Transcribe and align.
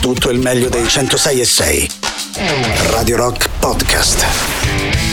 tutto 0.00 0.30
il 0.30 0.38
meglio 0.38 0.68
dei 0.68 0.88
106 0.88 1.40
e 1.40 1.44
6. 1.44 1.90
Radio 2.90 3.16
Rock 3.16 3.48
Podcast. 3.58 4.26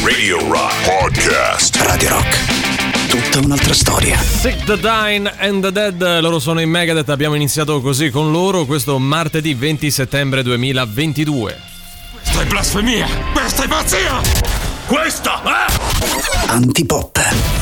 Radio 0.04 0.40
Rock 0.50 0.74
Podcast. 0.86 1.76
Radio 1.82 2.10
Rock. 2.10 3.10
Tutta 3.10 3.46
un'altra 3.46 3.74
storia. 3.74 4.18
Sick 4.18 4.64
the 4.64 4.80
Dying 4.80 5.30
and 5.40 5.62
the 5.62 5.72
Dead, 5.72 6.20
loro 6.22 6.40
sono 6.40 6.62
in 6.62 6.70
Megadeth, 6.70 7.10
abbiamo 7.10 7.36
iniziato 7.36 7.82
così 7.82 8.10
con 8.10 8.32
loro 8.32 8.66
questo 8.66 8.98
martedì 8.98 9.54
20 9.54 9.92
settembre 9.92 10.42
2022. 10.42 11.60
Questa 12.14 12.42
è 12.42 12.46
blasfemia! 12.46 13.08
Questa 13.34 13.64
è 13.64 13.68
pazzia! 13.68 14.22
Questa 14.86 15.42
è... 15.44 16.50
Antipop. 16.50 17.57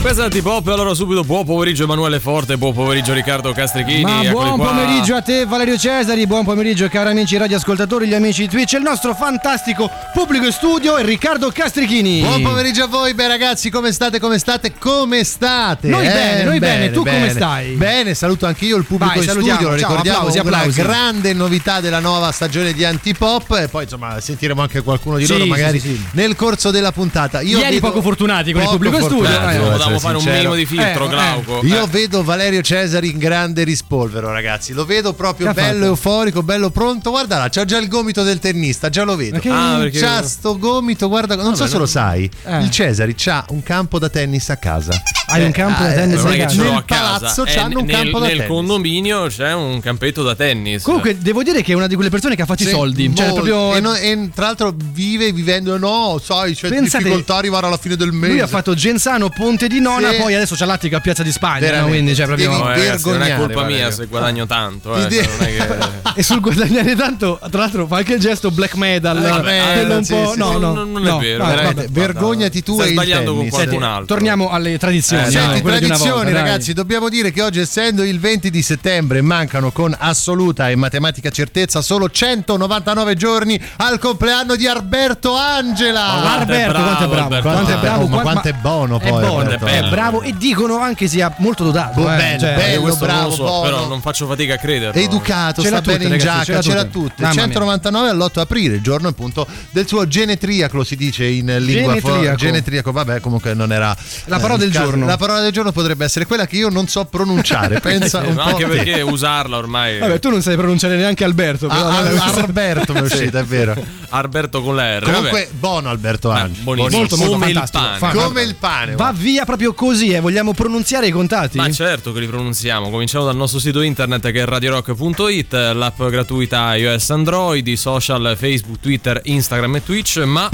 Questa 0.00 0.22
è 0.22 0.24
Antipop, 0.24 0.66
allora 0.68 0.94
subito 0.94 1.22
buon 1.24 1.44
pomeriggio 1.44 1.82
Emanuele 1.84 2.20
Forte, 2.20 2.56
buon 2.56 2.72
pomeriggio 2.72 3.12
Riccardo 3.12 3.52
Castrichini. 3.52 4.00
Ma 4.00 4.22
buon 4.30 4.56
qua. 4.56 4.68
pomeriggio 4.68 5.14
a 5.14 5.20
te 5.20 5.44
Valerio 5.44 5.76
Cesari, 5.76 6.26
buon 6.26 6.42
pomeriggio 6.42 6.88
cari 6.88 7.10
amici 7.10 7.36
radioascoltatori, 7.36 8.06
gli 8.08 8.14
amici 8.14 8.40
di 8.42 8.48
Twitch, 8.48 8.72
il 8.72 8.80
nostro 8.82 9.14
fantastico 9.14 9.90
pubblico 10.14 10.46
in 10.46 10.52
studio 10.52 10.96
è 10.96 11.04
Riccardo 11.04 11.50
Castrichini. 11.52 12.22
Buon 12.22 12.40
pomeriggio 12.42 12.84
a 12.84 12.86
voi, 12.86 13.12
beh 13.12 13.26
ragazzi, 13.28 13.68
come 13.68 13.92
state? 13.92 14.18
Come 14.18 14.38
state? 14.38 14.72
Come 14.78 15.22
state? 15.22 15.88
Noi 15.88 16.06
Eh, 16.06 16.10
bene, 16.10 16.42
noi 16.44 16.58
bene, 16.58 16.90
tu 16.90 17.04
come 17.04 17.28
stai? 17.28 17.74
Bene, 17.74 18.14
saluto 18.14 18.46
anche 18.46 18.64
io 18.64 18.78
il 18.78 18.86
pubblico 18.86 19.12
Vai, 19.16 19.22
in 19.24 19.28
studio, 19.30 19.52
lo 19.52 19.58
ciao, 19.60 19.74
ricordiamo 19.74 20.18
applausi, 20.18 20.38
applausi. 20.38 20.80
grande 20.80 21.34
novità 21.34 21.80
della 21.80 22.00
nuova 22.00 22.32
stagione 22.32 22.72
di 22.72 22.86
Antipop 22.86 23.50
e 23.64 23.68
poi 23.68 23.82
insomma 23.82 24.18
sentiremo 24.18 24.62
anche 24.62 24.80
qualcuno 24.80 25.18
di 25.18 25.26
Sì, 25.26 25.32
loro 25.32 25.44
magari 25.44 25.78
sì, 25.78 25.88
sì. 25.88 26.00
nel 26.12 26.34
corso 26.36 26.70
della 26.70 26.90
puntata. 26.90 27.42
Io 27.42 27.58
Ieri 27.58 27.74
vedo- 27.74 27.88
poco 27.88 28.00
fortunati 28.00 28.52
con 28.52 28.62
il 28.62 28.66
poco 28.66 28.78
pubblico 28.78 28.96
in 28.96 29.02
studio, 29.04 29.28
fortunati, 29.28 29.56
eh. 29.56 29.88
Essere 29.96 30.00
fare 30.00 30.14
un 30.16 30.20
sincero. 30.20 30.36
minimo 30.38 30.54
di 30.54 30.66
filtro, 30.66 31.04
Eh, 31.06 31.08
Glauco. 31.08 31.60
Io 31.66 31.84
Eh. 31.84 31.86
vedo 31.88 32.22
Valerio 32.24 32.62
Cesari 32.62 33.10
in 33.10 33.18
grande 33.18 33.64
rispolvero, 33.64 34.30
ragazzi. 34.32 34.72
Lo 34.72 34.84
vedo 34.84 35.12
proprio 35.12 35.52
bello, 35.52 35.72
fatto? 35.78 35.84
euforico, 35.86 36.42
bello 36.42 36.70
pronto. 36.70 37.10
Guarda 37.10 37.38
là, 37.38 37.48
c'ha 37.48 37.64
già 37.64 37.78
il 37.78 37.88
gomito 37.88 38.22
del 38.22 38.38
tennista, 38.38 38.88
già 38.88 39.02
lo 39.04 39.16
vedo. 39.16 39.34
Ma 39.36 39.40
che- 39.40 39.48
Ah, 39.50 39.76
perché- 39.80 39.98
C'ha 40.00 40.22
sto 40.22 40.58
gomito, 40.58 41.08
guarda, 41.08 41.34
non 41.36 41.56
so 41.56 41.66
se 41.66 41.78
lo 41.78 41.86
sai. 41.86 42.30
Eh. 42.44 42.58
Il 42.62 42.70
Cesari 42.70 43.14
c'ha 43.16 43.44
un 43.50 43.62
campo 43.62 43.98
da 43.98 44.08
tennis 44.08 44.48
a 44.50 44.56
casa. 44.56 44.92
Hai 45.26 45.44
un 45.44 45.52
campo 45.52 45.82
da 45.82 45.92
eh, 45.92 45.94
tennis 45.94 46.24
a 46.24 46.36
casa? 46.36 46.62
Nel 46.62 46.84
palazzo 46.84 47.44
eh, 47.44 47.52
c'hanno 47.54 47.78
un 47.80 47.84
nel, 47.86 47.94
campo 47.96 48.18
da 48.18 48.26
nel 48.26 48.34
tennis. 48.36 48.50
condominio 48.52 49.26
c'è 49.28 49.52
un 49.54 49.80
campetto 49.80 50.22
da 50.24 50.34
tennis. 50.34 50.82
Comunque 50.82 51.18
devo 51.18 51.42
dire 51.44 51.62
che 51.62 51.72
è 51.72 51.74
una 51.76 51.86
di 51.86 51.94
quelle 51.94 52.10
persone 52.10 52.34
che 52.34 52.42
ha 52.42 52.46
fatto 52.46 52.62
i 52.64 52.66
soldi, 52.66 53.14
cioè 53.14 53.32
proprio 53.32 53.74
e, 53.76 53.80
no- 53.80 53.94
e 53.94 54.30
tra 54.34 54.46
l'altro 54.46 54.74
vive 54.76 55.30
vivendo, 55.32 55.78
no, 55.78 56.20
sai, 56.22 56.54
c'è 56.54 56.68
Pensate- 56.68 57.04
difficoltà 57.04 57.34
a 57.34 57.38
arrivare 57.38 57.66
alla 57.66 57.76
fine 57.76 57.94
del 57.96 58.10
mese. 58.12 58.32
lui 58.32 58.40
ha 58.40 58.46
fatto 58.48 58.74
Genzano 58.74 59.28
Ponte 59.30 59.68
di 59.68 59.79
Nona, 59.80 60.10
Sì. 60.10 60.16
poi 60.18 60.34
adesso 60.34 60.54
c'ha 60.54 60.64
l'attica 60.66 60.98
a 60.98 61.00
Piazza 61.00 61.22
di 61.22 61.32
Spagna, 61.32 61.80
no? 61.80 61.86
Quindi 61.88 62.14
cioè 62.14 62.26
proprio 62.26 62.50
No, 62.50 62.66
ragazzi, 62.66 63.10
non 63.10 63.22
è 63.22 63.36
colpa 63.36 63.62
mia 63.64 63.76
Valerio. 63.78 63.90
se 63.90 64.06
guadagno 64.06 64.46
tanto. 64.46 64.94
Eh, 64.96 65.06
devi- 65.06 65.16
cioè, 65.16 65.26
non 65.36 65.46
è 65.46 65.56
che... 65.56 65.98
E 66.20 66.22
sul 66.22 66.40
guadagnare 66.40 66.96
tanto, 66.96 67.38
tra 67.50 67.60
l'altro 67.60 67.86
fa 67.86 67.98
anche 67.98 68.14
il 68.14 68.20
gesto 68.20 68.50
black 68.50 68.74
metal. 68.74 69.20
vabbè, 69.20 69.72
quello 69.74 69.96
un 69.96 70.04
sì, 70.04 70.12
po'. 70.12 70.32
sì, 70.32 70.38
no, 70.38 70.58
no, 70.58 70.72
Non- 70.84 71.06
è 71.06 71.16
vero, 71.18 71.44
vabbè, 71.44 71.54
Veramente, 71.54 71.82
vabbè. 71.86 71.90
vergognati 72.00 72.62
tu 72.62 72.74
Stai 72.74 72.88
e 72.88 72.92
sbagliando 72.92 73.34
con 73.34 73.48
qualcun 73.48 73.82
altro. 73.82 74.04
torniamo 74.06 74.50
alle 74.50 74.76
tradizioni. 74.78 75.22
Eh, 75.26 75.30
Senti, 75.30 75.54
di 75.54 75.62
tradizioni 75.62 76.32
ragazzi, 76.32 76.72
dobbiamo 76.72 77.08
dire 77.08 77.30
che 77.30 77.42
oggi 77.42 77.60
essendo 77.60 78.02
il 78.02 78.18
20 78.18 78.50
di 78.50 78.62
settembre 78.62 79.20
mancano 79.22 79.70
con 79.70 79.94
assoluta 79.98 80.68
e 80.68 80.76
matematica 80.76 81.30
certezza 81.30 81.80
solo 81.80 82.10
199 82.10 83.14
giorni 83.14 83.60
al 83.76 83.98
compleanno 83.98 84.56
di 84.56 84.66
Alberto 84.66 85.34
Angela. 85.36 86.34
Alberto, 86.38 86.76
è 86.76 86.82
quanto 86.82 87.04
è 87.04 87.08
bravo, 87.08 87.28
quanto 87.40 87.70
è 87.72 87.76
bravo, 87.78 88.06
quanto 88.08 88.48
è 88.48 88.52
buono 88.52 89.00
è 89.00 89.08
poi, 89.08 89.20
buono, 89.20 89.38
Alberto 89.40 89.66
è 89.70 89.76
Angela. 89.76 89.90
bravo 89.90 90.22
e 90.22 90.34
dicono 90.36 90.78
anche 90.78 91.08
sia 91.08 91.32
molto 91.38 91.64
dotato. 91.64 92.00
Oh, 92.00 92.12
eh, 92.12 92.16
bello, 92.16 92.38
cioè, 92.40 92.54
bello. 92.54 92.96
Bravo, 92.96 93.30
so, 93.30 93.60
però 93.62 93.86
non 93.86 94.00
faccio 94.00 94.26
fatica 94.26 94.54
a 94.54 94.56
crederlo. 94.58 95.00
Educato, 95.00 95.62
Ce 95.62 95.70
l'ha 95.70 95.76
sta 95.80 95.92
bene 95.92 96.04
tutte, 96.04 96.14
in 96.14 96.20
ragazzi, 96.20 96.44
giacca, 96.44 96.44
ce 96.44 96.52
l'ha 96.52 96.62
ce 96.62 96.74
l'ha 96.74 96.84
tutte. 96.84 97.08
tutte. 97.08 97.22
Mamma 97.22 97.34
mia. 97.34 97.42
199 97.42 98.08
all'8 98.10 98.38
aprile, 98.40 98.74
il 98.76 98.82
giorno 98.82 99.08
appunto 99.08 99.46
del 99.70 99.86
suo 99.86 100.06
genetriaco, 100.06 100.84
si 100.84 100.96
dice 100.96 101.24
in 101.26 101.46
lingua 101.58 101.94
Genetriaco. 101.94 102.36
genetriaco, 102.36 102.92
vabbè, 102.92 103.20
comunque 103.20 103.54
non 103.54 103.72
era 103.72 103.96
La 104.26 104.36
eh, 104.36 104.40
parola 104.40 104.54
il 104.54 104.60
del 104.60 104.70
caso. 104.72 104.84
giorno. 104.84 105.06
La 105.06 105.16
parola 105.16 105.40
del 105.40 105.52
giorno 105.52 105.72
potrebbe 105.72 106.04
essere 106.04 106.26
quella 106.26 106.46
che 106.46 106.56
io 106.56 106.68
non 106.68 106.86
so 106.88 107.04
pronunciare. 107.04 107.78
Pensa 107.80 108.18
un 108.20 108.34
po'. 108.34 108.40
anche 108.42 108.66
perché 108.66 109.00
usarla 109.02 109.56
ormai. 109.56 109.98
Vabbè, 109.98 110.18
tu 110.18 110.30
non 110.30 110.42
sai 110.42 110.56
pronunciare 110.56 110.96
neanche 110.96 111.24
Alberto. 111.24 111.66
Però, 111.68 111.80
Ah, 111.80 111.98
ah, 111.98 112.34
Alberto 112.40 112.92
mi 112.92 113.00
è 113.00 113.02
uscito, 113.02 113.38
è 113.38 113.44
vero. 113.44 113.74
Alberto 114.10 114.62
con 114.62 114.74
la 114.74 114.98
R. 114.98 115.02
Comunque, 115.04 115.30
vabbè. 115.30 115.48
buono 115.52 115.88
Alberto 115.90 116.28
buonissimo. 116.62 116.96
molto, 116.98 117.16
molto 117.16 117.32
come 117.32 117.50
il 117.50 117.68
pane. 117.70 118.12
Come 118.12 118.42
il 118.42 118.54
pane. 118.56 118.94
Va 118.96 119.12
via 119.14 119.44
proprio 119.44 119.59
così, 119.74 120.10
eh. 120.10 120.20
vogliamo 120.20 120.52
pronunziare 120.52 121.06
i 121.06 121.10
contatti? 121.10 121.56
Ma 121.56 121.70
certo 121.70 122.12
che 122.12 122.20
li 122.20 122.26
pronunziamo. 122.26 122.90
Cominciamo 122.90 123.24
dal 123.24 123.36
nostro 123.36 123.58
sito 123.58 123.80
internet 123.82 124.30
che 124.30 124.40
è 124.40 124.44
radiorock.it, 124.44 125.52
l'app 125.74 126.02
gratuita 126.02 126.74
iOS 126.76 127.10
Android, 127.10 127.66
i 127.66 127.76
social 127.76 128.34
Facebook, 128.38 128.80
Twitter, 128.80 129.20
Instagram 129.24 129.76
e 129.76 129.84
Twitch, 129.84 130.18
ma 130.24 130.48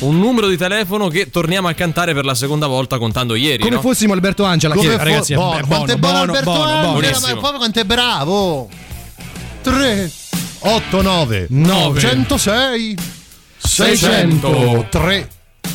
un 0.00 0.18
numero 0.18 0.48
di 0.48 0.56
telefono 0.56 1.08
che 1.08 1.30
torniamo 1.30 1.68
a 1.68 1.72
cantare 1.74 2.14
per 2.14 2.24
la 2.24 2.34
seconda 2.34 2.66
volta 2.66 2.98
contando 2.98 3.34
ieri. 3.34 3.62
Come 3.62 3.76
no? 3.76 3.80
fossimo 3.80 4.12
Alberto 4.12 4.44
Angela, 4.44 4.74
Come 4.74 4.88
che 4.88 4.96
fo- 4.96 5.04
ragazzi 5.04 5.34
buono, 5.34 5.58
è 5.58 5.66
quanto 5.66 5.92
è 5.92 5.96
buono 5.96 6.18
Alberto 6.18 6.42
buono, 6.44 6.62
Angela, 6.62 6.80
buono. 6.80 6.94
ma 6.94 7.00
Buonissimo. 7.00 7.40
proprio 7.40 7.58
quanto 7.58 7.80
è 7.80 7.84
bravo. 7.84 8.68
3 9.62 10.12
8 10.64 11.02
9 11.02 11.46
Nove. 11.50 12.00
106 12.00 12.96
600. 13.58 14.86
3 14.90 15.28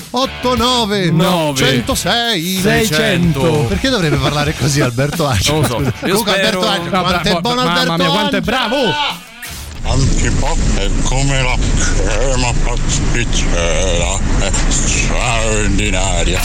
8 0.10 0.56
9 0.56 1.12
Nove. 1.12 1.58
106 1.58 2.60
600. 2.62 3.66
Perché 3.68 3.90
dovrebbe 3.90 4.16
parlare 4.18 4.56
così 4.58 4.82
Alberto 4.82 5.26
Angela? 5.26 5.60
Non 5.60 5.62
lo 5.62 5.68
so. 5.68 5.82
Io 5.82 5.92
Comunque 6.16 6.32
spero- 6.34 6.60
Alberto 6.62 6.68
Angela, 6.68 6.98
No, 6.98 7.04
quanto 7.04 7.22
bra- 7.30 7.38
è 7.38 7.42
buono 7.42 7.64
mamma 7.64 7.80
Alberto 7.80 8.04
mia, 8.04 8.10
quanto 8.12 8.36
è 8.36 8.42
bravo! 8.42 8.76
Antipop 9.90 10.58
è 10.76 10.90
come 11.04 11.42
la 11.42 11.58
crema 11.96 12.52
pasticcera, 12.64 14.20
è 14.40 14.52
straordinaria. 14.70 16.42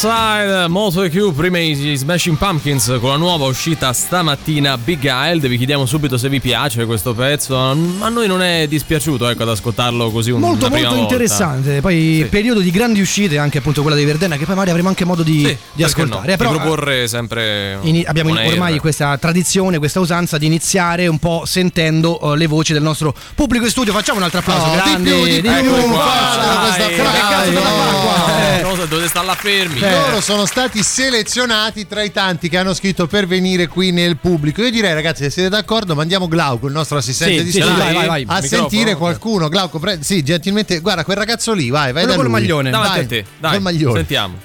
Outside, 0.00 0.68
Moto 0.68 1.00
Q, 1.08 1.32
prima 1.34 1.58
i 1.58 1.96
Smashing 1.96 2.36
Pumpkins 2.36 2.98
con 3.00 3.10
la 3.10 3.16
nuova 3.16 3.46
uscita 3.46 3.92
stamattina 3.92 4.78
Big 4.78 5.02
Wild. 5.02 5.48
Vi 5.48 5.56
chiediamo 5.56 5.86
subito 5.86 6.16
se 6.16 6.28
vi 6.28 6.38
piace 6.40 6.86
questo 6.86 7.14
pezzo. 7.14 7.56
A 7.58 7.74
noi 8.08 8.28
non 8.28 8.40
è 8.40 8.68
dispiaciuto 8.68 9.28
ecco, 9.28 9.42
ad 9.42 9.48
ascoltarlo 9.48 10.12
così 10.12 10.30
un 10.30 10.38
Molto 10.38 10.68
molto 10.68 10.84
volta. 10.86 11.00
interessante. 11.00 11.80
Poi 11.80 12.20
Sì. 12.22 12.28
periodo 12.28 12.60
di 12.60 12.70
grandi 12.70 13.00
uscite, 13.00 13.38
anche 13.38 13.58
appunto 13.58 13.82
quella 13.82 13.96
di 13.96 14.04
Verdena, 14.04 14.36
che 14.36 14.44
poi 14.44 14.54
magari 14.54 14.70
avremo 14.70 14.88
anche 14.88 15.04
modo 15.04 15.24
di, 15.24 15.44
Sì, 15.44 15.56
di 15.72 15.82
ascoltare. 15.82 16.26
no? 16.28 16.32
Eh, 16.32 16.36
però, 16.36 16.52
di 16.52 16.58
proporre 16.58 17.08
sempre. 17.08 17.78
Ini- 17.82 18.04
abbiamo 18.04 18.30
ormai 18.40 18.78
questa 18.78 19.18
tradizione, 19.18 19.78
questa 19.78 19.98
usanza 19.98 20.38
di 20.38 20.46
iniziare 20.46 21.08
un 21.08 21.18
po' 21.18 21.42
sentendo 21.44 22.20
eh, 22.20 22.36
le 22.36 22.46
voci 22.46 22.72
del 22.72 22.82
nostro 22.82 23.12
pubblico 23.34 23.64
in 23.64 23.70
studio. 23.72 23.92
Facciamo 23.92 24.18
un 24.18 24.24
altro 24.24 24.38
applauso. 24.38 24.64
Di 24.70 24.76
grande, 24.76 25.10
più, 25.10 25.24
di 25.24 25.40
più, 25.40 25.50
Eccoli 25.50 25.82
qua, 25.82 25.98
fatela 25.98 26.54
dai, 26.54 26.58
questa 26.62 26.86
dai, 26.86 26.94
frase, 26.94 27.10
che 27.10 27.18
cazzo 27.18 27.50
no. 27.50 27.58
dovete 27.58 27.66
fare 27.66 27.90
qua? 28.00 28.38
Eh. 28.38 28.58
Eh, 28.58 28.62
no, 28.62 28.74
dovete 28.86 29.08
stare 29.08 29.26
là 29.26 29.34
fermi. 29.34 29.86
Loro 29.90 30.20
sono 30.20 30.46
stati 30.46 30.82
selezionati 30.82 31.86
tra 31.86 32.02
i 32.02 32.10
tanti 32.12 32.48
che 32.48 32.58
hanno 32.58 32.74
scritto 32.74 33.06
per 33.06 33.26
venire 33.26 33.66
qui 33.66 33.90
nel 33.90 34.16
pubblico. 34.16 34.62
Io 34.62 34.70
direi, 34.70 34.92
ragazzi, 34.94 35.22
se 35.24 35.30
siete 35.30 35.48
d'accordo, 35.48 35.94
mandiamo 35.94 36.28
Glauco, 36.28 36.66
il 36.66 36.72
nostro 36.72 36.98
assistente 36.98 37.38
Sì, 37.38 37.44
di 37.44 37.50
sì, 37.52 37.60
studio, 37.60 37.76
vai, 37.76 37.94
vai, 37.94 38.06
vai. 38.06 38.22
a 38.26 38.40
Microfono, 38.40 38.68
sentire 38.68 38.94
qualcuno. 38.94 39.48
Glauco, 39.48 39.78
pre- 39.78 39.98
sì, 40.02 40.22
gentilmente, 40.22 40.80
guarda, 40.80 41.04
quel 41.04 41.16
ragazzo 41.16 41.52
lì, 41.52 41.70
vai, 41.70 41.92
vai 41.92 42.04
Quello 42.04 42.16
da 42.16 42.22
col 42.22 42.30
maglione. 42.30 42.70
Davanti 42.70 42.94
Vai, 42.96 43.04
a 43.04 43.06
te, 43.08 43.24
dai. 43.38 43.52
Col 43.52 43.62
maglione. 43.62 43.96
Sentiamo. 43.96 44.38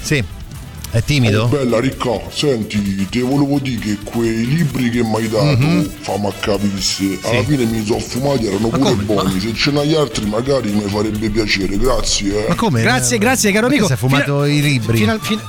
Sì. 0.00 0.24
È 0.92 1.00
timido? 1.04 1.46
Bella 1.46 1.78
Ricca, 1.78 2.20
senti, 2.30 3.06
te 3.08 3.20
volevo 3.20 3.60
dire 3.60 3.78
che 3.78 3.98
quei 4.02 4.44
libri 4.44 4.90
che 4.90 5.04
mi 5.04 5.14
hai 5.16 5.28
dato, 5.28 5.44
Mhm. 5.56 5.88
fammi 6.00 6.32
capire, 6.40 7.18
alla 7.22 7.42
fine 7.44 7.64
mi 7.64 7.84
sono 7.86 8.00
fumati, 8.00 8.46
erano 8.46 8.68
pure 8.68 8.94
buoni, 8.94 9.38
se 9.38 9.54
ce 9.54 9.70
n'hai 9.70 9.94
altri 9.94 10.26
magari 10.26 10.72
mi 10.72 10.82
farebbe 10.88 11.30
piacere, 11.30 11.78
grazie. 11.78 12.44
Eh. 12.44 12.48
Ma 12.48 12.54
come? 12.56 12.82
Grazie, 12.82 13.18
grazie, 13.18 13.52
caro 13.52 13.68
Perché 13.68 13.82
amico. 13.84 13.86
Si 13.86 13.92
è 14.04 14.08
fumato 14.08 14.42
Fina- 14.42 14.52
i 14.56 14.60
libri. 14.62 14.98
Final- 14.98 15.20
fin- 15.20 15.40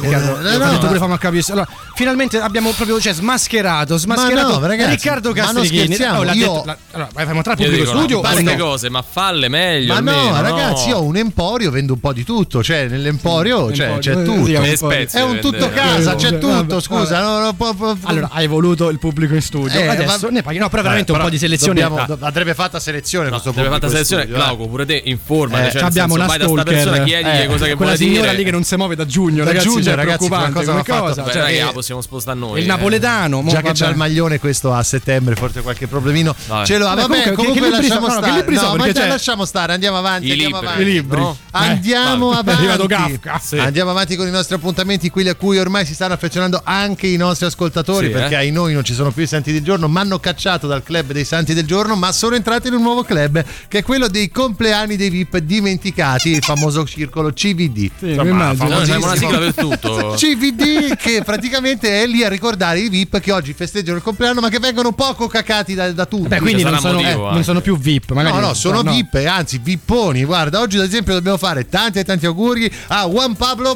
Riccardo, 0.00 0.38
Eh, 0.48 0.56
no, 0.56 0.58
ma- 0.58 0.78
pure 0.78 0.98
capire. 1.18 1.42
Allora, 1.48 1.68
finalmente 1.94 2.38
abbiamo 2.40 2.70
proprio 2.72 3.00
cioè, 3.00 3.12
smascherato, 3.12 3.96
smascherato 3.96 4.58
no, 4.60 4.66
ragazzi, 4.66 4.90
Riccardo 4.90 5.32
ma 5.32 5.44
non 5.44 5.54
Castrichini. 5.54 5.94
Oh, 6.18 6.22
l'ha 6.22 6.32
io- 6.32 6.46
detto- 6.52 6.62
la- 6.66 6.76
allora, 6.92 7.08
vai, 7.12 7.24
facciamo 7.24 7.42
tra 7.42 7.52
Io 7.52 7.56
pubblico 7.58 7.82
dico, 7.82 7.92
no, 7.92 7.98
studio. 7.98 8.20
queste 8.20 8.42
no? 8.56 8.64
cose, 8.64 8.90
ma 8.90 9.02
falle 9.08 9.48
meglio. 9.48 9.92
Ma 9.94 10.00
no, 10.00 10.10
almeno, 10.10 10.40
ragazzi, 10.40 10.88
io 10.88 10.96
ho 10.98 11.02
un 11.04 11.16
emporio, 11.16 11.70
vendo 11.70 11.92
un 11.94 12.00
po' 12.00 12.12
di 12.12 12.24
tutto. 12.24 12.62
Cioè, 12.62 12.86
nell'emporio 12.88 13.66
c'è, 13.66 13.84
Emporio, 13.84 13.98
c'è 13.98 14.10
eh, 14.10 14.22
tutto. 14.24 14.44
sì, 14.46 14.54
un 14.54 14.76
È 15.18 15.22
un 15.22 15.38
tutto 15.40 15.70
casa, 15.70 16.14
c'è 16.14 16.38
tutto. 16.38 16.80
Scusa, 16.80 17.20
no, 17.20 17.38
no, 17.40 17.96
Allora, 18.02 18.28
hai 18.32 18.46
voluto 18.46 18.88
il 18.88 18.98
pubblico 18.98 19.34
in 19.34 19.42
studio. 19.42 19.78
Eh, 19.78 19.86
Adesso 19.86 20.26
ma- 20.26 20.32
ne 20.32 20.42
paghi. 20.42 20.58
No, 20.58 20.68
però 20.68 20.82
veramente 20.82 21.10
un 21.12 21.16
però 21.18 21.28
po' 21.28 21.34
di 21.34 21.40
selezione. 21.40 21.82
andrebbe 21.82 22.54
fatta 22.54 22.78
selezione. 22.80 23.24
No, 23.26 23.40
questo 23.40 23.52
fatta 23.52 23.62
pubblico 23.64 23.86
in 23.86 23.90
selezione. 23.92 24.22
studio, 24.24 24.40
eh. 24.40 24.44
Glauco, 24.44 24.68
pure 24.68 24.86
te 24.86 25.02
informati. 25.04 25.66
Eh, 25.68 25.70
cioè, 25.72 25.82
abbiamo 25.82 26.14
una 26.14 26.26
vai 26.26 26.38
da 26.38 26.44
sta 26.44 26.52
stalker. 26.62 26.74
persona, 26.84 27.04
chiedigli 27.04 27.42
eh, 27.42 27.46
cosa 27.46 27.64
che 27.66 27.74
quella 27.74 27.92
vuole 27.92 27.96
signora 27.96 28.20
dire. 28.26 28.36
lì 28.36 28.44
che 28.44 28.50
non 28.50 28.64
si 28.64 28.76
muove 28.76 28.94
da 28.96 29.06
giugno, 29.06 29.44
ragazzi. 29.44 29.68
Giugno, 29.90 29.96
cioè, 29.96 30.04
ragazzi, 30.04 30.26
preoccupante 30.28 30.52
qualcosa 30.64 30.70
come 30.92 31.00
cosa. 31.00 31.22
Beh, 31.22 31.32
Cioè, 31.32 31.52
eh, 31.52 31.64
la 31.64 31.72
possiamo 31.72 32.00
spostare 32.00 32.38
noi. 32.38 32.58
il 32.60 32.64
eh. 32.64 32.68
napoletano. 32.68 33.42
mo, 33.42 33.50
Già 33.50 33.60
che 33.62 33.72
c'ha 33.72 33.88
il 33.88 33.96
maglione, 33.96 34.38
questo 34.38 34.72
a 34.72 34.82
settembre, 34.82 35.34
forse 35.34 35.62
qualche 35.62 35.86
problemino 35.86 36.34
Vabbè. 36.46 36.66
ce 36.66 36.78
lo 36.78 36.86
ha. 36.88 36.94
Vabbè, 36.94 37.02
comunque, 37.06 37.32
comunque, 37.34 37.54
che- 37.54 37.60
che 37.60 37.76
libri 37.76 37.88
lasciamo 37.88 38.08
sono? 38.08 38.20
No, 38.20 38.26
stare. 38.26 38.50
No, 38.52 38.60
sono? 38.60 38.76
ma 38.76 38.92
c'è- 38.92 39.08
lasciamo 39.08 39.44
stare, 39.44 39.72
andiamo 39.72 39.98
avanti. 39.98 40.26
I 40.26 40.30
andiamo 40.32 40.56
libri. 40.56 40.66
avanti. 40.72 40.82
I 40.88 40.92
libri. 40.92 41.18
No? 41.20 41.36
Andiamo 41.50 42.32
È 42.32 42.36
arrivato 42.50 42.82
avanti. 42.84 43.18
Kafka. 43.20 43.40
Sì. 43.42 43.58
Andiamo 43.58 43.90
avanti 43.90 44.16
con 44.16 44.26
i 44.26 44.30
nostri 44.30 44.54
appuntamenti, 44.54 45.10
quelli 45.10 45.28
a 45.28 45.34
cui 45.34 45.58
ormai 45.58 45.84
si 45.86 45.94
stanno 45.94 46.14
affezionando 46.14 46.60
anche 46.64 47.06
i 47.06 47.16
nostri 47.16 47.46
ascoltatori, 47.46 48.06
Sì, 48.06 48.12
perché 48.12 48.34
eh. 48.34 48.38
ai 48.38 48.50
noi 48.50 48.72
non 48.74 48.84
ci 48.84 48.94
sono 48.94 49.10
più 49.10 49.22
i 49.22 49.26
Santi 49.26 49.52
del 49.52 49.62
Giorno, 49.62 49.88
ma 49.88 50.00
hanno 50.00 50.18
cacciato 50.18 50.66
dal 50.66 50.82
club 50.82 51.12
dei 51.12 51.24
Santi 51.24 51.54
del 51.54 51.64
Giorno, 51.66 51.94
ma 51.96 52.12
sono 52.12 52.34
entrati 52.34 52.68
in 52.68 52.74
un 52.74 52.82
nuovo 52.82 53.02
club 53.02 53.42
che 53.68 53.78
è 53.78 53.82
quello 53.82 54.08
dei 54.08 54.30
compleanni 54.30 54.96
dei 54.96 55.10
VIP 55.10 55.38
dimenticati, 55.38 56.30
il 56.30 56.42
famoso 56.42 56.84
circolo 56.86 57.32
CVD. 57.32 57.90
Sì, 57.98 58.06
mi 58.06 58.28
immagino. 58.28 58.68
No, 58.68 58.76
una 58.96 59.16
sigla 59.16 59.38
per 59.38 59.54
tutto. 59.68 60.14
CVD 60.18 60.96
che 60.96 61.22
praticamente 61.24 62.02
è 62.02 62.06
lì 62.06 62.22
a 62.24 62.28
ricordare 62.28 62.80
i 62.80 62.88
VIP 62.88 63.20
che 63.20 63.32
oggi 63.32 63.52
festeggiano 63.52 63.96
il 63.96 64.02
compleanno 64.02 64.40
ma 64.40 64.48
che 64.48 64.58
vengono 64.58 64.92
poco 64.92 65.26
cacati 65.26 65.74
da, 65.74 65.90
da 65.92 66.06
tutti. 66.06 66.28
Beh, 66.28 66.40
quindi 66.40 66.62
non 66.62 66.78
sono, 66.78 67.00
eh, 67.00 67.04
anche. 67.04 67.16
non 67.18 67.44
sono 67.44 67.60
più 67.60 67.78
VIP. 67.78 68.10
No, 68.12 68.22
no, 68.40 68.54
sono 68.54 68.82
no. 68.82 68.92
VIP, 68.92 69.14
anzi 69.26 69.58
vipponi. 69.62 70.24
Guarda, 70.24 70.60
oggi 70.60 70.76
ad 70.78 70.84
esempio 70.84 71.14
dobbiamo 71.14 71.36
fare 71.38 71.68
tanti 71.68 71.98
e 71.98 72.04
tanti 72.04 72.26
auguri 72.26 72.70
a 72.88 73.06
Juan 73.06 73.34
Pablo 73.36 73.74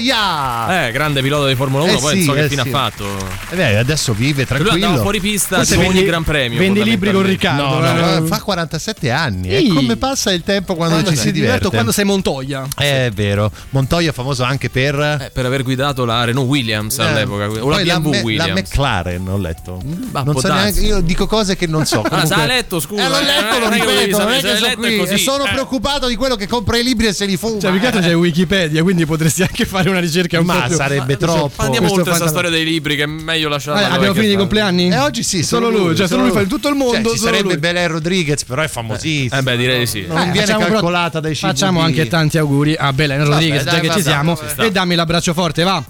Montoya. 0.00 0.86
Eh, 0.86 0.92
grande 0.92 1.22
pilota 1.22 1.48
di 1.48 1.54
Formula 1.54 1.84
1, 1.84 1.92
Eh 1.92 1.98
poi 1.98 2.10
sì, 2.12 2.16
non 2.18 2.24
so 2.26 2.32
che 2.32 2.44
eh 2.44 2.48
fine 2.48 2.62
sì. 2.62 2.68
ha 2.68 2.70
fatto. 2.70 3.04
E 3.50 3.56
beh, 3.56 3.78
adesso 3.78 4.12
vive 4.12 4.44
Lui 4.48 4.56
andava 4.58 4.76
tranquillo. 4.76 5.02
fuori 5.02 5.20
pista 5.20 5.56
Forse 5.56 5.76
ogni 5.76 5.86
vendi- 5.88 6.04
gran 6.04 6.24
premio. 6.24 6.58
vendi 6.58 6.82
libri 6.84 7.12
con. 7.12 7.22
Riccardo. 7.26 7.62
No, 7.62 7.78
no, 7.80 8.16
eh. 8.24 8.26
fa 8.26 8.40
47 8.40 9.10
anni. 9.10 9.48
E 9.48 9.68
come 9.68 9.96
passa 9.96 10.32
il 10.32 10.42
tempo 10.42 10.74
quando 10.74 10.94
Quando 10.94 11.10
ci 11.10 11.16
si 11.16 11.22
si 11.22 11.32
diverte? 11.32 11.68
quando 11.68 11.92
sei 11.92 12.04
Montoya. 12.04 12.66
È 12.76 13.10
vero. 13.14 13.50
Montoya 13.70 14.10
è 14.10 14.12
famoso 14.12 14.42
anche 14.44 14.70
per 14.70 15.25
Eh, 15.26 15.30
per 15.30 15.44
aver 15.46 15.62
guidato 15.62 16.04
la 16.04 16.24
Renault 16.24 16.48
Williams 16.48 16.98
all'epoca. 16.98 17.46
O 17.62 17.68
la 17.70 17.78
BMW 17.78 18.10
la 18.12 18.20
Williams. 18.22 18.60
McLaren, 18.60 19.28
ho 19.28 19.38
letto. 19.38 19.80
ma 20.12 20.22
non 20.22 20.36
so 20.38 20.48
neanche, 20.52 20.80
io 20.80 21.00
dico 21.00 21.26
cose 21.26 21.56
che 21.56 21.66
non 21.66 21.84
so. 21.84 21.94
Ah, 22.06 22.08
Comunque- 22.08 22.26
se 22.28 22.36
l'ha 22.36 22.46
letto, 22.46 22.80
scusa. 22.80 23.04
Eh, 23.04 23.08
l'ho 23.08 23.18
eh, 23.18 23.24
letto, 23.24 23.58
lo 23.58 23.68
ripeto, 23.70 24.18
non 24.18 24.32
è 24.32 24.40
che 24.40 24.56
sono 24.56 24.74
qui. 24.76 24.96
così. 24.96 25.12
E 25.14 25.18
sono 25.18 25.44
Eh. 25.44 25.50
preoccupato 25.52 26.06
di 26.06 26.14
quello 26.14 26.36
che 26.36 26.46
compra 26.46 26.76
i 26.78 26.82
libri 26.84 27.06
e 27.08 27.12
se 27.12 27.26
li 27.26 27.36
fuma. 27.36 27.58
Cioè, 27.60 27.70
più 27.72 27.80
che 27.80 27.86
altro 27.86 28.00
c'è 28.00 28.14
Wikipedia, 28.14 28.82
quindi 28.82 29.04
potresti 29.06 29.42
anche 29.42 29.64
fare 29.66 29.88
una 29.90 29.98
ricerca 29.98 30.38
un 30.38 30.46
Ma 30.46 30.60
po' 30.60 30.66
più. 30.68 30.76
sarebbe 30.76 31.16
troppo. 31.16 31.52
Ma 31.56 31.64
Andiamo 31.64 31.88
oltre 31.88 32.04
questa 32.04 32.28
storia 32.28 32.48
dei 32.50 32.64
libri 32.64 32.96
che 32.96 33.02
è 33.02 33.06
meglio 33.06 33.48
lasciare. 33.48 33.80
Eh, 33.80 33.84
abbiamo 33.84 34.14
finito 34.14 34.32
i 34.34 34.36
compleanni? 34.36 34.88
E 34.90 34.98
oggi 34.98 35.22
sì, 35.22 35.42
solo 35.42 35.68
lui, 35.70 35.96
cioè 35.96 36.06
solo 36.06 36.22
lui 36.22 36.30
fa 36.32 36.40
in 36.42 36.48
tutto 36.48 36.68
il 36.68 36.74
mondo. 36.76 37.08
Cioè, 37.08 37.16
ci 37.18 37.22
sarebbe. 37.24 37.58
Belen 37.58 37.88
Rodriguez, 37.88 38.44
però 38.44 38.62
è 38.62 38.68
famosissimo. 38.68 39.38
Eh 39.40 39.42
beh, 39.42 39.56
direi 39.56 39.78
di 39.80 39.86
sì. 39.86 40.04
Non 40.06 40.28
Eh, 40.28 40.30
viene 40.30 40.56
calcolata 40.56 41.20
dai 41.20 41.32
CVD. 41.34 41.46
Facciamo 41.46 41.80
anche 41.80 42.06
tanti 42.08 42.38
auguri 42.38 42.74
a 42.78 42.92
Belen 42.92 43.24
Rodriguez, 43.24 43.64
già 43.64 43.80
che 43.80 43.90
ci 43.90 44.02
siamo. 44.02 44.38
E 44.58 44.70
dammi 44.70 44.94
l'abbraccio 45.16 45.34
forte, 45.34 45.62
va. 45.62 45.82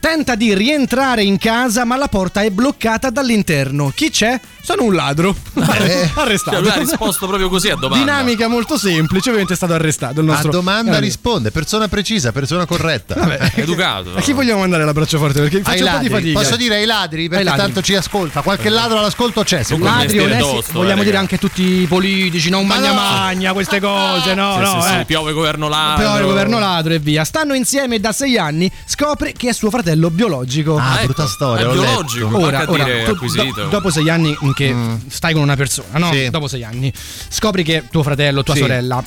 Tenta 0.00 0.34
di 0.34 0.54
rientrare 0.54 1.22
in 1.22 1.38
casa, 1.38 1.84
ma 1.84 1.96
la 1.96 2.08
porta 2.08 2.42
è 2.42 2.50
bloccata 2.50 3.10
dall'interno. 3.10 3.92
Chi 3.94 4.10
c'è? 4.10 4.40
Sono 4.64 4.84
un 4.84 4.94
ladro. 4.94 5.34
Eh. 5.54 6.10
Arrestato. 6.14 6.56
Cioè, 6.56 6.60
lui 6.60 6.70
ha 6.70 6.76
risposto 6.78 7.26
proprio 7.26 7.48
così 7.48 7.68
a 7.68 7.74
domanda. 7.74 8.04
Dinamica 8.04 8.46
molto 8.46 8.78
semplice, 8.78 9.28
ovviamente 9.28 9.54
è 9.54 9.56
stato 9.56 9.72
arrestato 9.74 10.20
il 10.20 10.28
A 10.28 10.32
nostro 10.32 10.50
domanda 10.52 10.96
eh, 10.96 11.00
risponde, 11.00 11.50
persona 11.50 11.88
precisa, 11.88 12.30
persona 12.30 12.64
corretta. 12.64 13.50
Educato. 13.56 14.14
A 14.14 14.20
chi 14.20 14.32
vogliamo 14.32 14.60
mandare 14.60 14.84
l'abbraccio 14.84 15.18
forte? 15.18 15.40
Perché 15.40 15.56
Ai 15.56 15.62
faccio 15.62 15.84
un 15.84 15.90
po' 15.90 15.98
di 15.98 16.08
ladri. 16.08 16.08
fatica. 16.08 16.38
Posso 16.40 16.56
dire 16.56 16.74
ai 16.76 16.86
ladri? 16.86 17.28
Perché 17.28 17.44
ladri. 17.44 17.60
tanto 17.60 17.82
ci 17.82 17.94
ascolta. 17.96 18.42
Qualche 18.42 18.68
ladro 18.68 18.98
all'ascolto 18.98 19.42
c'è. 19.42 19.62
Me. 19.70 19.78
Ladri, 19.78 20.18
onesti, 20.20 20.42
tosto, 20.42 20.72
vogliamo 20.74 21.02
eh, 21.02 21.04
dire 21.06 21.16
anche 21.16 21.38
tutti 21.38 21.62
i 21.82 21.86
politici, 21.86 22.48
non 22.48 22.64
Ma 22.66 22.76
magna 22.76 22.88
no. 22.88 22.94
magna, 22.94 23.52
queste 23.52 23.80
cose, 23.80 24.34
no, 24.34 24.54
Sì, 24.54 24.60
no, 24.60 24.80
sì, 24.82 24.88
sì, 24.88 24.98
eh. 25.00 25.04
piove 25.04 25.32
governo 25.32 25.68
ladro. 25.68 26.18
Il 26.18 26.24
governo 26.24 26.58
ladro 26.60 26.92
e 26.92 26.98
via. 27.00 27.24
Stanno 27.24 27.54
insieme 27.54 27.98
da 27.98 28.12
sei 28.12 28.38
anni, 28.38 28.70
scopre 28.84 29.32
che 29.32 29.48
è 29.48 29.52
suo 29.52 29.70
fratello 29.70 30.08
biologico. 30.10 30.76
Ah, 30.76 30.94
ecco, 30.96 31.04
brutta 31.06 31.26
storia. 31.26 31.68
È 31.68 31.72
biologico. 31.72 32.38
Ora, 32.38 32.64
Ora, 32.68 32.84
do- 33.06 33.66
dopo 33.68 33.90
sei 33.90 34.08
anni 34.08 34.36
in 34.52 34.98
che 35.00 35.10
stai 35.10 35.32
con 35.32 35.42
una 35.42 35.56
persona, 35.56 35.98
no? 35.98 36.12
Sì. 36.12 36.28
Dopo 36.30 36.46
sei 36.48 36.64
anni, 36.64 36.92
scopri 37.28 37.62
che 37.64 37.84
tuo 37.90 38.02
fratello, 38.02 38.42
tua 38.42 38.54
Sì. 38.54 38.60
sorella. 38.60 39.02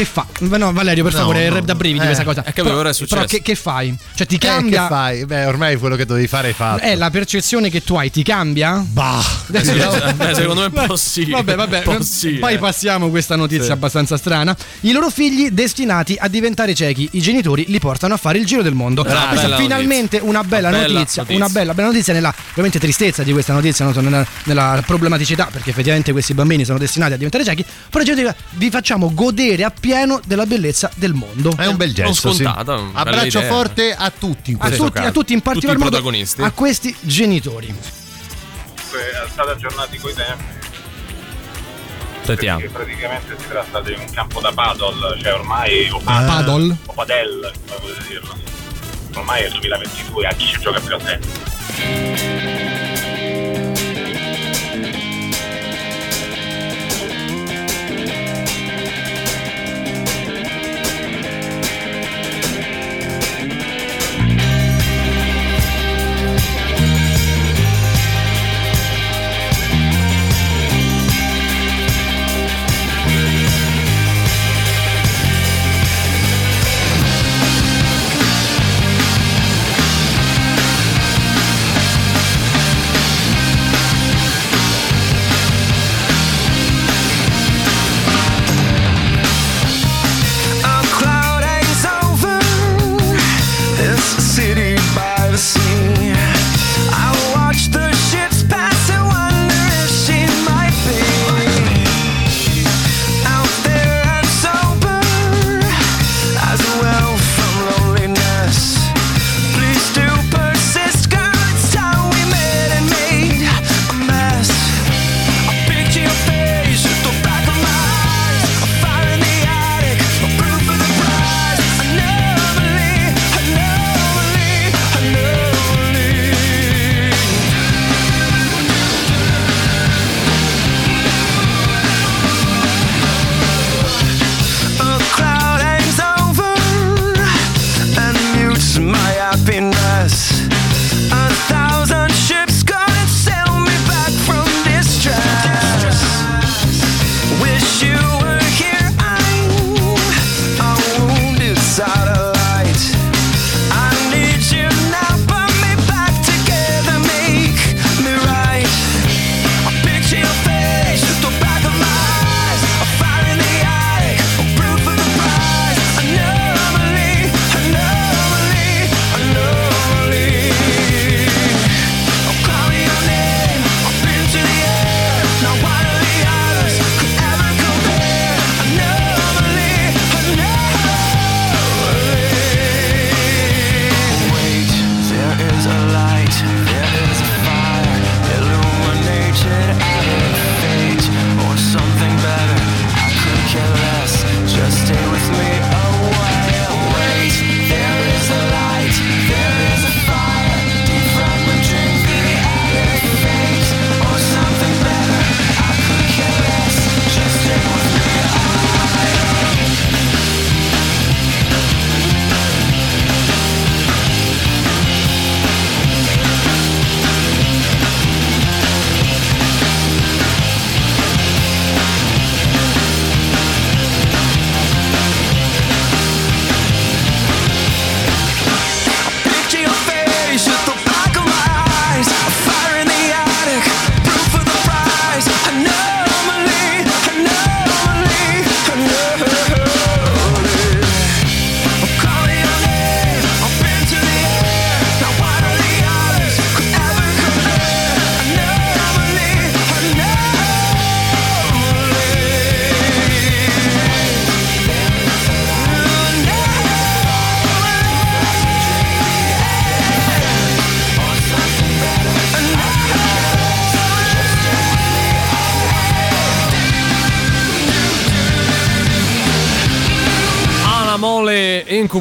Che 0.00 0.06
fa? 0.06 0.24
No, 0.38 0.72
Valerio, 0.72 1.02
per 1.04 1.12
No, 1.12 1.18
favore, 1.18 1.46
no, 1.50 1.56
rap 1.56 1.64
da 1.64 1.74
brividi 1.74 2.02
eh. 2.02 2.06
questa 2.06 2.24
cosa. 2.24 2.40
Eh, 2.40 2.44
capito, 2.44 2.62
Però- 2.68 2.78
ora 2.78 2.88
è 2.88 2.94
successo. 2.94 3.16
Però 3.16 3.26
che, 3.26 3.42
che 3.42 3.54
fai? 3.54 3.94
Cioè, 4.14 4.26
ti 4.26 4.36
Eh, 4.36 4.38
cambia. 4.38 4.82
che 4.84 4.88
fai? 4.88 5.26
Beh, 5.26 5.44
ormai 5.44 5.76
quello 5.76 5.94
che 5.94 6.06
dovevi 6.06 6.26
fare 6.26 6.48
hai 6.48 6.54
fatto. 6.54 6.80
È 6.80 6.94
la 6.96 7.10
percezione 7.10 7.68
che 7.68 7.82
tu 7.84 7.96
hai, 7.96 8.10
ti 8.10 8.22
cambia? 8.22 8.82
Bah. 8.88 9.22
Adesso- 9.48 9.72
Eh, 10.06 10.14
beh, 10.14 10.34
secondo 10.34 10.62
me 10.70 10.80
un 10.80 10.86
po' 10.86 10.96
sì. 10.96 11.28
Vabbè, 11.28 11.54
vabbè, 11.54 11.82
Un 11.84 11.96
po' 11.98 12.02
sì, 12.02 12.30
poi 12.36 12.54
eh. 12.54 12.58
passiamo 12.58 13.10
questa 13.10 13.36
notizia 13.36 13.64
Sì. 13.66 13.70
abbastanza 13.72 14.16
strana. 14.16 14.56
I 14.80 14.92
loro 14.92 15.10
figli 15.10 15.50
destinati 15.50 16.16
a 16.18 16.28
diventare 16.28 16.74
ciechi, 16.74 17.06
i 17.12 17.20
genitori 17.20 17.66
li 17.68 17.78
portano 17.78 18.14
a 18.14 18.16
fare 18.16 18.38
il 18.38 18.46
giro 18.46 18.62
del 18.62 18.72
mondo. 18.72 19.02
Ah, 19.02 19.26
Questa 19.28 19.54
è 19.54 19.56
finalmente 19.58 20.16
notizia. 20.16 20.22
una 20.30 20.44
bella, 20.44 20.70
bella 20.70 20.92
notizia, 20.94 21.22
notizia. 21.24 21.36
una 21.44 21.48
bella, 21.52 21.74
bella 21.74 21.88
notizia 21.88 22.14
nella 22.14 22.34
ovviamente 22.52 22.78
tristezza 22.78 23.22
di 23.22 23.32
questa 23.32 23.52
notizia, 23.52 23.84
nella, 24.00 24.26
nella 24.44 24.82
problematicità, 24.86 25.50
perché 25.52 25.68
effettivamente 25.68 26.10
questi 26.12 26.32
bambini 26.32 26.64
sono 26.64 26.78
destinati 26.78 27.12
a 27.12 27.16
diventare 27.16 27.44
ciechi. 27.44 27.66
Però 27.90 28.02
vi 28.52 28.70
facciamo 28.70 29.12
godere 29.12 29.64
appieno 29.92 30.20
della 30.24 30.46
bellezza 30.46 30.90
del 30.94 31.12
mondo. 31.14 31.52
È 31.56 31.66
un 31.66 31.76
bel 31.76 31.92
gesto. 31.92 32.32
sì. 32.32 32.44
Abbraccio 32.44 33.38
idea. 33.38 33.48
forte 33.50 33.94
a 33.94 34.10
tutti 34.16 34.50
in 34.52 34.56
A 34.60 34.66
questo 34.66 34.84
tutti, 34.86 34.98
a 34.98 35.10
tutti, 35.10 35.32
in 35.32 35.40
particolar 35.40 35.76
Tutti 35.76 35.84
modo 35.90 35.96
protagonisti. 36.02 36.42
a 36.42 36.50
questi 36.52 36.94
genitori. 37.00 37.74
state 39.30 39.50
aggiornati 39.50 39.98
coi 39.98 40.14
tempi 40.14 40.58
Sentiamo. 42.24 42.58
perché 42.60 42.72
praticamente 42.74 43.36
si 43.40 43.48
tratta 43.48 43.80
di 43.80 43.92
un 43.92 44.04
campo 44.12 44.40
da 44.40 44.52
paddle 44.52 45.18
cioè 45.22 45.32
ormai 45.34 45.88
o, 45.90 46.00
Ah. 46.04 46.22
Paddle. 46.22 46.76
o 46.86 46.92
padel 46.92 47.52
come 47.66 47.78
potete 47.80 48.08
dirlo 48.08 48.36
ormai 49.14 49.42
è 49.42 49.46
il 49.46 49.52
2022 49.52 50.26
a 50.26 50.32
chi 50.34 50.46
ci 50.46 50.58
gioca 50.60 50.80
più 50.80 50.94
a 50.94 50.98
tempo 50.98 51.28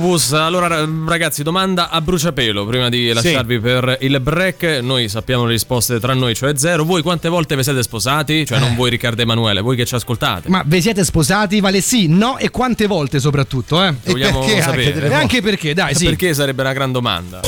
Focus. 0.10 0.34
Allora, 0.34 0.88
ragazzi, 1.08 1.44
domanda 1.44 1.90
a 1.90 2.02
bruciapelo 2.02 2.66
prima 2.66 2.90
di 2.90 3.12
lasciarvi 3.14 3.56
sì. 3.56 3.60
per 3.60 3.98
il 4.02 4.20
break. 4.20 4.80
Noi 4.82 5.08
sappiamo 5.08 5.46
le 5.46 5.52
risposte 5.52 6.00
tra 6.00 6.14
noi, 6.14 6.34
cioè 6.34 6.58
zero. 6.58 6.84
Voi 6.84 7.04
quante 7.04 7.30
volte 7.30 7.56
vi 7.56 7.64
siete 7.64 7.84
sposati? 7.84 8.46
Cioè, 8.46 8.58
eh. 8.58 8.62
non 8.62 8.76
voi, 8.76 8.90
Riccardo 8.90 9.22
Emanuele, 9.22 9.62
voi 9.62 9.76
che 9.76 9.86
ci 9.86 9.94
ascoltate. 9.96 10.50
Ma 10.50 10.64
vi 10.66 10.82
siete 10.82 11.04
sposati? 11.04 11.60
Vale 11.60 11.82
sì, 11.82 12.08
no 12.08 12.38
e 12.38 12.50
quante 12.50 12.88
volte 12.88 13.20
soprattutto, 13.20 13.84
eh? 13.84 13.90
E 13.90 14.12
Vogliamo 14.12 14.40
perché 14.40 14.62
sapere. 14.62 14.94
Anche, 14.94 15.08
e 15.08 15.14
anche 15.14 15.42
perché, 15.42 15.74
dai, 15.74 15.94
sì. 15.94 16.06
Perché 16.06 16.34
sarebbe 16.34 16.62
una 16.62 16.74
gran 16.74 16.92
domanda. 16.92 17.42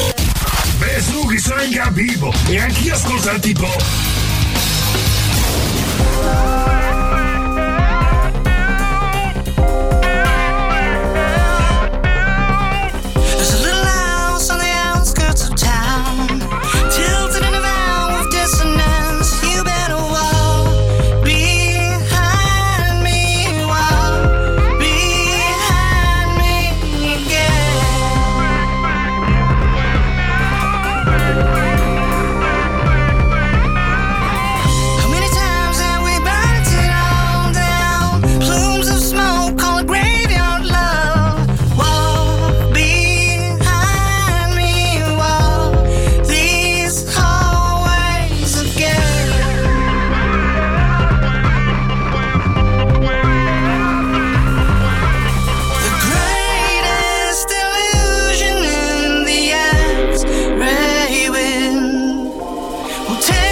Beh, 0.77 1.01
su, 1.01 1.27
chi 1.27 1.39
sono 1.39 1.61
in 1.61 1.71
capivo 1.71 2.33
e 2.47 2.59
anch'io 2.59 2.93
ascolto 2.93 3.31
il 3.31 3.39
tipo. 3.39 4.20
take 63.21 63.50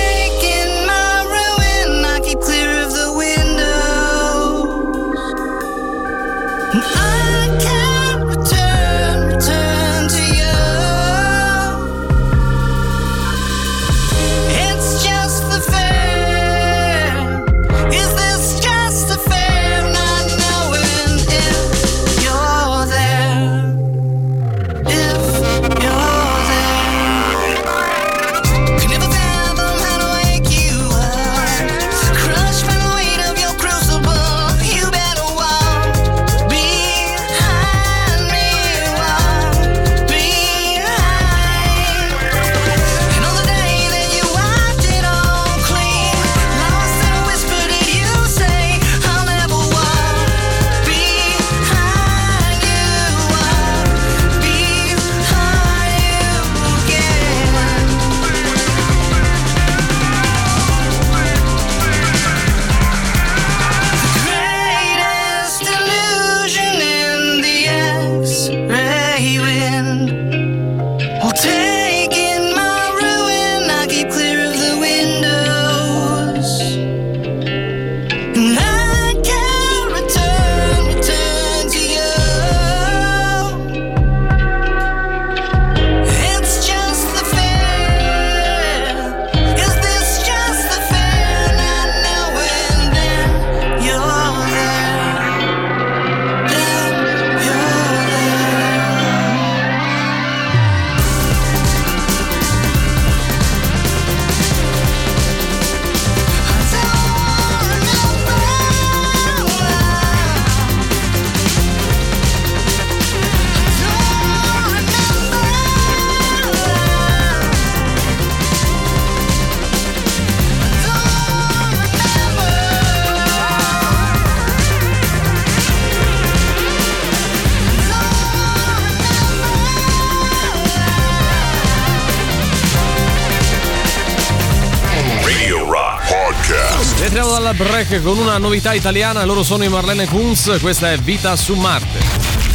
Black 137.89 138.03
con 138.03 138.19
una 138.19 138.37
novità 138.37 138.73
italiana, 138.73 139.23
loro 139.23 139.41
sono 139.41 139.63
i 139.63 139.67
Marlene 139.67 140.05
Kunz, 140.05 140.59
questa 140.61 140.91
è 140.91 140.97
Vita 140.97 141.35
su 141.35 141.55
Marte. 141.55 141.99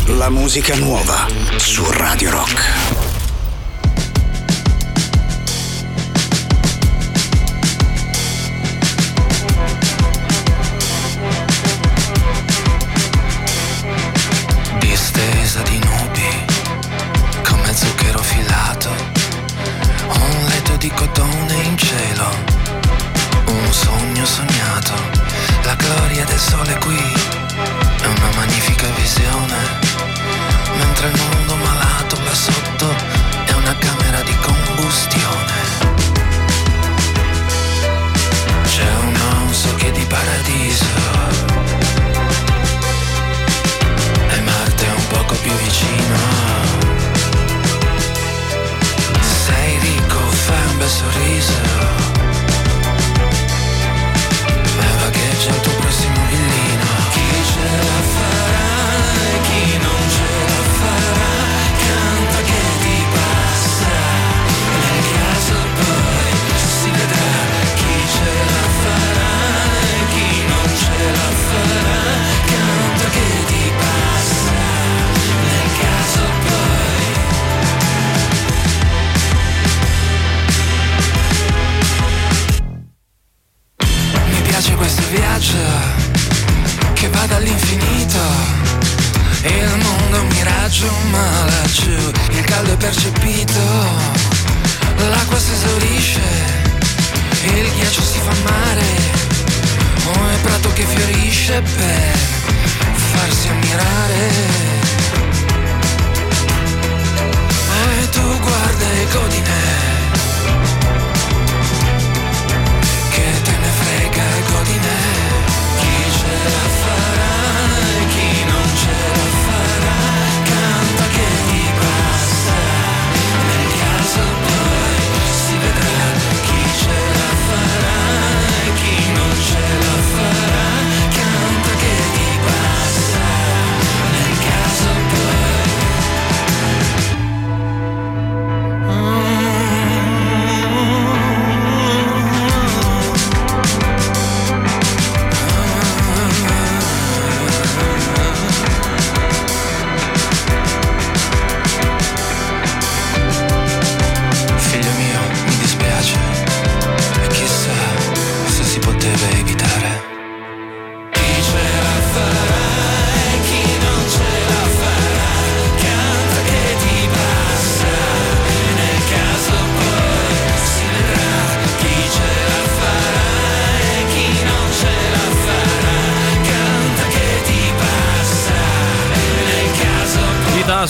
La 0.07 0.31
musica 0.31 0.77
nuova 0.77 1.27
su 1.57 1.85
Radio 1.91 2.31
Rock. 2.31 2.94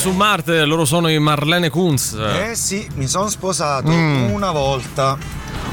Su 0.04 0.10
Marte, 0.10 0.66
loro 0.66 0.84
sono 0.84 1.08
i 1.08 1.18
Marlene 1.18 1.70
Kunz. 1.70 2.12
Eh 2.12 2.54
sì, 2.54 2.86
mi 2.96 3.06
sono 3.06 3.30
sposato 3.30 3.88
Mm. 3.90 4.32
una 4.32 4.50
volta, 4.50 5.16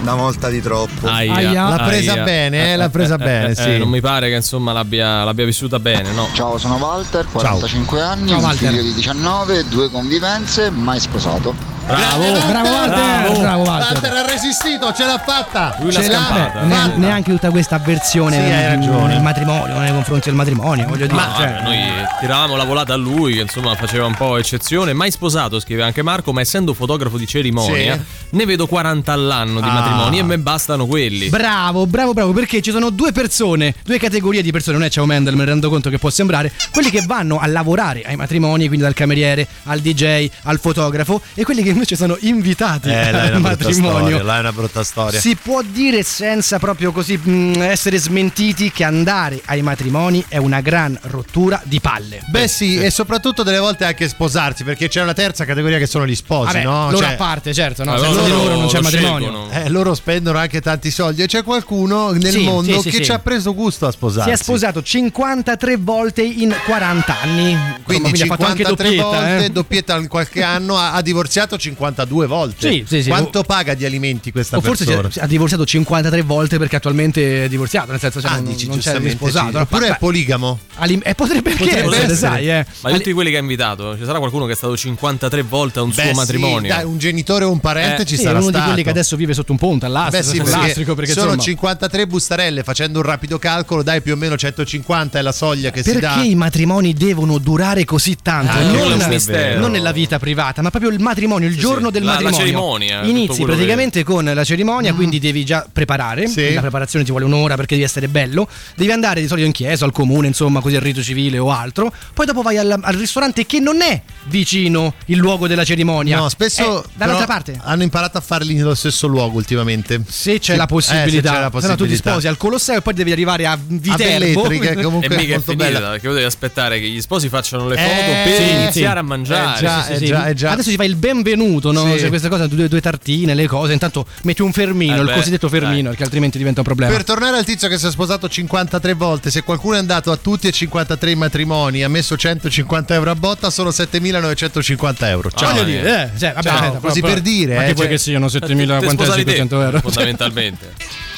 una 0.01 0.15
volta 0.15 0.47
di 0.47 0.61
troppo. 0.61 1.05
Aia, 1.07 1.51
L'ha 1.67 1.83
presa 1.85 2.13
aia. 2.13 2.23
bene, 2.23 2.71
eh, 2.71 2.75
l'ha 2.77 2.87
presa 2.89 3.17
bene, 3.17 3.49
eh, 3.49 3.55
sì. 3.55 3.77
non 3.77 3.89
mi 3.89 3.99
pare 3.99 4.29
che 4.29 4.35
insomma 4.35 4.71
l'abbia, 4.71 5.25
l'abbia 5.25 5.43
vissuta 5.43 5.79
bene, 5.79 6.13
no? 6.13 6.29
Ciao, 6.33 6.57
sono 6.57 6.75
Walter, 6.75 7.25
45 7.29 8.01
anni, 8.01 8.29
Ciao, 8.29 8.37
un 8.37 8.43
Walter. 8.45 8.69
figlio 8.69 8.81
di 8.83 8.93
19, 8.93 9.67
due 9.67 9.89
convivenze, 9.91 10.69
mai 10.69 11.01
sposato. 11.01 11.53
Bravo, 11.85 12.23
bravo 12.47 12.69
Walter, 12.69 13.39
bravo 13.39 13.63
Walter. 13.63 13.91
Walter 13.93 14.13
ha 14.13 14.25
resistito, 14.25 14.93
ce 14.93 15.05
l'ha 15.05 15.17
fatta. 15.23 15.75
Lui 15.79 15.91
l'ha 15.91 16.01
ce 16.01 16.07
l'ha 16.09 16.13
scampata. 16.19 16.61
Ne- 16.61 16.75
fatta. 16.75 16.95
neanche 16.97 17.31
tutta 17.31 17.49
questa 17.49 17.75
avversione 17.75 18.35
Sì, 18.37 18.41
hai 18.51 18.65
ragione. 18.67 19.13
nel 19.13 19.21
matrimonio, 19.21 19.77
nei 19.79 19.91
confronti 19.91 20.29
del 20.29 20.35
matrimonio, 20.37 20.85
voglio 20.87 21.05
dire. 21.07 21.13
Ma 21.15 21.33
cioè, 21.35 21.59
noi 21.63 21.77
tiravamo 22.19 22.55
la 22.55 22.63
volata 22.63 22.93
a 22.93 22.97
lui, 22.97 23.33
che 23.33 23.41
insomma 23.41 23.75
faceva 23.75 24.05
un 24.05 24.13
po' 24.15 24.37
eccezione. 24.37 24.93
Mai 24.93 25.11
sposato, 25.11 25.59
scrive 25.59 25.83
anche 25.83 26.01
Marco, 26.01 26.31
ma 26.31 26.39
essendo 26.41 26.73
fotografo 26.73 27.17
di 27.17 27.27
cerimonia, 27.27 28.01
ne 28.29 28.45
vedo 28.45 28.67
40 28.67 29.11
all'anno 29.11 29.59
di 29.59 29.67
Ah. 29.67 29.73
matrimoni 29.73 30.19
e 30.19 30.23
me 30.23 30.37
bastano 30.39 30.85
quelli. 30.85 31.27
Bravo, 31.29 31.87
bravo, 31.87 32.13
bravo, 32.13 32.31
perché 32.31 32.61
ci 32.61 32.71
sono 32.71 32.89
due 32.89 33.11
persone, 33.11 33.75
due 33.83 33.97
categorie 33.99 34.41
di 34.41 34.51
persone, 34.51 34.77
non 34.77 34.85
è 34.85 34.89
ciao 34.89 35.05
Mendel, 35.05 35.33
me 35.35 35.43
ne 35.43 35.49
rendo 35.51 35.69
conto 35.69 35.89
che 35.89 35.97
può 35.97 36.09
sembrare, 36.09 36.51
quelli 36.71 36.89
che 36.89 37.01
vanno 37.05 37.39
a 37.39 37.47
lavorare 37.47 38.03
ai 38.05 38.15
matrimoni, 38.15 38.67
quindi 38.67 38.83
dal 38.85 38.93
cameriere 38.93 39.45
al 39.65 39.79
DJ, 39.79 40.29
al 40.43 40.59
fotografo, 40.59 41.21
e 41.33 41.43
quelli 41.43 41.63
che 41.63 41.70
invece 41.71 41.95
sono 41.95 42.17
invitati 42.21 42.89
Eh, 42.89 42.95
al 43.09 43.39
matrimonio. 43.41 43.99
storia, 43.99 44.23
là 44.23 44.37
è 44.37 44.39
una 44.39 44.51
brutta 44.53 44.83
storia. 44.83 45.19
Si 45.19 45.35
può 45.35 45.61
dire 45.61 46.03
senza 46.03 46.59
proprio 46.59 46.91
così 46.91 47.17
mh, 47.17 47.61
essere 47.61 47.97
smentiti 47.97 48.71
che 48.71 48.83
andare 48.83 49.41
ai 49.45 49.61
matrimoni 49.61 50.23
è 50.27 50.37
una 50.37 50.61
gran 50.61 50.97
rottura 51.03 51.61
di 51.63 51.79
palle. 51.79 52.21
Beh 52.27 52.47
sì, 52.47 52.77
e 52.77 52.89
soprattutto 52.91 53.43
delle 53.43 53.59
volte 53.59 53.85
anche 53.85 54.07
sposarsi, 54.07 54.63
perché 54.63 54.87
c'è 54.87 55.01
una 55.01 55.13
terza 55.13 55.45
categoria 55.45 55.77
che 55.77 55.87
sono 55.87 56.05
gli 56.05 56.15
sposi, 56.15 56.53
Vabbè, 56.53 56.63
no? 56.63 56.85
loro 56.91 56.97
Cioè- 57.03 57.13
a 57.13 57.15
parte, 57.15 57.53
certo, 57.53 57.83
no? 57.83 57.95
Eh, 57.95 57.99
senza 57.99 58.13
loro 58.13 58.25
di 58.25 58.31
loro 58.31 58.55
non 58.55 58.67
c'è 58.67 58.75
lo 58.77 58.81
matrimonio. 58.83 59.49
Eh, 59.51 59.69
loro 59.69 59.93
spendono 59.95 60.37
anche 60.37 60.61
tanti 60.61 60.91
soldi 60.91 61.21
e 61.23 61.27
c'è 61.27 61.43
qualcuno 61.43 62.11
nel 62.11 62.31
Sì, 62.31 62.43
mondo 62.43 62.73
sì, 62.73 62.81
sì, 62.81 62.89
che 62.89 62.97
sì. 62.97 63.03
ci 63.05 63.11
ha 63.11 63.19
preso 63.19 63.53
gusto 63.53 63.87
a 63.87 63.91
sposarsi. 63.91 64.29
Si 64.29 64.35
è 64.35 64.37
sposato 64.43 64.81
53 64.81 65.77
volte 65.77 66.21
in 66.21 66.53
40 66.65 67.15
anni. 67.21 67.57
Quindi 67.83 68.09
Insomma, 68.09 68.33
ha 68.33 68.37
fatto 68.37 68.49
anche 68.49 68.63
53 68.63 68.95
doppietta, 68.95 69.03
volte, 69.27 69.45
eh. 69.45 69.49
doppietta 69.49 69.95
in 69.97 70.07
qualche 70.07 70.43
anno, 70.43 70.77
ha, 70.77 70.93
ha 70.93 71.01
divorziato 71.01 71.57
52 71.61 72.25
volte. 72.27 72.69
Sì, 72.71 72.83
sì, 72.87 73.03
sì. 73.03 73.09
Quanto 73.09 73.43
paga 73.43 73.73
di 73.73 73.85
alimenti 73.85 74.31
questa 74.31 74.57
O 74.57 74.61
forse 74.61 74.83
persona? 74.85 75.07
è- 75.13 75.19
ha 75.21 75.27
divorziato 75.27 75.65
53 75.65 76.21
volte 76.23 76.57
perché 76.57 76.75
attualmente 76.75 77.45
è 77.45 77.47
divorziato, 77.47 77.91
nel 77.91 77.99
senso 77.99 78.19
cioè, 78.19 78.31
Ah, 78.31 78.35
non, 78.35 78.45
dici 78.45 78.65
non 78.67 78.77
c'è 78.77 78.81
giustamente 78.81 79.09
risposato. 79.09 79.51
sì. 79.51 79.57
Oppure 79.57 79.87
è 79.87 79.95
poligamo? 79.97 80.59
alim- 80.75 81.01
eh, 81.05 81.15
potrebbe, 81.15 81.51
anche 81.51 81.63
Potrebbe 81.63 81.87
essere, 81.95 82.03
essere. 82.03 82.15
sai, 82.15 82.49
eh. 82.49 82.65
Ma 82.81 82.89
di 82.91 82.95
tutti 82.97 83.13
quelli 83.13 83.29
che 83.31 83.37
ha 83.37 83.39
invitato, 83.41 83.97
ci 83.97 84.03
sarà 84.05 84.17
qualcuno 84.19 84.45
che 84.45 84.53
è 84.53 84.55
stato 84.55 84.75
53 84.75 85.41
volte 85.43 85.79
a 85.79 85.83
un 85.83 85.89
Beh, 85.89 85.93
suo 85.95 86.03
sì, 86.11 86.13
matrimonio? 86.15 86.69
dai, 86.73 86.83
un 86.85 86.97
genitore 86.97 87.45
o 87.45 87.51
un 87.51 87.59
parente 87.59 88.01
Eh, 88.01 88.05
ci 88.05 88.15
Sì, 88.17 88.23
sarà 88.23 88.39
è 88.39 88.41
uno 88.41 88.49
stato. 88.49 88.57
di 88.63 88.69
quelli 88.69 88.83
che 88.83 88.89
adesso 88.89 89.15
vive 89.15 89.33
sotto 89.33 89.51
un 89.51 89.57
ponte 89.57 89.85
all'astrico, 89.85 90.17
Beh 90.25 90.29
sì, 90.31 90.37
perché 90.41 90.53
all'astrico, 90.53 90.95
perché 90.95 91.11
sono 91.13 91.25
insomma, 91.27 91.43
53 91.43 92.07
bustarelle, 92.07 92.63
facendo 92.63 92.99
un 92.99 93.05
rapido 93.05 93.37
calcolo, 93.39 93.83
dai 93.83 94.01
più 94.01 94.13
o 94.13 94.15
meno 94.15 94.35
150 94.37 95.19
è 95.19 95.21
la 95.21 95.31
soglia 95.31 95.69
che 95.71 95.83
si 95.83 95.97
dà. 95.99 96.13
perché 96.13 96.27
i 96.27 96.35
matrimoni 96.35 96.93
devono 96.93 97.37
durare 97.37 97.85
così 97.85 98.17
tanto? 98.21 98.51
Ah, 98.51 98.61
non, 98.63 98.91
un 98.93 99.05
mistero. 99.07 99.59
non 99.59 99.71
nella 99.71 99.91
vita 99.91 100.17
privata, 100.19 100.61
ma 100.61 100.69
proprio 100.69 100.91
il 100.91 100.99
matrimonio, 100.99 101.47
il 101.51 101.57
giorno 101.57 101.87
sì. 101.87 101.91
del 101.93 102.03
La- 102.03 102.13
la 102.13 102.21
matrimonio. 102.21 102.45
cerimonia, 102.45 102.97
tutto 102.99 103.09
Inizi 103.09 103.43
praticamente 103.43 104.03
con 104.03 104.25
la 104.33 104.43
cerimonia, 104.43 104.93
quindi 104.93 105.19
devi 105.19 105.43
già 105.45 105.65
preparare. 105.71 106.27
Sì. 106.27 106.53
La 106.53 106.61
preparazione 106.61 107.03
ti 107.05 107.11
vuole 107.11 107.25
un'ora 107.25 107.55
perché 107.55 107.75
devi 107.75 107.85
essere 107.85 108.07
bello. 108.07 108.47
Devi 108.75 108.91
andare 108.91 109.21
di 109.21 109.27
solito 109.27 109.45
in 109.47 109.53
chiesa, 109.53 109.85
al 109.85 109.91
comune, 109.91 110.27
insomma, 110.27 110.59
così 110.61 110.75
al 110.75 110.81
rito 110.81 111.01
civile 111.03 111.37
o 111.37 111.51
altro. 111.51 111.91
Poi 112.13 112.25
dopo 112.25 112.41
vai 112.41 112.57
al, 112.57 112.77
al 112.81 112.95
ristorante 112.95 113.45
che 113.45 113.59
non 113.59 113.81
è 113.81 114.01
vicino 114.25 114.93
il 115.05 115.17
luogo 115.17 115.47
della 115.47 115.63
cerimonia. 115.63 116.17
No, 116.17 116.29
spesso 116.29 116.83
È 116.83 116.87
dall'altra 116.93 117.25
parte. 117.25 117.59
hanno 117.61 117.83
imparato 117.83 118.17
a 118.17 118.21
farli 118.21 118.53
nello 118.55 118.75
stesso 118.75 119.07
luogo 119.07 119.37
ultimamente. 119.37 120.01
Se 120.07 120.39
c'è 120.39 120.51
Sì, 120.53 120.57
la 120.57 120.63
eh, 120.63 120.67
possibilità, 120.67 121.29
se 121.29 121.35
c'è 121.35 121.41
la 121.41 121.49
se 121.61 121.67
no 121.67 121.75
tu 121.75 121.83
ti 121.83 121.89
possibilità. 121.89 122.09
sposi 122.11 122.27
al 122.27 122.37
Colosseo 122.37 122.77
e 122.77 122.81
poi 122.81 122.93
devi 122.93 123.11
arrivare 123.11 123.45
a 123.45 123.51
A 123.51 123.59
Viterbo. 123.61 124.03
Velletri, 124.03 124.59
che 124.59 124.75
comunque 124.81 125.15
è 125.15 125.19
è 125.19 125.27
molto 125.27 125.51
finita, 125.51 125.63
bella. 125.71 125.89
perché 125.91 126.05
voi 126.07 126.15
devi 126.15 126.27
aspettare 126.27 126.79
che 126.79 126.87
gli 126.87 127.01
sposi 127.01 127.29
facciano 127.29 127.67
le 127.67 127.75
Eh, 127.75 127.79
foto 127.79 128.11
per 128.23 128.33
sì, 128.35 128.51
iniziare 128.53 128.71
sì. 128.71 128.97
a 128.97 129.01
mangiare. 129.03 129.57
Eh, 129.57 129.61
già, 129.61 129.83
Sì, 129.83 129.91
eh, 129.91 129.97
sì, 129.97 130.05
già, 130.05 130.27
eh, 130.27 130.33
già. 130.33 130.51
Adesso 130.51 130.69
ci 130.69 130.75
fai 130.75 130.87
il 130.87 130.95
benvenuto, 130.95 131.40
no? 131.71 131.93
Sì. 131.95 132.03
C'è 132.03 132.07
queste 132.09 132.29
cose, 132.29 132.47
due, 132.47 132.67
due 132.67 132.81
tartine, 132.81 133.33
le 133.33 133.47
cose. 133.47 133.73
Intanto 133.73 134.05
metti 134.23 134.41
un 134.41 134.51
fermino, 134.51 134.95
Eh 134.95 134.99
il 134.99 135.05
beh, 135.05 135.13
cosiddetto 135.13 135.49
fermino, 135.49 135.89
perché 135.89 136.03
altrimenti 136.03 136.37
diventa 136.37 136.59
un 136.61 136.65
problema. 136.65 136.91
Per 136.91 137.03
tornare 137.03 137.37
al 137.37 137.45
tizio 137.45 137.67
che 137.67 137.77
si 137.77 137.87
è 137.87 137.91
sposato 137.91 138.27
53 138.29 138.93
volte, 138.93 139.31
se 139.31 139.41
qualcuno 139.43 139.75
è 139.75 139.79
andato 139.79 140.11
a 140.11 140.17
tutti 140.17 140.47
e 140.47 140.51
53 140.51 141.11
i 141.11 141.15
matrimoni, 141.15 141.83
ha 141.83 141.89
messo 141.89 142.15
150 142.17 142.93
euro 142.93 143.11
a 143.11 143.15
botta, 143.15 143.49
sono 143.49 143.71
7950 143.71 145.09
euro. 145.09 145.31
Ciao. 145.31 145.51
Voglio 145.51 145.63
dire, 145.63 146.11
eh, 146.13 146.19
cioè, 146.19 146.33
vabbè, 146.33 146.47
Ciao, 146.47 146.57
aspetta, 146.57 146.77
così 146.79 147.01
però- 147.01 147.13
per 147.13 147.21
dire, 147.21 147.55
Ma 147.55 147.63
eh, 147.63 147.67
che 147.67 147.73
vuoi 147.73 147.85
cioè- 147.85 147.95
che 147.95 148.01
siano 148.01 148.25
Te 148.29 148.31
7000 148.39 148.79
sposavi 148.89 149.23
te, 149.23 149.31
500 149.35 149.61
euro? 149.61 149.79
Fondamentalmente. 149.79 150.73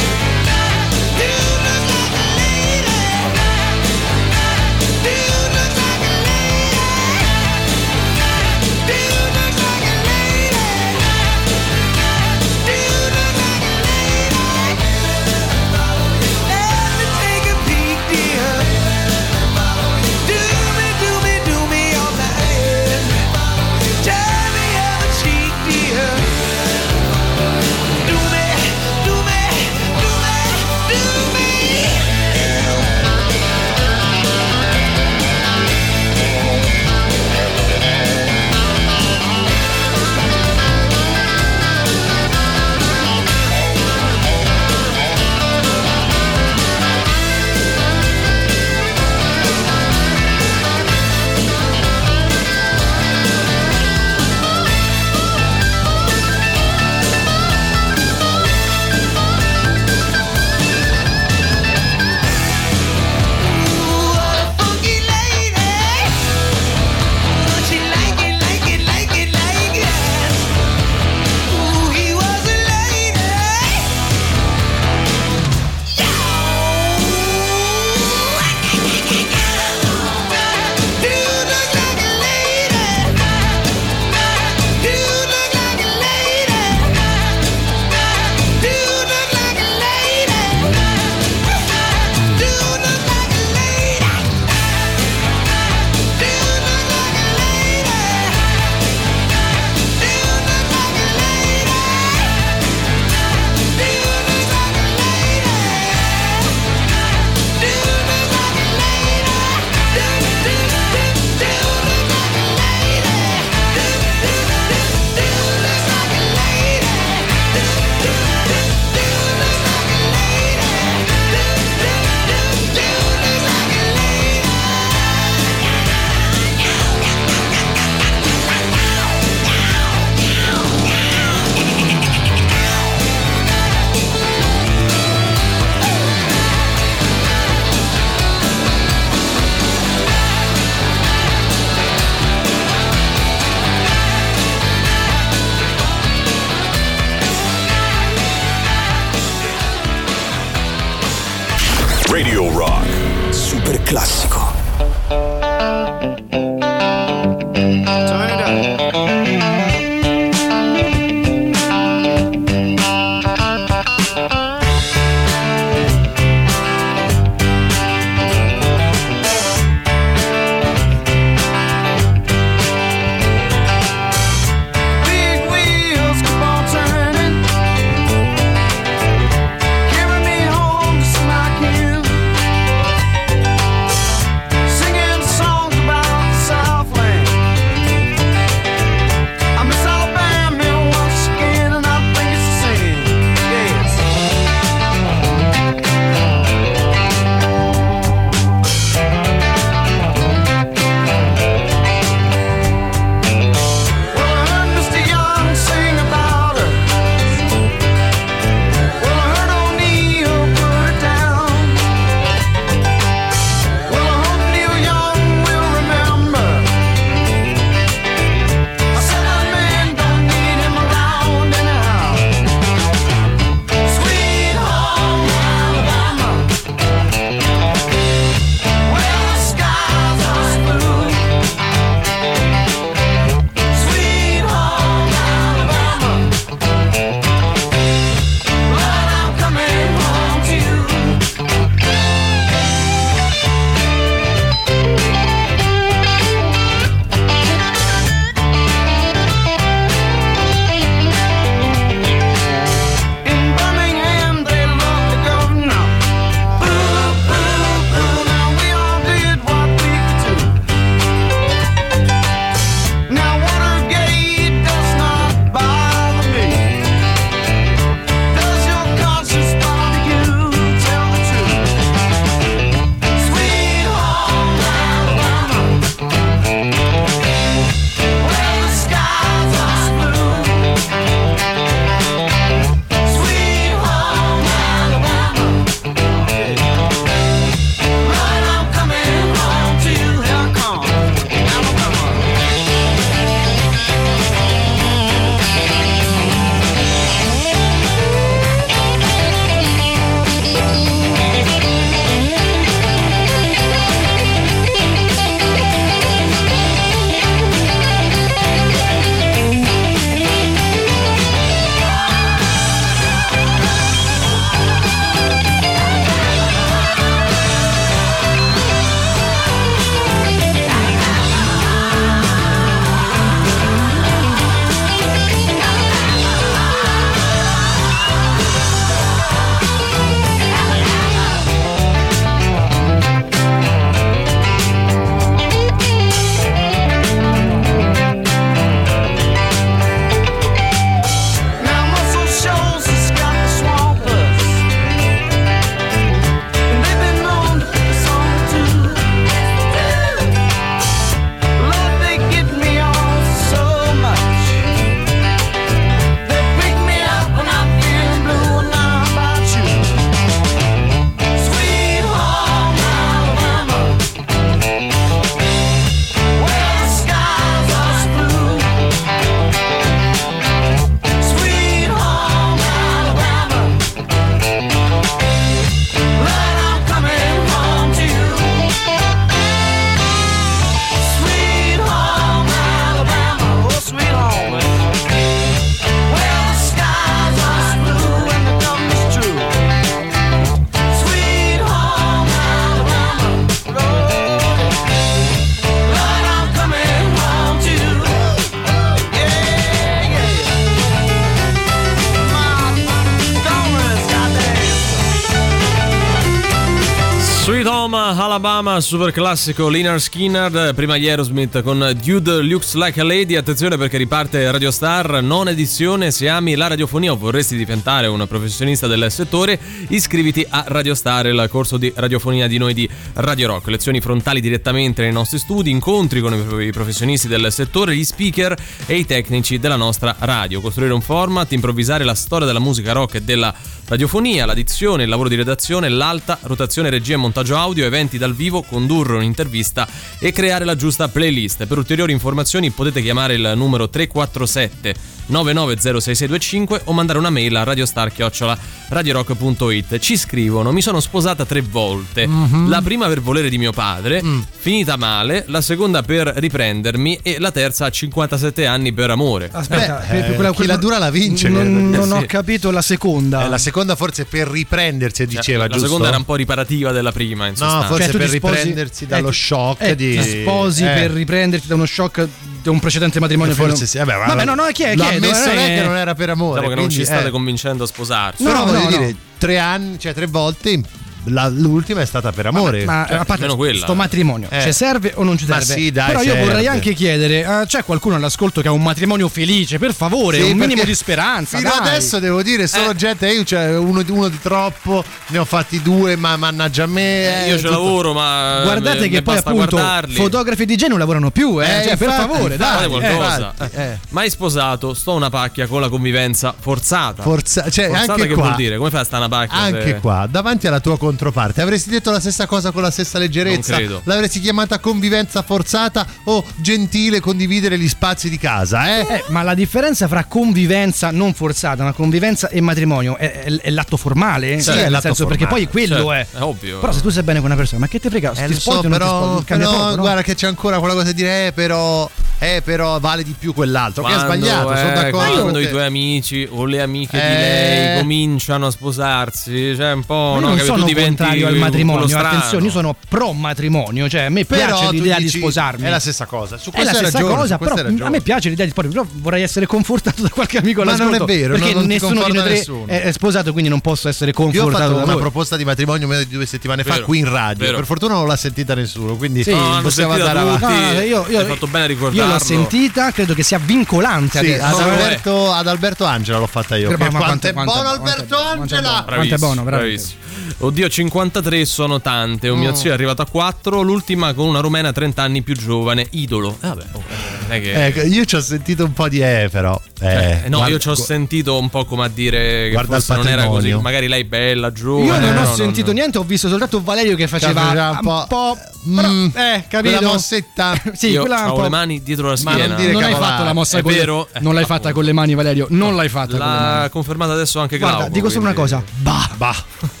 Alabama, 408.71 408.79
super 408.79 409.11
classico 409.11 409.67
Liner 409.67 409.99
Skinner, 409.99 410.73
prima 410.73 410.95
gli 410.95 411.09
Aerosmith 411.09 411.61
con 411.61 411.97
Dude 412.01 412.41
Looks 412.41 412.75
Like 412.75 413.01
a 413.01 413.03
Lady, 413.03 413.35
attenzione 413.35 413.75
perché 413.75 413.97
riparte 413.97 414.49
Radio 414.49 414.71
Star, 414.71 415.21
non 415.21 415.49
edizione, 415.49 416.11
se 416.11 416.29
ami 416.29 416.55
la 416.55 416.67
radiofonia 416.67 417.11
o 417.11 417.17
vorresti 417.17 417.57
diventare 417.57 418.07
un 418.07 418.25
professionista 418.27 418.87
del 418.87 419.11
settore, 419.11 419.59
iscriviti 419.89 420.45
a 420.47 420.63
Radio 420.67 420.95
Star, 420.95 421.27
il 421.27 421.47
corso 421.49 421.77
di 421.77 421.91
radiofonia 421.93 422.47
di 422.47 422.57
noi 422.57 422.73
di 422.73 422.89
Radio 423.15 423.47
Rock, 423.47 423.67
lezioni 423.67 423.99
frontali 423.99 424.39
direttamente 424.39 425.01
nei 425.01 425.11
nostri 425.11 425.37
studi, 425.37 425.69
incontri 425.69 426.21
con 426.21 426.61
i 426.61 426.71
professionisti 426.71 427.27
del 427.27 427.51
settore, 427.51 427.95
gli 427.95 428.05
speaker 428.05 428.55
e 428.85 428.95
i 428.95 429.05
tecnici 429.05 429.59
della 429.59 429.75
nostra 429.75 430.15
radio, 430.19 430.61
costruire 430.61 430.93
un 430.93 431.01
format, 431.01 431.51
improvvisare 431.51 432.05
la 432.05 432.15
storia 432.15 432.47
della 432.47 432.59
musica 432.59 432.93
rock 432.93 433.15
e 433.15 433.21
della 433.21 433.53
radiofonia, 433.91 434.45
la 434.45 434.53
dizione, 434.53 435.03
il 435.03 435.09
lavoro 435.09 435.27
di 435.27 435.35
redazione, 435.35 435.89
l'alta 435.89 436.39
rotazione 436.43 436.89
regia 436.89 437.15
e 437.15 437.17
montaggio 437.17 437.57
audio, 437.57 437.83
eventi 437.83 438.17
dal 438.17 438.33
vivo, 438.33 438.61
condurre 438.61 439.17
un'intervista 439.17 439.85
e 440.17 440.31
creare 440.31 440.63
la 440.63 440.77
giusta 440.77 441.09
playlist. 441.09 441.65
Per 441.65 441.77
ulteriori 441.77 442.13
informazioni 442.13 442.69
potete 442.69 443.01
chiamare 443.01 443.33
il 443.33 443.51
numero 443.53 443.89
347 443.89 444.95
9906625 445.31 446.81
o 446.85 446.93
mandare 446.93 447.19
una 447.19 447.29
mail 447.29 447.55
a 447.55 447.63
radiostar@radiorock.it. 447.63 449.99
Ci 449.99 450.17
scrivono: 450.17 450.71
"Mi 450.71 450.81
sono 450.81 450.99
sposata 450.99 451.45
tre 451.45 451.61
volte. 451.61 452.25
Mhm. 452.27 452.69
La 452.69 452.81
prima 452.81 453.07
per 453.07 453.21
volere 453.21 453.49
di 453.49 453.57
mio 453.57 453.71
padre, 453.71 454.21
Mm. 454.21 454.39
finita 454.59 454.97
male, 454.97 455.43
la 455.47 455.61
seconda 455.61 456.03
per 456.03 456.31
riprendermi 456.35 457.19
e 457.21 457.37
la 457.39 457.51
terza 457.51 457.85
a 457.85 457.89
57 457.89 458.65
anni 458.65 458.91
per 458.93 459.09
amore". 459.09 459.49
Aspetta, 459.51 460.03
per 460.07 460.31
eh, 460.31 460.35
quella- 460.35 460.51
chi 460.53 460.65
la 460.65 460.77
dura 460.77 460.97
la 460.97 461.09
vince, 461.09 461.47
Non, 461.49 461.89
non 461.89 462.11
ho 462.11 462.19
Sì. 462.21 462.25
capito 462.27 462.71
la 462.71 462.81
seconda. 462.81 463.45
Eh, 463.45 463.49
la 463.49 463.57
seconda 463.57 463.95
forse 463.95 464.25
per 464.25 464.47
riprendersi, 464.49 465.25
diceva, 465.25 465.63
la 465.63 465.69
giusto? 465.69 465.87
seconda 465.87 466.07
era 466.09 466.17
un 466.17 466.25
po' 466.25 466.35
riparativa 466.35 466.91
della 466.91 467.11
prima, 467.11 467.47
in 467.47 467.53
No, 467.57 467.63
sostanza. 467.63 467.87
forse 467.87 468.09
Cioè, 468.11 468.19
per 468.19 468.29
sposi- 468.29 468.53
riprendersi 468.55 469.05
dallo 469.07 469.29
eh, 469.29 469.33
shock 469.33 469.81
eh, 469.81 469.95
di... 469.95 470.17
ti 470.19 470.41
sposi 470.41 470.83
eh. 470.83 470.87
per 470.93 471.11
riprenderti 471.11 471.67
da 471.67 471.75
uno 471.75 471.85
shock 471.85 472.27
di 472.61 472.69
un 472.69 472.79
precedente 472.79 473.19
matrimonio. 473.19 473.53
Forse 473.53 473.71
che 473.73 473.79
non- 473.79 473.87
sì, 473.87 473.97
vabbè, 473.97 474.17
ma- 474.17 474.25
Vabbè, 474.33 474.45
no, 474.45 474.55
no, 474.55 474.63
chi 474.71 474.83
è? 474.83 474.95
L'ha 474.95 475.07
chiedo, 475.09 475.25
ammesso 475.27 475.49
eh, 475.49 475.55
lei 475.55 475.75
che 475.79 475.83
non 475.85 475.95
era 475.95 476.13
per 476.13 476.29
amore. 476.29 476.59
Diciamo 476.59 476.73
che 476.75 476.79
non 476.81 476.89
ci 476.89 477.05
state 477.05 477.27
eh. 477.27 477.31
convincendo 477.31 477.83
a 477.83 477.87
sposarsi. 477.87 478.43
Però 478.43 478.59
No, 478.59 478.65
voglio 478.65 478.79
no, 478.79 478.87
dire, 478.89 479.07
no. 479.11 479.15
tre 479.37 479.57
anni, 479.57 479.99
cioè 479.99 480.13
tre 480.13 480.27
volte, 480.27 480.79
la- 481.25 481.49
l'ultima 481.49 482.01
è 482.01 482.05
stata 482.05 482.31
per 482.31 482.45
amore. 482.47 482.83
Ma 482.85 483.05
Cioè, 483.07 483.17
a 483.17 483.25
parte 483.25 483.33
almeno 483.43 483.55
quella. 483.55 483.79
sto 483.83 483.93
matrimonio, 483.95 484.47
Eh. 484.49 484.61
ci 484.61 484.73
serve 484.73 485.13
o 485.15 485.23
non 485.23 485.37
ci 485.37 485.45
Ma 485.45 485.61
serve? 485.61 485.81
sì, 485.81 485.91
dai, 485.91 486.07
Però 486.07 486.21
io 486.21 486.31
serve. 486.33 486.45
vorrei 486.45 486.67
anche 486.67 486.93
chiedere, 486.93 487.41
eh, 487.61 487.65
c'è 487.65 487.83
qualcuno 487.83 488.15
all'ascolto 488.15 488.61
che 488.61 488.67
ha 488.67 488.71
un 488.71 488.81
matrimonio 488.81 489.27
felice? 489.29 489.77
Per 489.79 489.93
favore, 489.93 490.41
Sì, 490.41 490.51
un 490.51 490.57
minimo 490.57 490.83
di 490.83 490.95
speranza. 490.95 491.57
Fino 491.57 491.69
dai. 491.69 491.87
adesso 491.89 492.19
devo 492.19 492.41
dire 492.43 492.67
solo 492.67 492.93
gente, 492.95 493.27
io 493.31 493.43
cioè, 493.43 493.77
uno, 493.77 494.03
uno 494.07 494.27
di 494.29 494.39
troppo, 494.41 495.03
ne 495.27 495.37
ho 495.37 495.45
fatti 495.45 495.81
due, 495.81 496.15
ma 496.15 496.35
mannaggia 496.37 496.85
me. 496.85 497.45
eh, 497.45 497.49
Io 497.49 497.55
ci 497.57 497.63
tutto- 497.63 497.73
lavoro, 497.73 498.13
ma 498.13 498.61
Guardate 498.63 498.99
me- 499.01 499.07
che 499.09 499.15
me 499.15 499.21
poi 499.21 499.33
basta 499.35 499.49
appunto 499.51 499.75
guardarli. 499.77 500.13
fotografi 500.15 500.65
di 500.65 500.75
DJ 500.75 500.87
non 500.87 500.99
lavorano 500.99 501.31
più, 501.31 501.61
eh, 501.61 501.65
Eh, 501.65 501.83
cioè, 501.83 501.97
per 501.97 502.07
infatti, 502.09 502.31
favore, 502.31 502.53
infatti, 502.55 502.77
dai. 502.77 502.85
Eh. 502.85 502.87
qualcosa. 502.89 503.53
infatti, 503.57 503.75
eh. 503.75 503.97
Mai 504.09 504.29
sposato, 504.29 504.93
sto 504.93 505.11
a 505.11 505.15
una 505.15 505.29
pacchia 505.29 505.67
con 505.67 505.81
la 505.81 505.89
convivenza 505.89 506.53
forzata. 506.57 507.21
Forza- 507.23 507.69
cioè, 507.69 507.87
forzata 507.87 508.13
anche 508.13 508.27
che 508.27 508.33
qua- 508.33 508.43
vuol 508.43 508.55
dire? 508.55 508.77
Come 508.77 508.89
fai 508.89 509.01
a 509.01 509.03
stare 509.03 509.23
a 509.23 509.27
una 509.27 509.37
pacchia? 509.37 509.57
Anche 509.59 509.99
qua, 509.99 510.27
davanti 510.29 510.67
alla 510.67 510.79
tua 510.79 510.97
controparte, 511.11 511.61
avresti 511.61 511.89
detto 511.89 512.09
la 512.11 512.19
stessa 512.19 512.45
cosa 512.45 512.71
con 512.71 512.81
la 512.81 512.91
stessa 512.91 513.19
leggerezza? 513.19 513.71
Non 513.71 513.79
credo. 513.79 514.01
L'avresti 514.05 514.39
chiamata 514.39 514.79
convivenza 514.79 515.41
forzata 515.41 516.05
o 516.25 516.43
gentile 516.55 517.19
condividere 517.19 517.77
gli 517.77 517.87
spazi 517.87 518.29
di 518.29 518.37
casa, 518.37 518.97
eh? 518.97 518.99
Eh, 519.15 519.23
ma 519.27 519.43
la 519.43 519.53
differenza 519.53 520.07
fra 520.07 520.23
convivenza 520.25 521.11
non 521.11 521.33
forzata, 521.33 521.83
ma 521.83 521.91
convivenza 521.93 522.47
e 522.49 522.61
matrimonio 522.61 523.17
è, 523.17 523.43
è- 523.43 523.55
è 523.61 523.69
l'atto 523.69 523.97
formale? 523.97 524.57
Sì, 524.59 524.65
Cioè, 524.65 524.75
è 524.75 524.81
nel 524.83 524.91
l'atto 524.91 525.01
senso, 525.07 525.25
perché 525.25 525.45
formale, 525.45 525.65
poi 525.67 525.71
quello 525.87 525.95
certo, 525.95 526.13
è. 526.13 526.27
è 526.39 526.41
ovvio. 526.41 526.79
Però 526.79 526.91
se 526.91 527.01
tu 527.01 527.09
sei 527.09 527.23
bene 527.23 527.39
con 527.39 527.47
una 527.49 527.57
persona, 527.57 527.79
ma 527.81 527.87
che 527.87 527.99
ti 527.99 528.09
frega? 528.09 528.31
Eh, 528.33 528.47
ti 528.47 528.59
so, 528.59 528.79
però? 528.81 529.41
Cambia 529.43 529.67
però 529.69 529.89
no? 529.89 529.95
guarda 529.97 530.21
che 530.21 530.35
c'è 530.35 530.47
ancora 530.47 530.79
quella 530.79 530.93
cosa 530.93 531.07
di 531.07 531.13
dire, 531.13 531.47
eh, 531.47 531.51
però, 531.51 532.09
eh, 532.43 532.61
però 532.63 532.99
vale 532.99 533.23
di 533.23 533.35
più 533.37 533.53
quell'altro. 533.53 534.03
che 534.03 534.13
è 534.13 534.25
Quando, 534.25 534.45
sbagliato, 534.45 534.75
sono 534.75 534.89
eh, 534.89 534.93
d'accordo. 534.93 535.41
Quando 535.41 535.59
i 535.59 535.69
tuoi 535.69 535.85
amici 535.85 536.47
o 536.49 536.65
le 536.65 536.81
amiche 536.81 537.17
di 537.17 537.23
Eh. 537.23 537.29
lei 537.37 537.99
cominciano 537.99 538.65
a 538.65 538.71
sposarsi, 538.71 539.75
cioè 539.75 539.91
un 539.91 540.03
po'. 540.03 540.13
No, 540.35 540.39
non 540.39 540.55
capito? 540.57 540.65
sono 540.77 540.91
contrario 540.91 541.47
al 541.47 541.55
matrimonio, 541.55 542.17
attenzione, 542.17 542.65
io 542.65 542.71
sono 542.71 542.95
pro 543.07 543.33
matrimonio, 543.33 544.09
cioè 544.09 544.21
a 544.21 544.29
me 544.29 544.43
Però 544.45 544.65
piace 544.65 544.91
l'idea 544.91 545.17
di 545.17 545.23
dici, 545.25 545.37
sposarmi. 545.37 545.85
È 545.85 545.89
la 545.89 545.99
stessa 545.99 546.25
cosa. 546.25 546.57
Su 546.57 546.71
È 546.71 546.83
la 546.83 546.93
stessa 546.93 547.19
ragione, 547.19 547.35
cosa, 547.35 547.57
però 547.57 547.75
ragione. 547.75 548.03
a 548.03 548.09
me 548.09 548.21
piace 548.21 548.49
l'idea 548.49 548.65
di 548.65 548.71
sposi, 548.71 548.87
però 548.87 549.05
vorrei 549.13 549.43
essere 549.43 549.65
confortato 549.67 550.21
da 550.23 550.29
qualche 550.29 550.57
amico 550.57 550.83
Ma 550.83 550.95
non 550.95 551.13
è 551.13 551.19
vero, 551.19 551.53
perché 551.53 551.73
non- 551.73 551.81
non 551.81 551.85
nessuno 551.85 552.23
di 552.23 552.31
noi 552.33 552.43
tre 552.43 552.53
nessuno. 552.53 552.87
è, 552.87 553.11
sposato, 553.11 553.51
quindi 553.51 553.69
non 553.69 553.81
posso 553.81 554.09
essere 554.09 554.31
Io 554.31 554.37
ho 554.39 554.43
confortato 554.43 554.83
fatto 554.93 554.97
da 554.97 555.03
una 555.03 555.15
proposta 555.15 555.57
di 555.57 555.63
matrimonio 555.65 556.07
meno 556.07 556.23
di 556.23 556.29
due 556.29 556.45
settimane 556.45 556.83
fa 556.83 557.01
qui 557.01 557.19
in 557.19 557.29
radio. 557.29 557.71
Per 557.75 557.85
fortuna 557.85 558.15
non 558.15 558.27
l'ha 558.27 558.35
sentita 558.35 558.73
nessuno, 558.73 559.15
quindi 559.15 559.43
possiamo 559.81 560.13
andare 560.13 560.39
avanti. 560.39 561.05
Io, 561.07 561.23
Hai 561.23 561.45
fatto 561.45 561.67
bene 561.67 561.85
a 561.85 561.87
io 561.87 561.93
ricordarlo. 561.93 562.30
L'ho 562.33 562.39
sentita, 562.39 563.11
credo 563.11 563.33
che 563.33 563.43
sia 563.43 563.59
vincolante 563.59 564.39
Sì, 564.39 564.53
ad, 564.53 564.79
Alberto, 564.79 565.51
ad 565.51 565.67
Alberto 565.67 566.05
Angela 566.05 566.37
l'ho 566.39 566.47
fatta 566.47 566.75
io. 566.75 566.89
Ma 566.91 566.97
quanto 566.97 567.17
quanto- 567.17 567.47
è 567.47 567.53
buono 567.53 567.71
quanto- 567.71 567.89
Alberto. 567.89 568.37
Angela! 568.43 569.03
Quanto 569.07 569.35
è 569.35 569.37
buono, 569.37 569.63
bravissimo. 569.63 570.19
Oddio, 570.59 570.89
53 570.89 571.65
sono 571.65 572.01
tante. 572.01 572.49
Un 572.49 572.57
Mm. 572.57 572.61
mio 572.61 572.75
zio 572.75 572.91
è 572.91 572.93
arrivato 572.93 573.21
a 573.21 573.27
4, 573.27 573.81
l'ultima 573.81 574.33
con 574.33 574.47
una 574.47 574.59
rumena 574.59 574.91
30 574.91 575.21
anni 575.23 575.41
più 575.41 575.55
giovane, 575.55 576.05
idolo. 576.11 576.57
Eh, 576.61 576.67
vabbè, 576.67 576.83
oh, 576.93 577.03
non 577.41 577.51
è 577.51 577.61
che. 577.61 577.85
Ecco, 577.87 578.01
io 578.01 578.25
ci 578.25 578.35
ho 578.35 578.41
sentito 578.41 578.83
un 578.85 578.93
po' 578.93 579.07
di 579.09 579.19
eh, 579.21 579.49
però. 579.51 579.79
Eh, 579.99 580.07
Eh, 580.45 580.49
no, 580.49 580.57
guarda- 580.57 580.73
io 580.73 580.79
ci 580.79 580.89
ho 580.89 580.95
sentito 580.95 581.57
un 581.59 581.69
po' 581.69 581.85
come 581.85 582.05
a 582.05 582.07
dire 582.07 582.37
che 582.65 582.69
Guarda 582.71 582.93
forse 582.95 583.11
il 583.13 583.17
non 583.19 583.27
era 583.27 583.41
così. 583.43 583.53
patrimonio. 583.53 583.81
Magari 583.81 584.07
lei 584.07 584.23
bella, 584.23 584.71
giovane. 584.71 585.05
Io 585.25 585.31
non 585.33 585.43
ho 585.43 585.53
sentito 585.53 585.91
niente, 585.91 586.17
ho 586.17 586.23
visto 586.23 586.49
soltanto 586.49 586.81
Valerio 586.81 587.15
che 587.15 587.27
faceva 587.27 587.61
Faceva 587.61 587.89
un 587.91 587.95
un 587.97 588.01
po'. 588.03 588.25
po'- 588.27 588.57
però, 588.95 589.09
Mm, 589.09 589.25
eh, 589.35 589.65
capito? 589.69 589.95
quella 589.97 590.11
mossetta. 590.13 590.73
sì, 590.93 591.09
Io 591.09 591.21
quella 591.21 591.51
ho 591.51 591.55
po'. 591.55 591.61
le 591.61 591.69
mani 591.69 592.01
dietro 592.01 592.25
la 592.25 592.37
Ma 592.43 592.51
schiena. 592.51 592.67
non 592.67 592.75
dire 592.77 592.91
non 592.93 593.03
hai 593.03 593.13
fatto 593.13 593.43
la 593.43 593.53
mossa 593.53 593.77
È 593.77 593.81
con 593.83 593.91
le- 593.91 593.97
vero? 593.97 594.27
Eh, 594.33 594.39
Non 594.39 594.53
l'hai 594.55 594.63
fatta 594.63 594.73
appunto. 594.89 594.93
con 594.95 595.03
le 595.05 595.13
mani, 595.13 595.35
Valerio. 595.35 595.67
Non 595.69 595.95
l'hai 595.95 596.09
fatta 596.09 596.31
con 596.31 596.39
le 596.39 596.45
L'ha 596.45 596.59
mani. 596.77 596.89
confermato 596.89 597.31
adesso 597.33 597.59
anche 597.59 597.77
Guarda, 597.77 597.97
Glauco. 597.97 598.13
dico 598.13 598.29
solo 598.29 598.41
una 598.45 598.53
cosa. 598.53 598.83
Bah. 598.97 599.29
Bah. 599.37 599.55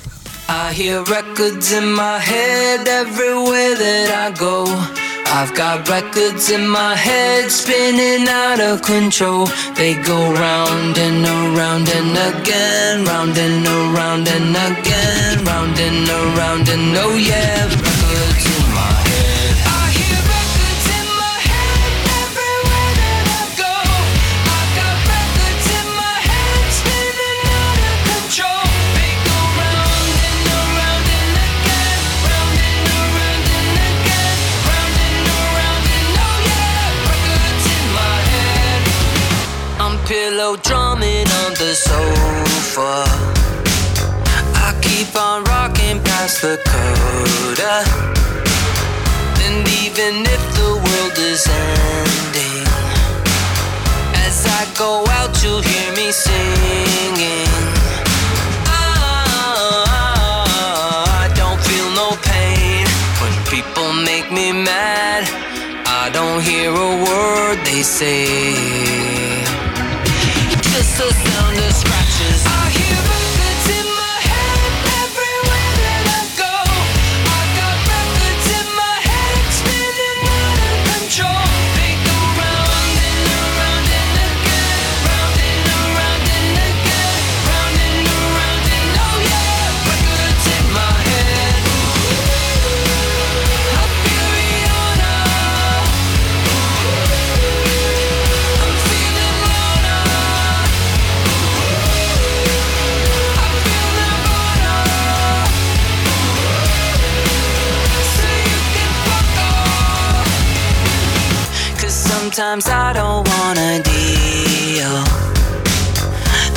I 0.53 0.73
hear 0.73 1.01
records 1.03 1.71
in 1.71 1.93
my 1.93 2.19
head 2.19 2.85
everywhere 2.85 3.73
that 3.73 4.09
I 4.25 4.37
go. 4.37 4.65
I've 5.31 5.55
got 5.55 5.87
records 5.87 6.51
in 6.51 6.67
my 6.67 6.93
head 6.93 7.49
spinning 7.49 8.27
out 8.27 8.59
of 8.59 8.81
control. 8.81 9.45
They 9.79 9.95
go 10.03 10.19
round 10.33 10.97
and 10.97 11.23
around 11.23 11.87
and 11.87 12.11
again, 12.31 13.05
round 13.05 13.37
and 13.37 13.65
around 13.65 14.27
and 14.27 14.51
again, 14.51 15.45
round 15.45 15.79
and 15.79 16.09
around 16.19 16.67
and 16.67 16.97
oh 16.99 17.15
yeah, 17.15 17.63
records 17.71 18.50
pillow 40.41 40.57
drumming 40.57 41.27
on 41.43 41.51
the 41.61 41.73
sofa. 41.75 43.05
I 44.67 44.73
keep 44.81 45.15
on 45.15 45.43
rocking 45.43 46.01
past 46.01 46.41
the 46.41 46.57
coda. 46.71 47.83
And 49.45 49.67
even 49.83 50.25
if 50.35 50.41
the 50.57 50.71
world 50.83 51.17
is 51.31 51.47
ending, 51.47 52.65
as 54.25 54.45
I 54.59 54.65
go 54.77 55.05
out, 55.17 55.43
you'll 55.43 55.61
hear 55.61 55.91
me 55.99 56.11
singing. 56.11 57.49
Ah, 58.65 60.03
I 61.23 61.27
don't 61.39 61.61
feel 61.69 61.89
no 62.01 62.09
pain 62.33 62.87
when 63.21 63.33
people 63.53 63.89
make 63.93 64.31
me 64.31 64.51
mad. 64.51 65.23
I 65.85 66.09
don't 66.09 66.41
hear 66.41 66.71
a 66.71 66.91
word 67.05 67.57
they 67.65 67.83
say. 67.83 69.50
The 71.01 71.09
sound 71.09 71.57
of 71.57 71.73
scratches. 71.73 72.80
Sometimes 112.33 112.69
I 112.69 112.93
don't 112.93 113.27
wanna 113.27 113.83
deal. 113.83 115.03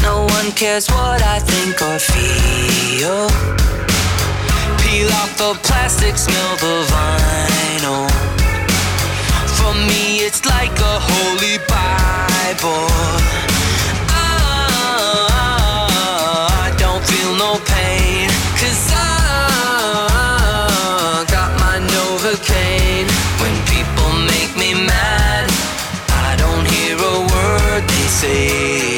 No 0.02 0.24
one 0.36 0.52
cares 0.52 0.86
what 0.88 1.20
I 1.20 1.40
think 1.40 1.82
or 1.82 1.98
feel. 1.98 3.28
Peel 4.78 5.10
off 5.20 5.36
the 5.36 5.54
plastic, 5.66 6.16
smell 6.16 6.56
the 6.58 6.84
vinyl. 6.92 8.08
For 9.56 9.74
me, 9.88 10.18
it's 10.26 10.44
like 10.46 10.78
a 10.78 11.00
holy 11.10 11.58
Bible. 11.66 12.88
Ah, 14.14 15.26
I 16.66 16.70
don't 16.78 17.04
feel 17.04 17.34
no 17.34 17.58
pain. 17.74 18.30
Cause 18.60 18.92
I 18.94 18.96
got 21.28 21.50
my 21.58 21.78
Novocaine. 21.92 23.13
see. 28.14 28.93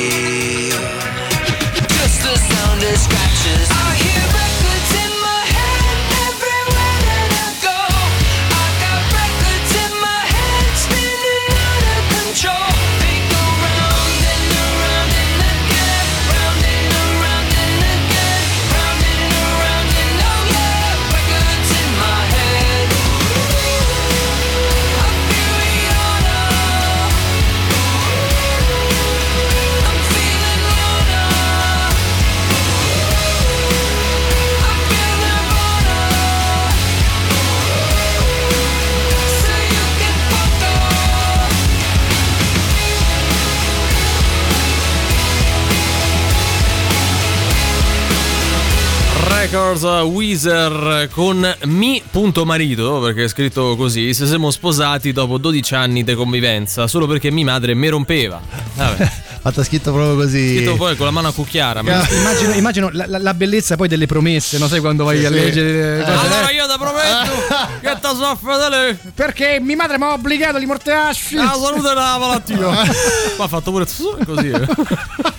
Records 49.49 49.83
Weezer 49.83 51.09
con 51.13 51.57
mi 51.67 52.03
punto 52.11 52.45
marito, 52.45 52.99
perché 52.99 53.25
è 53.25 53.29
scritto 53.29 53.77
così, 53.77 54.13
se 54.13 54.27
siamo 54.27 54.51
sposati 54.51 55.13
dopo 55.13 55.39
12 55.39 55.75
anni 55.77 56.03
di 56.03 56.15
convivenza, 56.15 56.89
solo 56.89 57.07
perché 57.07 57.31
mia 57.31 57.45
madre 57.45 57.73
mi 57.75 57.87
rompeva. 57.87 58.41
Vabbè, 58.75 59.09
Fatta 59.47 59.63
scritto 59.63 59.93
proprio 59.93 60.17
così. 60.17 60.57
scritto 60.57 60.75
poi 60.75 60.97
con 60.97 61.07
la 61.07 61.13
mano 61.13 61.29
a 61.29 61.33
cucchiara. 61.33 61.81
ma- 61.83 62.05
Immagino, 62.11 62.53
immagino 62.55 62.89
la, 62.93 63.05
la- 63.07 63.35
bellezza 63.35 63.77
poi 63.77 63.87
delle 63.87 64.07
promesse, 64.07 64.59
non 64.59 64.69
sai 64.69 64.81
quando 64.81 65.05
vai 65.05 65.25
a 65.25 65.29
sì. 65.29 65.35
leggere 65.35 65.99
le 65.99 66.05
cose. 66.05 66.11
Allora 66.27 66.49
eh? 66.49 66.55
io 66.55 66.67
ti 66.67 66.75
prometto 66.77 67.33
che 67.81 67.95
ti 68.01 68.17
so 68.19 68.39
fedele 68.43 68.99
Perché 69.15 69.59
mia 69.63 69.77
madre 69.77 69.97
mi 69.99 70.05
ha 70.05 70.13
obbligato 70.15 70.59
di 70.59 70.67
morteasci. 70.67 71.37
la 71.37 71.57
salute 71.57 71.83
della 71.87 72.19
malattia. 72.19 72.59
Ma 73.39 73.45
ha 73.45 73.49
fatto 73.49 73.71
pure 73.71 73.87
così. 74.25 74.49
eh. 74.51 74.67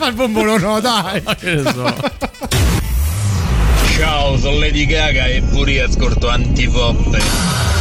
il 0.08 0.14
bombolo 0.14 0.58
no, 0.58 0.80
dai. 0.80 1.22
Che 1.38 1.54
ne 1.56 1.64
so. 1.74 1.96
Ciao, 3.98 4.38
sono 4.38 4.60
Lady 4.60 4.86
Gaga 4.86 5.26
e 5.26 5.42
pure 5.42 5.72
io 5.72 5.86
ascolto 5.86 6.30
antipoppe. 6.30 7.77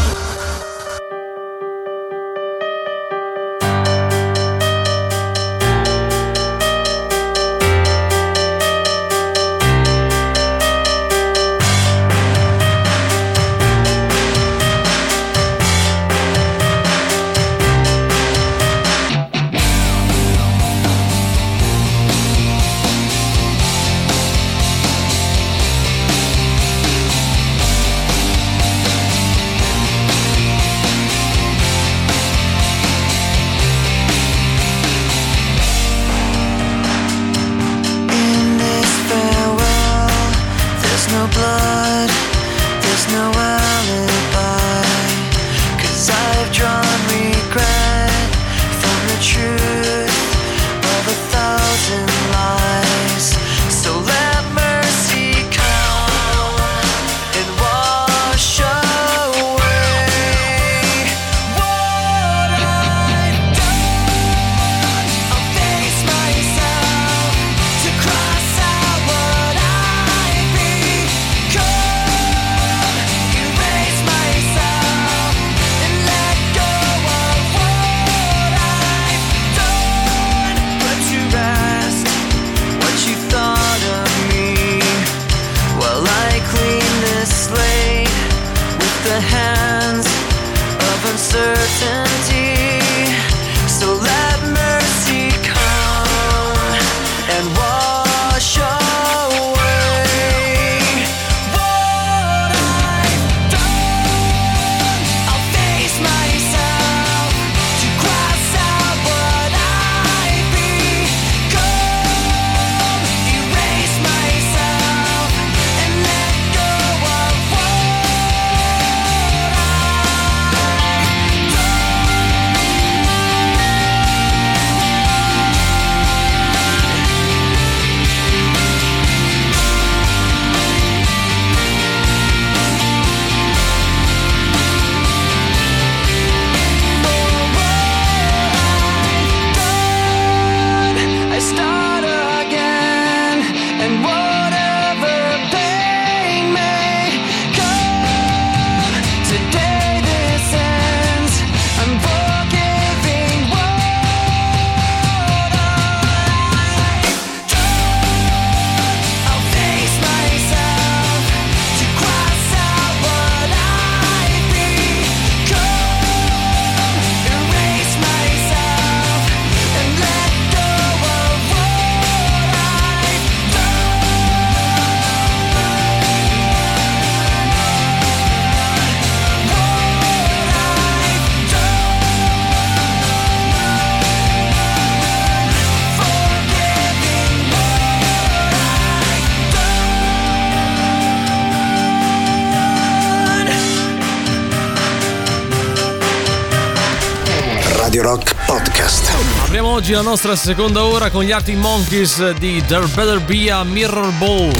Apriamo 199.42 199.68
oggi 199.68 199.92
la 199.92 200.02
nostra 200.02 200.36
seconda 200.36 200.84
ora 200.84 201.10
con 201.10 201.22
gli 201.22 201.32
Arctic 201.32 201.56
Monkeys 201.56 202.32
di 202.32 202.62
There 202.66 202.86
Better 202.94 203.20
Be 203.20 203.50
a 203.50 203.62
Mirror 203.64 204.12
Ball. 204.18 204.50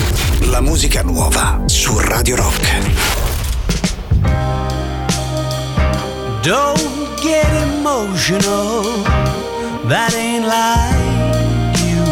La 0.49 0.61
musica 0.61 1.03
nuova 1.03 1.61
su 1.65 1.97
Radio 1.99 2.35
Rock. 2.37 2.77
Don't 6.41 7.21
get 7.21 7.51
emotional, 7.73 9.03
that 9.87 10.13
ain't 10.13 10.45
like 10.45 11.79
you. 11.83 12.03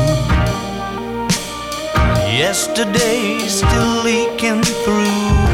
Yesterday's 2.38 3.64
still 3.64 4.04
leaking 4.04 4.62
through 4.84 5.45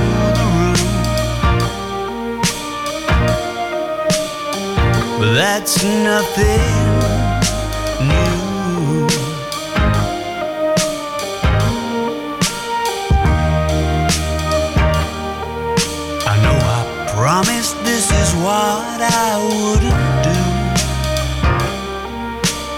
But 5.21 5.33
that's 5.35 5.83
nothing 5.83 6.97
new. 8.09 9.05
I 16.25 16.35
know 16.41 16.57
I 16.57 16.81
promised 17.13 17.77
this 17.83 18.09
is 18.11 18.33
what 18.41 18.99
I 18.99 19.37
wouldn't 19.45 20.23
do. 20.25 20.41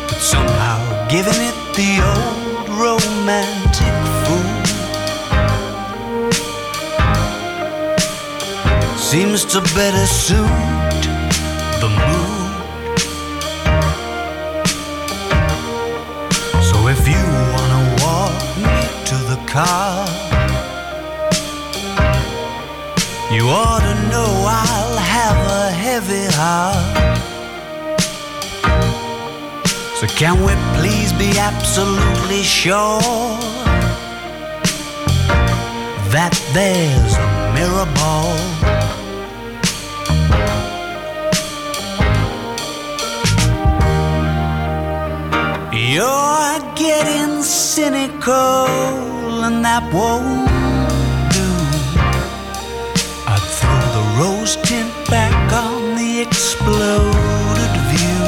But 0.09 0.19
somehow 0.19 1.07
giving 1.07 1.39
it 1.49 1.57
the 1.79 1.91
old 2.11 2.67
romantic 2.77 3.95
fool 4.25 4.51
seems 8.97 9.45
to 9.45 9.61
better 9.73 10.05
suit 10.05 10.82
If 19.55 19.59
you 19.59 19.61
car, 19.61 20.07
ought 23.51 23.81
to 23.81 23.93
know 24.09 24.31
I'll 24.47 24.97
have 24.97 25.37
a 25.45 25.69
heavy 25.69 26.25
heart. 26.31 27.17
So 29.99 30.07
can 30.07 30.41
we 30.43 30.53
please 30.79 31.13
be 31.13 31.37
absolutely 31.37 32.41
sure 32.41 32.99
that 36.09 36.33
there's 36.53 37.15
a 37.15 37.27
mirror 37.53 37.87
ball? 37.93 38.37
You're 45.71 46.59
getting 46.75 47.43
cynical, 47.43 49.12
and 49.43 49.63
that 49.65 49.83
won't 49.91 50.47
do. 51.37 51.47
I'd 53.31 53.43
throw 53.57 53.83
the 53.97 54.05
rose 54.19 54.55
tint 54.67 54.91
back 55.09 55.35
on 55.51 55.95
the 55.95 56.21
exploded 56.21 57.73
view. 57.91 58.23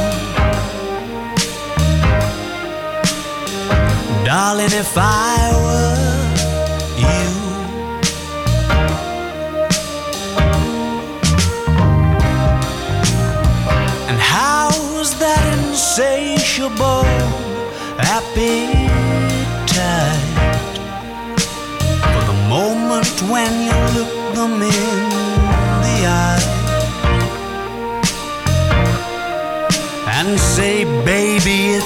Darling, 4.25 4.73
if 4.73 4.97
I 4.97 5.44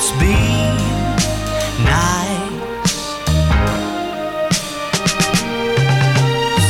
it's 0.01 0.11
been 0.11 0.77
nice. 1.83 2.99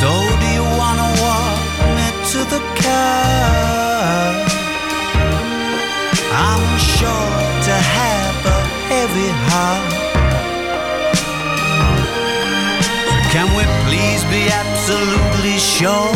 So 0.01 0.09
do 0.41 0.47
you 0.57 0.65
wanna 0.79 1.09
walk 1.25 1.61
me 1.97 2.07
to 2.31 2.39
the 2.53 2.61
car? 2.81 4.33
I'm 6.47 6.65
sure 6.95 7.35
to 7.67 7.75
have 7.97 8.37
a 8.57 8.61
heavy 8.89 9.31
heart. 9.47 9.91
So 13.05 13.13
can 13.33 13.47
we 13.57 13.63
please 13.85 14.21
be 14.35 14.43
absolutely 14.63 15.57
sure 15.75 16.13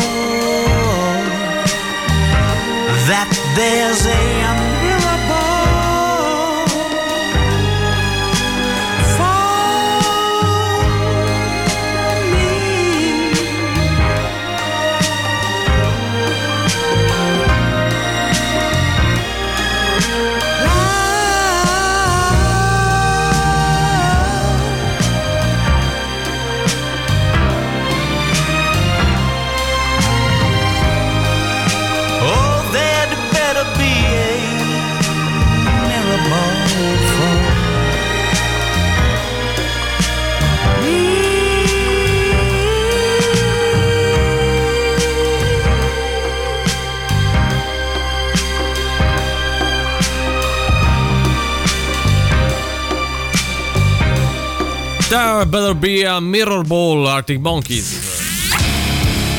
that 3.10 3.30
there's 3.54 4.02
a 4.06 4.43
There 55.14 55.46
better 55.46 55.76
be 55.76 56.04
a 56.04 56.18
mirror 56.18 56.66
ball 56.66 57.06
Arctic 57.06 57.38
Monkeys. 57.38 58.34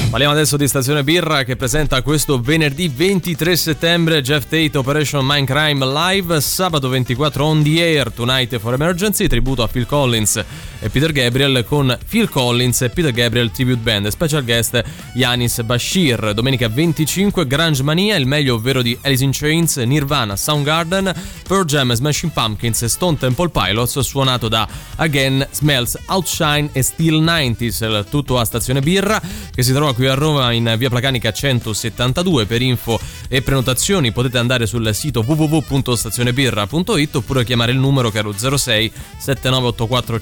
Parliamo 0.09 0.34
adesso 0.34 0.55
di 0.55 0.69
Stazione 0.69 1.03
Birra 1.03 1.43
che 1.43 1.57
presenta 1.57 2.01
questo 2.01 2.39
venerdì 2.39 2.88
23 2.88 3.57
settembre 3.57 4.21
Jeff 4.21 4.43
Tate 4.43 4.78
Operation 4.78 5.26
Mindcrime 5.26 5.86
Live, 5.86 6.39
sabato 6.39 6.88
24 6.88 7.43
on 7.43 7.61
the 7.61 7.82
air 7.82 8.09
Tonight 8.09 8.57
for 8.59 8.73
Emergency, 8.73 9.28
tributo 9.28 9.63
a 9.63 9.67
Phil 9.67 9.86
Collins 9.86 10.41
e 10.86 10.89
Peter 10.89 11.11
Gabriel 11.11 11.65
con 11.65 11.97
Phil 12.07 12.29
Collins 12.29 12.83
e 12.83 12.91
Peter 12.91 13.11
Gabriel 13.11 13.49
Tribute 13.49 13.79
Band, 13.79 14.07
special 14.09 14.43
guest 14.43 14.83
Yanis 15.15 15.59
Bashir. 15.63 16.31
Domenica 16.36 16.69
25 16.69 17.47
Grunge 17.47 17.81
Mania, 17.81 18.15
il 18.17 18.27
meglio 18.27 18.53
ovvero 18.53 18.83
di 18.83 18.95
Alice 19.01 19.23
in 19.23 19.31
Chains, 19.33 19.77
Nirvana, 19.77 20.36
Soundgarden, 20.36 21.11
Pearl 21.47 21.65
Jam, 21.65 21.91
Smashing 21.91 22.31
Pumpkins 22.31 22.83
e 22.83 22.88
Stone 22.88 23.17
Temple 23.17 23.49
Pilots, 23.49 23.99
suonato 24.01 24.47
da 24.47 24.67
Again, 24.97 25.47
Smells, 25.49 25.97
Outshine 26.05 26.69
e 26.71 26.83
Steel 26.83 27.19
90s. 27.19 27.83
Il 27.83 28.05
Tutto 28.07 28.38
a 28.38 28.45
Stazione 28.45 28.81
Birra 28.81 29.19
che 29.55 29.63
si 29.63 29.73
trova 29.73 29.95
qui 29.95 30.05
a 30.05 30.13
Roma 30.13 30.51
in 30.51 30.75
via 30.77 30.89
Placanica 30.89 31.31
172. 31.31 32.45
Per 32.45 32.61
info 32.61 32.99
e 33.27 33.41
prenotazioni 33.41 34.11
potete 34.11 34.38
andare 34.38 34.67
sul 34.67 34.93
sito 34.93 35.23
www.stazionebirra.it 35.25 37.15
oppure 37.15 37.43
chiamare 37.43 37.71
il 37.71 37.79
numero 37.79 38.11
che 38.11 38.19
è 38.19 38.21
lo 38.21 38.36
06 38.38 38.91
7984 39.17 40.19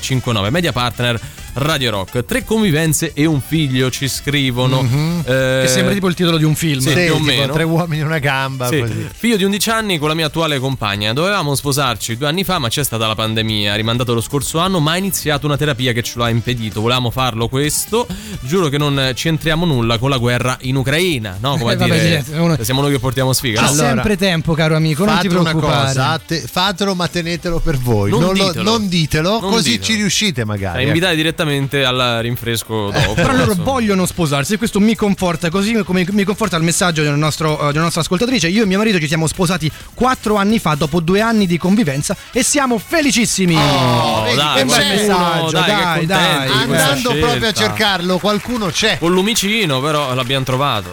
5959. 0.00 0.50
Media 0.50 0.72
partner 0.72 1.20
Radio 1.52 1.90
Rock. 1.90 2.24
Tre 2.24 2.44
convivenze 2.44 3.12
e 3.12 3.24
un 3.26 3.40
figlio 3.40 3.90
ci 3.90 4.08
scrivono. 4.08 4.82
Mhm. 4.82 5.22
Eh, 5.26 5.60
Che 5.62 5.68
sembra 5.68 5.92
tipo 5.92 6.06
il 6.08 6.14
titolo 6.14 6.36
di 6.36 6.44
un 6.44 6.54
film. 6.54 6.80
Sì, 6.80 6.90
Sì, 6.90 7.04
più 7.06 7.14
o 7.14 7.18
meno. 7.18 7.52
tre 7.52 7.64
uomini 7.64 8.02
e 8.02 8.04
una 8.04 8.18
gamba. 8.18 8.68
Sì. 8.68 8.78
Così. 8.78 9.08
Figlio 9.12 9.36
di 9.36 9.44
11 9.44 9.68
anni 9.70 9.98
con 9.98 10.08
la 10.08 10.14
mia 10.14 10.26
attuale 10.26 10.58
compagna. 10.60 11.12
Dovevamo 11.12 11.54
sposarci 11.56 12.16
due 12.16 12.28
anni 12.28 12.44
fa, 12.44 12.58
ma 12.60 12.68
c'è 12.68 12.84
stata 12.84 13.06
la 13.08 13.14
pandemia. 13.16 13.74
Rimandato 13.74 14.14
lo 14.14 14.20
scorso 14.20 14.58
anno, 14.60 14.78
ma 14.78 14.92
ha 14.92 14.96
iniziato 14.96 15.46
una 15.46 15.56
terapia 15.56 15.92
che 15.92 16.02
ce 16.02 16.12
lo 16.16 16.24
ha 16.24 16.28
impedito. 16.30 16.80
Volevamo 16.80 17.10
farlo 17.10 17.48
questo. 17.48 18.06
Giuro 18.42 18.68
che 18.68 18.78
non 18.78 19.10
c'entriamo 19.14 19.64
nulla 19.66 19.98
con 19.98 20.08
la 20.10 20.18
guerra 20.18 20.56
in 20.62 20.76
Ucraina. 20.76 21.36
No, 21.40 21.56
come 21.58 21.72
Eh, 21.72 21.76
vabbè, 21.76 22.00
dire, 22.00 22.24
sì, 22.24 22.32
uno- 22.32 22.56
siamo 22.62 22.80
noi 22.80 22.92
che 22.92 22.98
portiamo 23.00 23.32
sfiga. 23.32 23.60
C'è 23.62 23.66
No. 23.70 23.74
sempre 23.74 24.16
tempo, 24.16 24.54
caro 24.54 24.76
amico, 24.76 25.04
non 25.04 25.18
ti 25.18 25.26
preoccupare. 25.28 25.86
cosa, 25.88 26.20
te- 26.24 26.40
fatelo 26.46 26.94
ma 26.94 27.08
tenetelo 27.08 27.58
per 27.58 27.76
voi. 27.76 28.10
Non 28.10 28.20
Non, 28.20 28.36
lo- 28.36 28.44
ditelo. 28.46 28.62
non 28.70 28.88
ditelo, 28.88 29.40
Non 29.40 29.50
così 29.50 29.70
ditelo. 29.70 29.84
Ci 29.90 29.96
riuscite 29.96 30.44
magari. 30.44 30.84
invitare 30.84 31.14
direttamente 31.16 31.84
al 31.84 32.18
rinfresco 32.22 32.90
dopo. 32.90 33.14
Però 33.14 33.32
loro 33.32 33.54
vogliono 33.54 34.06
sposarsi 34.06 34.54
e 34.54 34.58
questo 34.58 34.80
mi 34.80 34.94
conforta, 34.94 35.50
così 35.50 35.74
come 35.84 36.06
mi 36.10 36.24
conforta 36.24 36.56
il 36.56 36.62
messaggio 36.62 37.02
del 37.02 37.14
nostro, 37.14 37.68
eh, 37.68 37.72
della 37.72 37.84
nostra 37.84 38.00
ascoltatrice. 38.00 38.48
Io 38.48 38.62
e 38.62 38.66
mio 38.66 38.78
marito 38.78 38.98
ci 38.98 39.08
siamo 39.08 39.26
sposati 39.26 39.70
quattro 39.94 40.36
anni 40.36 40.58
fa, 40.58 40.74
dopo 40.74 41.00
due 41.00 41.20
anni 41.20 41.46
di 41.46 41.58
convivenza, 41.58 42.16
e 42.32 42.42
siamo 42.42 42.78
felicissimi. 42.78 43.56
Oh, 43.56 44.22
vedi, 44.22 44.36
dai, 44.36 44.56
che 44.56 44.64
bel 44.64 44.86
messaggio, 44.88 45.50
dai, 45.50 45.66
dai, 45.66 46.06
dai. 46.06 46.48
Andando 46.50 47.14
proprio 47.14 47.48
a 47.48 47.52
cercarlo, 47.52 48.18
qualcuno 48.18 48.66
c'è. 48.66 48.98
Con 48.98 49.12
lumicino, 49.12 49.80
però 49.80 50.14
l'abbiamo 50.14 50.44
trovato. 50.44 50.90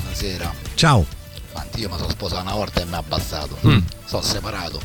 Buonasera. 0.00 0.52
Ciao. 0.74 1.06
Io 1.76 1.88
mi 1.88 1.96
sono 1.96 2.10
sposato 2.10 2.42
una 2.42 2.54
volta 2.54 2.82
e 2.82 2.84
mi 2.84 2.94
ha 2.94 2.98
abbassato. 2.98 3.58
Mm. 3.66 3.78
Sono 4.04 4.22
separato. 4.22 4.80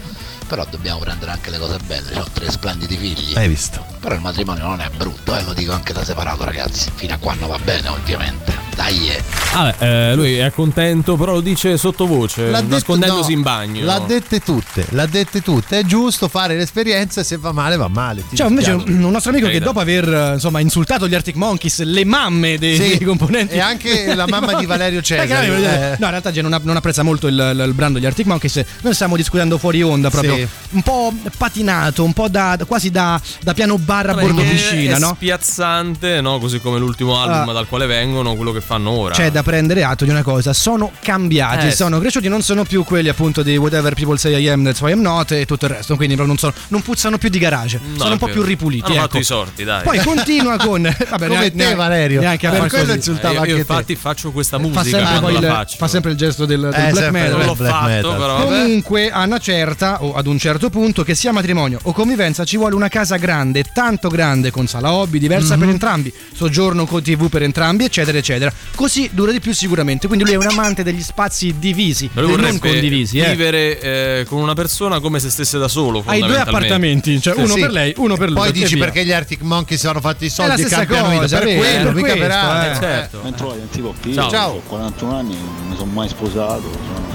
Però 0.50 0.66
dobbiamo 0.68 0.97
prendere 0.97 1.30
anche 1.30 1.52
le 1.52 1.60
cose 1.60 1.78
belle. 1.86 2.20
Ho 2.20 2.26
tre 2.34 2.50
splendidi 2.50 2.97
figli. 2.97 3.38
Hai 3.38 3.47
visto? 3.47 3.86
Però 4.00 4.16
il 4.16 4.22
matrimonio 4.22 4.64
non 4.64 4.82
è 4.82 4.89
brutto, 4.89 5.36
eh, 5.36 5.43
lo 5.43 5.54
dico 5.54 5.74
anche 5.74 5.93
da 5.93 6.04
separato, 6.04 6.43
ragazzi. 6.43 6.89
Fino 6.95 7.14
a 7.14 7.18
quando 7.18 7.45
va 7.45 7.60
bene, 7.60 7.88
ovviamente. 7.89 8.68
Dai. 8.80 9.11
Vabbè, 9.53 9.75
eh, 10.11 10.15
lui 10.15 10.36
è 10.38 10.51
contento, 10.51 11.17
però 11.17 11.34
lo 11.34 11.41
dice 11.41 11.75
sottovoce, 11.77 12.49
L'ha 12.49 12.61
detto- 12.61 12.75
nascondendosi 12.75 13.32
no, 13.32 13.38
in 13.38 13.41
bagno. 13.41 13.84
L'ha 13.84 13.99
dette 13.99 14.39
tutte, 14.39 14.86
l'ha 14.91 15.05
dette 15.05 15.41
tutte. 15.41 15.80
È 15.80 15.84
giusto 15.84 16.30
fare 16.30 16.55
l'esperienza 16.55 17.19
e 17.19 17.23
se 17.25 17.36
va 17.36 17.51
male 17.51 17.75
va 17.75 17.89
male. 17.89 18.23
C'è 18.34 18.45
invece 18.45 18.73
dispiace. 18.75 19.01
un 19.03 19.11
nostro 19.11 19.32
amico 19.32 19.47
che 19.47 19.53
Carità. 19.59 19.71
dopo 19.71 19.82
aver 19.82 20.32
insomma, 20.36 20.61
insultato 20.61 21.09
gli 21.09 21.15
Arctic 21.15 21.36
Monkeys, 21.36 21.82
le 21.84 22.05
mamme 22.05 22.57
dei, 22.57 22.75
Sì, 22.77 22.88
dei 22.99 23.05
componenti 23.05 23.55
e 23.55 23.59
anche 23.59 24.15
la 24.15 24.27
mamma 24.27 24.53
di 24.53 24.65
Valerio 24.65 25.01
Eh, 25.09 25.13
eh. 25.15 25.95
No, 25.99 26.05
in 26.05 26.09
realtà 26.11 26.32
non, 26.41 26.57
non 26.63 26.75
apprezza 26.77 27.03
molto 27.03 27.27
il, 27.27 27.63
il 27.67 27.73
brano 27.73 27.95
degli 27.95 28.05
Arctic 28.05 28.27
Monkeys. 28.27 28.63
Noi 28.82 28.93
stiamo 28.93 29.17
discutendo 29.17 29.57
fuori 29.57 29.82
onda 29.84 30.09
proprio 30.09 30.47
un 30.69 30.82
po' 30.84 31.13
patinato, 31.38 32.05
un 32.05 32.13
po' 32.13 32.30
da, 32.30 32.57
quasi 32.65 32.91
da, 32.91 33.19
da 33.41 33.53
piano 33.53 33.77
barra 33.77 34.13
bordo 34.13 34.41
che 34.41 34.47
piscina, 34.49 34.95
è 34.95 34.99
no? 34.99 35.13
spiazzante, 35.15 36.21
no? 36.21 36.38
Così 36.39 36.59
come 36.61 36.80
l'ultimo 36.80 37.19
album 37.19 37.49
Ah. 37.49 37.53
dal 37.53 37.67
quale 37.67 37.86
vengono, 37.88 38.36
quello 38.36 38.51
che 38.51 38.61
fanno 38.70 38.91
ora. 38.91 39.15
C'è 39.15 39.32
da 39.32 39.41
prendere 39.41 39.84
atto 39.84 40.03
di 40.05 40.11
una 40.11 40.22
cosa, 40.22 40.53
sono 40.53 40.91
cambiati, 41.01 41.67
Eh, 41.67 41.72
sono 41.72 41.99
cresciuti, 41.99 42.28
non 42.28 42.43
sono 42.43 42.63
più 42.65 42.84
quelli 42.84 43.09
appunto 43.09 43.41
di 43.41 43.57
whatever 43.57 43.95
people 43.95 44.15
say 44.17 44.39
I 44.39 44.47
am, 44.49 44.63
that's 44.63 44.80
why 44.82 44.91
I'm 44.91 45.01
not 45.01 45.32
e 45.32 45.45
tutto 45.47 45.65
il 45.65 45.72
resto, 45.72 45.95
quindi 45.95 46.13
non, 46.15 46.38
sono, 46.38 46.53
non 46.67 46.82
puzzano 46.84 47.17
più 47.17 47.30
di 47.30 47.39
garage, 47.39 47.80
No, 47.84 47.97
sono 47.97 48.11
un 48.11 48.17
po' 48.20 48.28
più 48.28 48.43
ripuliti. 48.43 48.84
Hanno 48.86 48.93
ecco. 48.93 49.01
fatto 49.03 49.17
i 49.17 49.24
sorti, 49.24 49.63
dai. 49.63 49.82
Poi 49.84 49.97
continua 50.03 50.57
con... 50.57 50.82
Vabbè, 51.09 51.28
Come 51.28 51.28
neanche- 51.39 51.55
te, 51.55 51.74
Valerio. 51.76 52.20
Neanche 52.20 52.45
a 52.47 52.51
Per 52.51 52.67
così. 52.70 52.91
insultava 52.91 53.30
Eh, 53.30 53.34
io 53.36 53.39
anche 53.41 53.53
te. 53.53 53.59
infatti 53.59 53.95
faccio 53.95 54.32
questa 54.32 54.57
Fa 54.57 54.63
musica 54.63 54.84
sempre, 54.84 55.20
quando 55.20 55.39
poi 55.39 55.47
il, 55.61 55.67
fa 55.78 55.88
sempre 55.88 56.11
il 56.11 56.17
gesto 56.17 56.45
del, 56.45 56.59
del 56.61 56.67
Eh, 56.70 56.91
black 56.91 56.93
sempre 56.95 57.22
metal. 57.22 57.38
non 57.38 57.45
l'ho 57.47 57.55
black 57.55 57.74
fatto, 57.74 57.88
metal. 57.88 58.17
però. 58.17 58.43
Comunque, 58.43 59.09
a 59.11 59.24
una 59.24 59.39
certa 59.39 60.03
o 60.03 60.13
ad 60.13 60.28
un 60.28 60.38
certo 60.38 60.70
punto, 60.70 61.03
che 61.03 61.15
sia 61.15 61.32
matrimonio 61.32 61.80
o 61.84 61.91
convivenza, 61.93 62.43
ci 62.45 62.57
vuole 62.57 62.76
una 62.76 62.88
casa 62.89 63.15
grande, 63.17 63.63
tanto 63.74 64.09
grande, 64.09 64.51
con 64.51 64.67
sala 64.67 64.91
hobby 64.93 65.17
diversa 65.20 65.55
Mhm. 65.55 65.59
per 65.59 65.70
entrambi, 65.70 66.13
soggiorno 66.36 66.86
con 66.86 67.01
TV 67.01 67.30
per 67.30 67.43
entrambi, 67.43 67.86
eccetera, 67.86 68.17
eccetera. 68.17 68.51
Così 68.76 69.10
dura 69.12 69.32
di 69.32 69.39
più 69.39 69.53
sicuramente. 69.53 70.07
Quindi 70.07 70.26
lui 70.26 70.34
è 70.34 70.38
un 70.38 70.47
amante 70.47 70.84
degli 70.84 71.01
spazi 71.01 71.55
divisi, 71.60 72.10
Lui 72.14 72.36
non 72.38 72.57
condivisi. 72.60 73.18
Eh. 73.20 73.30
vivere 73.32 73.80
eh, 73.82 74.26
con 74.28 74.39
una 74.39 74.53
persona 74.53 74.99
come 75.01 75.20
se 75.20 75.30
stesse 75.30 75.57
da 75.57 75.68
solo. 75.68 76.01
Hai 76.05 76.22
due 76.22 76.39
appartamenti, 76.39 77.20
cioè 77.22 77.34
Sì, 77.34 77.39
uno 77.41 77.53
sì. 77.55 77.60
per 77.60 77.72
lei, 77.72 77.93
uno 77.97 78.16
per 78.16 78.30
lui. 78.30 78.38
Poi 78.38 78.51
dici 78.53 78.76
via. 78.76 78.86
perché 78.86 79.03
gli 79.05 79.12
Arctic 79.12 79.41
Monkeys 79.41 79.84
hanno 79.86 79.99
fatto 79.99 80.24
i 80.24 80.28
la 80.28 80.34
soldi 80.34 80.62
e 80.62 80.66
cambiano 80.70 81.10
vita. 81.10 81.22
cosa, 81.22 81.38
Per 81.39 81.45
vero, 81.47 81.60
quello, 81.60 81.84
per 81.86 81.93
mica 81.95 82.07
per 82.14 82.18
questo, 82.20 82.36
altro. 82.36 82.72
eh. 82.72 82.89
Certo. 82.89 83.20
Ben 83.22 83.36
trovati, 83.36 83.60
antico 83.62 83.93
P. 83.99 84.14
Ciao. 84.14 84.30
Ciao. 84.30 84.51
Ho 84.53 84.62
41 84.68 85.16
anni, 85.16 85.36
non 85.36 85.68
mi 85.70 85.76
sono 85.76 85.91
mai 85.91 86.07
sposato, 86.07 86.62
sono 86.62 87.07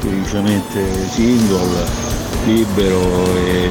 felicemente 0.00 1.08
single, 1.12 1.84
libero 2.44 3.36
e 3.46 3.70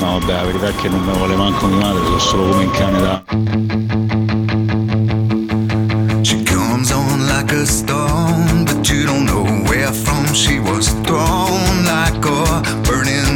no 0.00 0.18
vabbè 0.18 0.32
la 0.32 0.44
verità 0.44 0.68
è 0.68 0.74
che 0.74 0.88
non 0.88 1.00
me 1.04 1.12
vuole 1.12 1.36
manco 1.36 1.66
mia 1.66 1.86
madre, 1.86 2.04
sono 2.04 2.18
solo 2.18 2.48
come 2.48 2.64
un 2.64 2.70
cane 2.72 4.42
a 7.54 7.66
storm, 7.66 8.64
but 8.64 8.88
you 8.90 9.06
don't 9.06 9.26
know 9.26 9.44
where 9.68 9.92
from 9.92 10.24
she 10.34 10.58
was 10.58 10.88
thrown. 11.06 11.84
Like 11.84 12.24
a 12.24 12.62
burning 12.82 13.33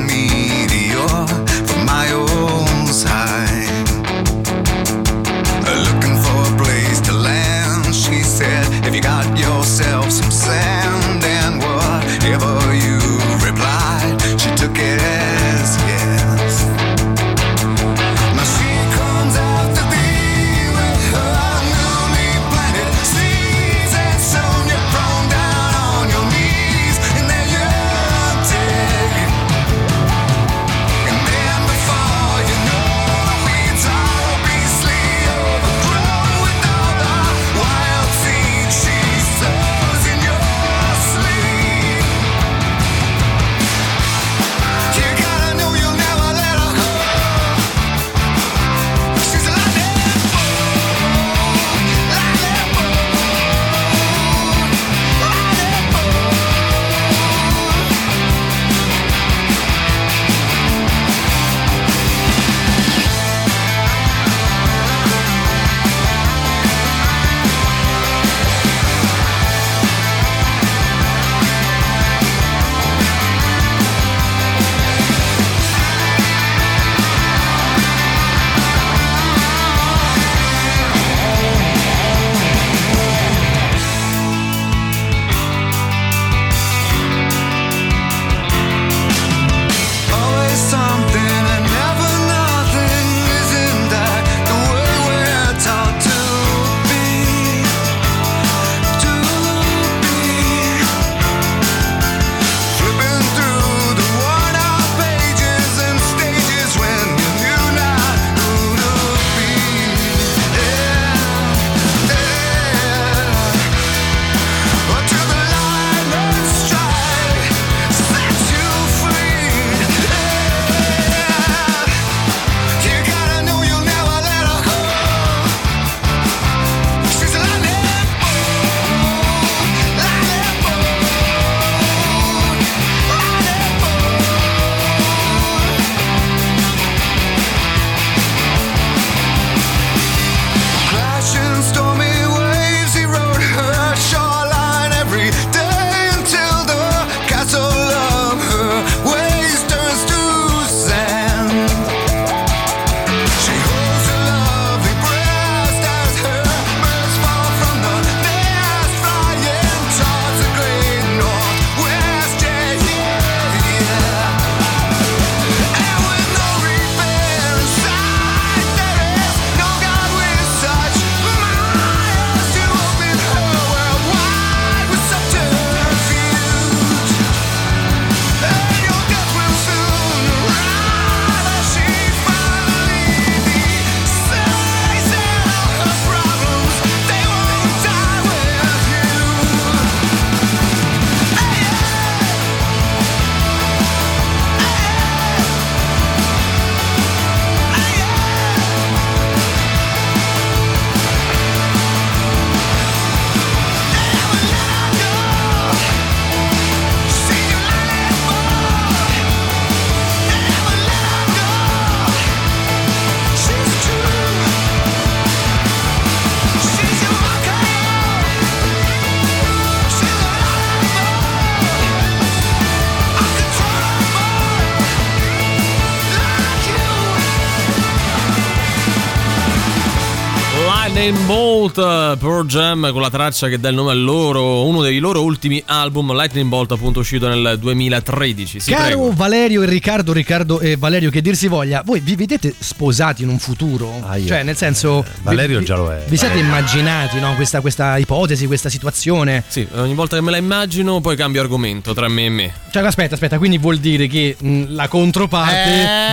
Pearl 231.82 232.46
Jam 232.46 232.90
con 232.92 233.00
la 233.00 233.10
traccia 233.10 233.48
che 233.48 233.58
dà 233.60 233.68
il 233.68 233.74
nome 233.74 233.90
a 233.92 233.94
loro, 233.94 234.64
uno 234.66 234.82
dei 234.82 234.98
loro 234.98 235.22
ultimi 235.22 235.62
album, 235.66 236.12
Lightning 236.14 236.48
Bolt 236.48 236.72
appunto 236.72 237.00
uscito 237.00 237.28
nel 237.28 237.56
2013. 237.58 238.60
Sì, 238.60 238.70
Caro 238.70 238.84
prego. 238.84 239.12
Valerio 239.14 239.62
e 239.62 239.66
Riccardo, 239.66 240.12
Riccardo 240.12 240.60
e 240.60 240.76
Valerio, 240.76 241.10
che 241.10 241.20
dir 241.20 241.36
si 241.36 241.46
voglia, 241.48 241.82
voi 241.84 242.00
vi 242.00 242.16
vedete 242.16 242.54
sposati 242.58 243.22
in 243.22 243.28
un 243.28 243.38
futuro? 243.38 244.02
Cioè, 244.26 244.42
nel 244.42 244.56
senso. 244.56 245.04
Valerio 245.22 245.58
vi- 245.60 245.64
già 245.64 245.76
lo 245.76 245.90
è. 245.92 246.04
Vi 246.06 246.16
siete 246.16 246.38
immaginati 246.38 247.20
no, 247.20 247.34
questa, 247.34 247.60
questa 247.60 247.96
ipotesi, 247.98 248.46
questa 248.46 248.68
situazione? 248.68 249.44
Sì, 249.46 249.66
ogni 249.76 249.94
volta 249.94 250.16
che 250.16 250.22
me 250.22 250.30
la 250.30 250.36
immagino 250.38 251.00
poi 251.00 251.16
cambio 251.16 251.40
argomento 251.40 251.94
tra 251.94 252.08
me 252.08 252.24
e 252.24 252.30
me. 252.30 252.52
Cioè, 252.70 252.82
aspetta, 252.82 253.14
aspetta, 253.14 253.38
quindi 253.38 253.58
vuol 253.58 253.78
dire 253.78 254.06
che 254.06 254.36
mh, 254.38 254.64
la 254.74 254.88
controparte 254.88 255.56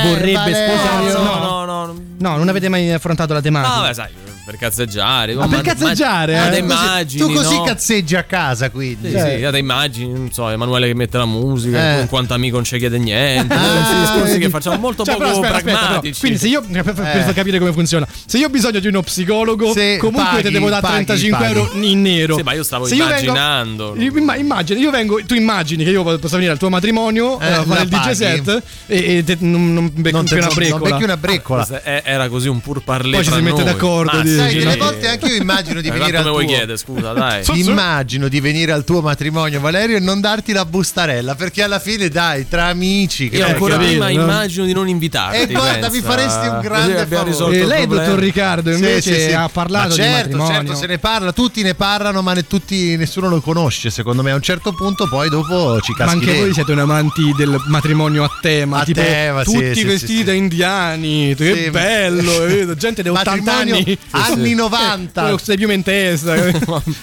Eh, 0.03 0.07
vorrebbe 0.09 0.34
Valerio. 0.34 0.76
sposare. 0.76 1.11
No, 1.13 1.66
no, 1.66 1.86
no. 1.86 1.95
No, 2.18 2.38
non 2.38 2.47
avete 2.49 2.70
mai 2.70 2.91
affrontato 2.91 3.34
la 3.34 3.41
tematica. 3.41 3.76
Ah, 3.82 3.88
beh, 3.88 3.93
sai, 3.93 4.09
per 4.46 4.58
cazzeggiare. 4.58 5.34
Ah, 5.34 5.48
per 5.48 5.62
cazzeggiare, 5.62 6.34
Ma 6.36 6.52
eh? 6.52 6.60
immagini, 6.60 7.20
tu 7.20 7.34
così 7.34 7.56
no? 7.56 7.64
cazzeggi 7.64 8.16
a 8.16 8.24
casa, 8.24 8.70
quindi. 8.70 9.10
Sì, 9.10 9.18
sì, 9.18 9.48
te 9.52 9.58
immagini, 9.58 10.12
non 10.14 10.32
so, 10.32 10.50
Emanuele 10.50 10.88
che 10.88 10.93
mette 10.93 11.18
la 11.18 11.26
musica, 11.26 12.02
Eh. 12.02 12.06
quanto 12.08 12.34
amico 12.36 12.56
non 12.56 12.64
ci 12.66 12.78
chiede 12.78 12.98
niente. 13.00 13.54
Ah, 13.54 13.58
questi 13.58 13.96
discorsi 14.00 14.38
che 14.39 14.50
facciamo 14.50 14.78
molto 14.78 15.04
Cioè, 15.04 15.16
poco 15.16 15.30
aspetta, 15.30 15.56
aspetta, 15.56 15.78
pragmatici. 15.80 16.20
Quindi 16.20 16.38
se 16.38 16.48
io 16.48 16.62
per, 16.62 16.84
per- 16.93 17.06
Eh. 17.16 17.22
far 17.24 17.34
capire 17.34 17.58
come 17.60 17.74
funziona, 17.74 18.08
se 18.26 18.38
io 18.38 18.46
ho 18.48 18.50
bisogno 18.50 18.80
di 18.80 18.88
uno 18.88 19.02
psicologo, 19.02 19.72
Sì, 19.74 19.98
comunque 20.00 20.24
paghi, 20.24 20.41
te 20.43 20.52
devo 20.52 20.70
dare 20.70 20.82
paghi, 20.82 21.06
35 21.06 21.38
paghi. 21.46 21.58
euro 21.60 21.72
in 21.84 22.02
nero. 22.02 22.36
Sì, 22.38 22.43
ma 22.43 22.54
io 22.54 22.64
stavo 22.64 22.86
Se 22.86 22.96
vengo- 22.96 23.10
immaginando. 23.12 23.96
io 23.98 24.18
imma- 24.18 24.36
immagini, 24.36 24.80
io 24.80 24.91
vengo, 24.91 25.20
tu 25.26 25.34
immagini 25.34 25.84
che 25.84 25.89
io 25.89 26.04
possa 26.04 26.36
venire 26.36 26.52
al 26.52 26.58
tuo 26.60 26.70
matrimonio 26.70 27.39
Eh, 27.39 27.48
eh, 27.52 27.64
fare 27.66 27.82
il 27.84 27.88
DJ 27.89 28.12
set 28.12 28.62
e, 28.88 29.18
e 29.18 29.24
te- 29.24 29.38
non, 29.39 29.74
non 29.74 29.91
te- 29.93 30.10
una 30.10 30.24
breccola. 30.24 30.70
non 30.70 30.82
becchi 30.82 31.04
una 31.04 31.18
breccola. 31.18 31.68
È- 31.84 32.04
Era 32.06 32.30
così 32.30 32.48
un 32.48 32.62
pur 32.62 32.84
parler 32.84 33.16
Poi 33.16 33.24
ci 33.26 33.32
si 33.32 33.41
mette 33.41 33.64
d'accordo, 33.64 34.22
Sai, 34.38 34.49
sì. 34.51 34.57
delle 34.59 34.75
volte 34.77 35.07
anche 35.07 35.25
io 35.27 35.36
immagino 35.36 35.81
di 35.81 35.88
Eh, 35.88 35.91
venire 35.91 36.17
al 36.17 36.23
tuo 36.23 36.31
vuoi 36.31 36.45
chiedere, 36.45 36.77
scusa, 36.77 37.13
dai. 37.13 37.43
Immagino 37.65 38.27
di 38.27 38.39
venire 38.39 38.71
al 38.71 38.83
tuo 38.83 39.01
matrimonio, 39.01 39.59
Valerio, 39.59 39.97
e 39.97 39.99
non 39.99 40.21
darti 40.21 40.51
la 40.53 40.65
bustarella, 40.65 41.36
perché 41.36 41.63
alla 41.63 41.79
fine, 41.79 42.09
dai, 42.09 42.47
tra 42.47 42.65
amici. 42.65 43.29
Che 43.29 43.38
Io 43.38 43.45
ancora 43.45 43.77
prima 43.77 44.05
no? 44.05 44.11
immagino 44.11 44.65
di 44.65 44.73
non 44.73 44.88
invitarti. 44.88 45.38
E 45.38 45.47
guarda, 45.47 45.89
mi 45.89 46.01
faresti 46.01 46.47
un 46.47 46.59
grande 46.61 47.05
favore. 47.05 47.55
E 47.55 47.59
il 47.61 47.67
lei, 47.67 47.88
dottor 47.88 48.19
Riccardo, 48.19 48.71
invece 48.71 49.19
sì, 49.19 49.27
sì. 49.29 49.33
ha 49.33 49.49
parlato 49.49 49.89
Ma 49.89 49.93
di 49.95 50.01
certo, 50.01 50.17
matrimonio. 50.38 50.53
certo, 50.53 50.75
se 50.75 50.88
ne 50.88 50.97
parla, 50.97 51.31
tutti 51.31 51.61
ne 51.63 51.73
parlano, 51.75 52.21
ma 52.21 52.33
ne- 52.33 52.47
tutti, 52.47 52.95
nessuno 52.97 53.29
lo 53.29 53.41
conosce. 53.41 53.89
Secondo 53.89 54.21
me, 54.21 54.31
a 54.31 54.36
un 54.36 54.41
certo 54.41 54.73
punto, 54.73 55.07
poi 55.07 55.29
dopo 55.29 55.79
ci 55.81 55.91
Ma 55.91 55.97
caschi 55.97 56.13
anche 56.13 56.25
dentro. 56.25 56.43
voi 56.45 56.53
siete 56.53 56.71
un 56.71 56.79
amanti 56.79 57.33
del 57.36 57.61
matrimonio 57.67 58.23
a 58.23 58.29
tema, 58.41 58.79
A 58.79 58.83
tipo 58.86 59.01
tema, 59.01 59.43
tutti 59.43 59.75
sì, 59.75 59.83
vestiti 59.83 60.11
sì, 60.13 60.17
sì. 60.19 60.23
da 60.23 60.33
indiani, 60.33 61.36
che 61.36 61.63
Sì. 61.63 61.69
bello, 61.69 62.45
eh, 62.45 62.75
gente 62.77 63.01
di 63.03 63.09
80 63.09 63.31
Matrimonio 63.41 63.75
anni, 63.75 63.97
anni 64.34 64.53
90. 64.53 65.30
con 65.30 65.39
le 65.45 65.55
piume 65.55 65.73
in 65.73 65.84
testa, 65.84 66.36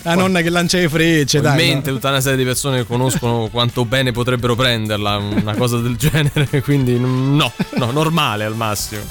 la 0.03 0.15
nonna 0.15 0.41
che 0.41 0.51
lancia 0.51 0.79
le 0.79 0.89
frecce, 0.89 1.41
dai. 1.41 1.57
mente 1.57 1.91
tutta 1.91 2.09
una 2.09 2.21
serie 2.21 2.39
di 2.39 2.45
persone 2.45 2.79
che 2.79 2.87
conoscono 2.87 3.49
quanto 3.51 3.85
bene 3.85 4.13
potrebbero 4.13 4.55
prenderla, 4.55 5.17
una 5.17 5.55
cosa 5.55 5.79
del 5.79 5.97
genere, 5.97 6.49
quindi 6.63 6.99
no, 6.99 7.53
no, 7.77 7.91
normale 7.91 8.45
al 8.45 8.57
massimo. 8.57 9.03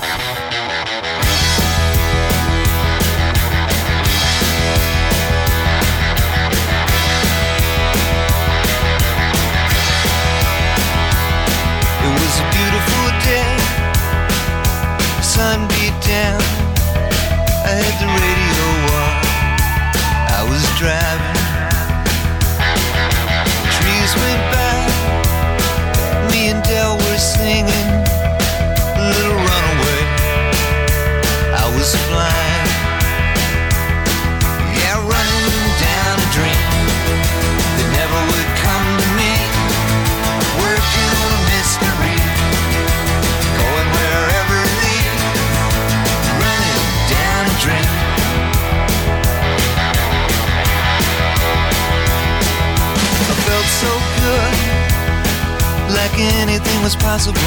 Like 56.12 56.20
anything 56.20 56.84
was 56.84 56.96
possible. 56.96 57.40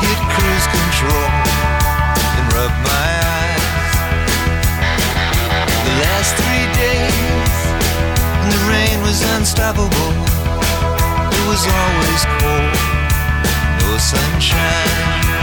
Hit 0.00 0.18
cruise 0.34 0.66
control 0.66 1.28
and 2.36 2.52
rub 2.52 2.72
my 2.82 3.08
eyes. 3.36 3.94
The 5.84 5.94
last 6.04 6.34
three 6.36 6.66
days, 6.82 7.54
the 8.50 8.60
rain 8.70 9.02
was 9.02 9.22
unstoppable. 9.36 10.12
It 11.32 11.44
was 11.48 11.66
always 11.66 12.24
cold, 12.38 12.74
no 13.80 13.98
sunshine. 13.98 15.37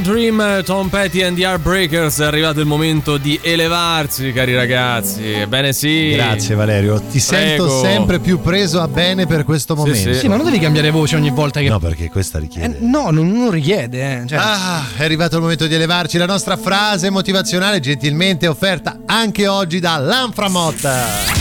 Dream, 0.00 0.62
Tom 0.64 0.88
Petty 0.88 1.22
and 1.22 1.36
the 1.36 1.42
Heartbreakers. 1.42 2.18
È 2.20 2.24
arrivato 2.24 2.60
il 2.60 2.66
momento 2.66 3.16
di 3.16 3.38
elevarsi, 3.42 4.32
cari 4.32 4.54
ragazzi. 4.54 5.30
Ebbene 5.32 5.72
sì. 5.72 6.12
Grazie 6.14 6.54
Valerio, 6.54 7.00
ti 7.00 7.18
sento 7.18 7.64
Prego. 7.64 7.80
sempre 7.82 8.18
più 8.18 8.40
preso 8.40 8.80
a 8.80 8.88
bene 8.88 9.26
per 9.26 9.44
questo 9.44 9.74
momento. 9.74 10.12
Sì, 10.14 10.28
ma 10.28 10.36
non 10.36 10.44
devi 10.44 10.58
cambiare 10.58 10.90
voce 10.90 11.16
ogni 11.16 11.30
volta 11.30 11.60
che. 11.60 11.68
No, 11.68 11.78
perché 11.78 12.08
questa 12.08 12.38
richiede. 12.38 12.76
Eh, 12.76 12.80
no, 12.80 13.10
non, 13.10 13.30
non 13.30 13.50
richiede, 13.50 14.22
eh. 14.22 14.26
Cioè, 14.26 14.38
Ah, 14.38 14.84
è 14.96 15.04
arrivato 15.04 15.36
il 15.36 15.42
momento 15.42 15.66
di 15.66 15.74
elevarci. 15.74 16.18
La 16.18 16.26
nostra 16.26 16.56
frase 16.56 17.10
motivazionale, 17.10 17.80
gentilmente 17.80 18.46
offerta 18.46 19.00
anche 19.06 19.46
oggi 19.46 19.80
da 19.80 19.96
Lanframotta. 19.98 21.39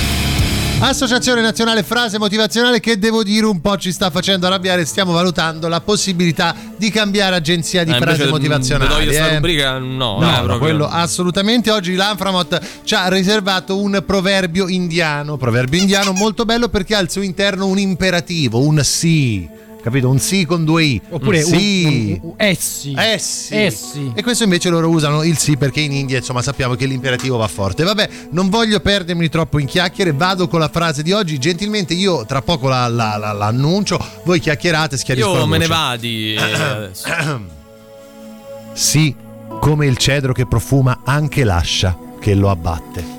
Associazione 0.81 1.41
Nazionale 1.41 1.83
Frase 1.83 2.17
Motivazionale 2.17 2.79
che 2.79 2.97
devo 2.97 3.21
dire 3.21 3.45
un 3.45 3.59
po' 3.59 3.75
ci 3.77 3.91
sta 3.91 4.09
facendo 4.09 4.47
arrabbiare. 4.47 4.85
Stiamo 4.85 5.11
valutando 5.11 5.67
la 5.67 5.81
possibilità 5.81 6.55
di 6.77 6.89
cambiare 6.89 7.35
agenzia 7.35 7.83
di 7.83 7.91
Eh, 7.91 7.97
frasi 7.97 8.21
invece, 8.21 8.29
motivazionali. 8.31 8.85
mm, 8.93 8.97
vedo 8.97 9.11
io 9.11 9.13
sta 9.17 9.29
eh. 9.29 9.33
rubrica, 9.35 9.77
no, 9.77 10.19
No, 10.19 10.39
eh, 10.39 10.45
no, 10.45 10.57
quello 10.57 10.87
assolutamente. 10.87 11.69
Oggi 11.69 11.95
l'Anframot 11.95 12.59
ci 12.85 12.95
ha 12.95 13.09
riservato 13.09 13.77
un 13.77 14.01
proverbio 14.05 14.69
indiano. 14.69 15.35
Proverbio 15.35 15.79
indiano 15.81 16.13
molto 16.13 16.45
bello 16.45 16.69
perché 16.69 16.95
ha 16.95 16.99
al 16.99 17.11
suo 17.11 17.21
interno 17.23 17.67
un 17.67 17.77
imperativo, 17.77 18.61
un 18.61 18.81
sì. 18.83 19.47
Capito? 19.81 20.09
Un 20.09 20.19
sì 20.19 20.45
con 20.45 20.65
due 20.65 20.83
i. 20.83 21.01
Oppure 21.09 21.41
un 21.41 21.45
sì. 21.53 21.83
un- 21.85 21.93
un- 21.93 22.19
un- 22.31 22.33
essi. 22.37 22.93
Essi. 22.97 23.55
Essi. 23.55 24.11
E 24.13 24.21
questo 24.23 24.43
invece 24.43 24.69
loro 24.69 24.89
usano 24.89 25.23
il 25.23 25.37
sì 25.37 25.55
perché 25.55 25.79
in 25.79 25.93
India 25.93 26.17
insomma 26.17 26.41
sappiamo 26.41 26.75
che 26.75 26.85
l'imperativo 26.85 27.37
va 27.37 27.47
forte. 27.47 27.83
Vabbè, 27.83 28.09
non 28.31 28.49
voglio 28.49 28.79
perdermi 28.81 29.29
troppo 29.29 29.57
in 29.57 29.65
chiacchiere, 29.67 30.11
vado 30.11 30.47
con 30.49 30.59
la 30.59 30.67
frase 30.69 31.01
di 31.01 31.13
oggi. 31.13 31.37
Gentilmente 31.37 31.93
io 31.93 32.25
tra 32.25 32.41
poco 32.41 32.67
la, 32.67 32.87
la- 32.89 33.15
la- 33.17 33.31
l'annuncio, 33.31 33.97
voi 34.25 34.39
chiacchierate, 34.41 34.97
schiarisco 34.97 35.33
Io 35.37 35.45
me 35.45 35.57
ne 35.57 35.67
vadi. 35.67 36.33
eh. 36.35 36.89
Sì, 38.73 39.13
come 39.59 39.87
il 39.87 39.97
cedro 39.97 40.31
che 40.33 40.45
profuma 40.45 41.01
anche 41.03 41.43
l'ascia 41.43 41.97
che 42.19 42.33
lo 42.33 42.49
abbatte. 42.49 43.17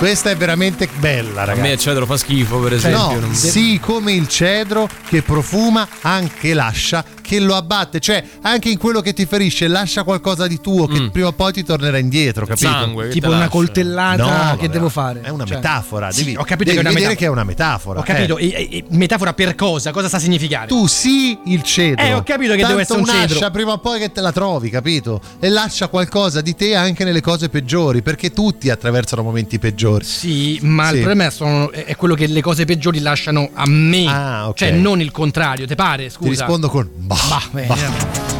Questa 0.00 0.30
è 0.30 0.36
veramente 0.36 0.88
bella, 0.98 1.42
A 1.42 1.44
ragazzi. 1.44 1.60
me 1.60 1.72
il 1.74 1.78
cedro 1.78 2.06
fa 2.06 2.16
schifo, 2.16 2.56
per 2.58 2.72
esempio. 2.72 2.98
No, 2.98 3.18
non- 3.20 3.34
sì, 3.34 3.78
come 3.78 4.12
il 4.12 4.28
cedro 4.28 4.88
che 5.06 5.20
profuma 5.20 5.86
anche 6.00 6.54
l'ascia 6.54 7.04
che 7.30 7.38
lo 7.38 7.54
abbatte, 7.54 8.00
cioè 8.00 8.24
anche 8.42 8.70
in 8.70 8.76
quello 8.78 9.00
che 9.00 9.12
ti 9.12 9.24
ferisce 9.24 9.68
lascia 9.68 10.02
qualcosa 10.02 10.48
di 10.48 10.60
tuo 10.60 10.88
che 10.88 11.10
prima 11.12 11.28
o 11.28 11.32
poi 11.32 11.52
ti 11.52 11.62
tornerà 11.62 11.96
indietro, 11.98 12.44
capito? 12.44 12.68
Mm. 12.68 12.72
Sangue, 12.72 13.08
tipo 13.10 13.28
una 13.28 13.36
lascia. 13.36 13.50
coltellata 13.50 14.50
No, 14.50 14.56
che 14.56 14.68
devo 14.68 14.88
fare. 14.88 15.20
È 15.20 15.28
una 15.28 15.44
Cioè, 15.44 15.56
metafora, 15.56 16.10
sì, 16.10 16.24
devi, 16.24 16.36
ho 16.36 16.42
capito 16.42 16.70
devi 16.70 16.72
che 16.72 16.76
è 16.76 16.80
una 16.80 16.88
vedere 16.90 17.10
metafora. 17.10 17.14
che 17.14 17.24
è 17.24 17.28
una 17.28 17.44
metafora. 17.44 18.00
Ho 18.00 18.02
capito, 18.02 18.38
eh. 18.38 18.46
e- 18.48 18.68
e- 18.78 18.84
metafora 18.88 19.32
per 19.32 19.54
cosa? 19.54 19.92
Cosa 19.92 20.08
sta 20.08 20.16
a 20.16 20.20
significare? 20.20 20.66
Tu 20.66 20.88
sì 20.88 21.38
il 21.44 21.62
cedro. 21.62 22.04
Eh, 22.04 22.14
ho 22.14 22.22
capito 22.24 22.50
che 22.54 22.58
Tanto 22.62 22.68
deve 22.70 22.82
essere 22.82 22.98
un 22.98 23.06
cedro. 23.06 23.50
prima 23.50 23.72
o 23.72 23.78
poi 23.78 24.00
che 24.00 24.10
te 24.10 24.20
la 24.20 24.32
trovi, 24.32 24.68
capito? 24.70 25.20
E 25.38 25.48
lascia 25.50 25.86
qualcosa 25.86 26.40
di 26.40 26.56
te 26.56 26.74
anche 26.74 27.04
nelle 27.04 27.20
cose 27.20 27.48
peggiori, 27.48 28.02
perché 28.02 28.32
tutti 28.32 28.70
attraversano 28.70 29.22
momenti 29.22 29.60
peggiori. 29.60 30.04
Sì, 30.04 30.58
ma 30.62 30.88
Sì. 30.88 30.94
il 30.96 31.02
problema 31.02 31.30
sono- 31.30 31.70
è 31.70 31.94
quello 31.94 32.14
che 32.14 32.26
le 32.26 32.42
cose 32.42 32.64
peggiori 32.64 32.98
lasciano 33.00 33.50
a 33.54 33.66
me. 33.68 34.06
Ah, 34.08 34.48
ok. 34.48 34.56
Cioè, 34.56 34.70
non 34.72 35.00
il 35.00 35.10
contrario, 35.12 35.66
te 35.66 35.74
pare? 35.76 36.08
Scusa. 36.10 36.24
Ti 36.24 36.28
rispondo 36.30 36.68
con 36.68 36.88
bah, 36.96 37.16
Bah, 37.28 37.42
beh, 37.52 37.66
bah. 37.68 38.39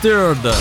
Disturbed. 0.00 0.54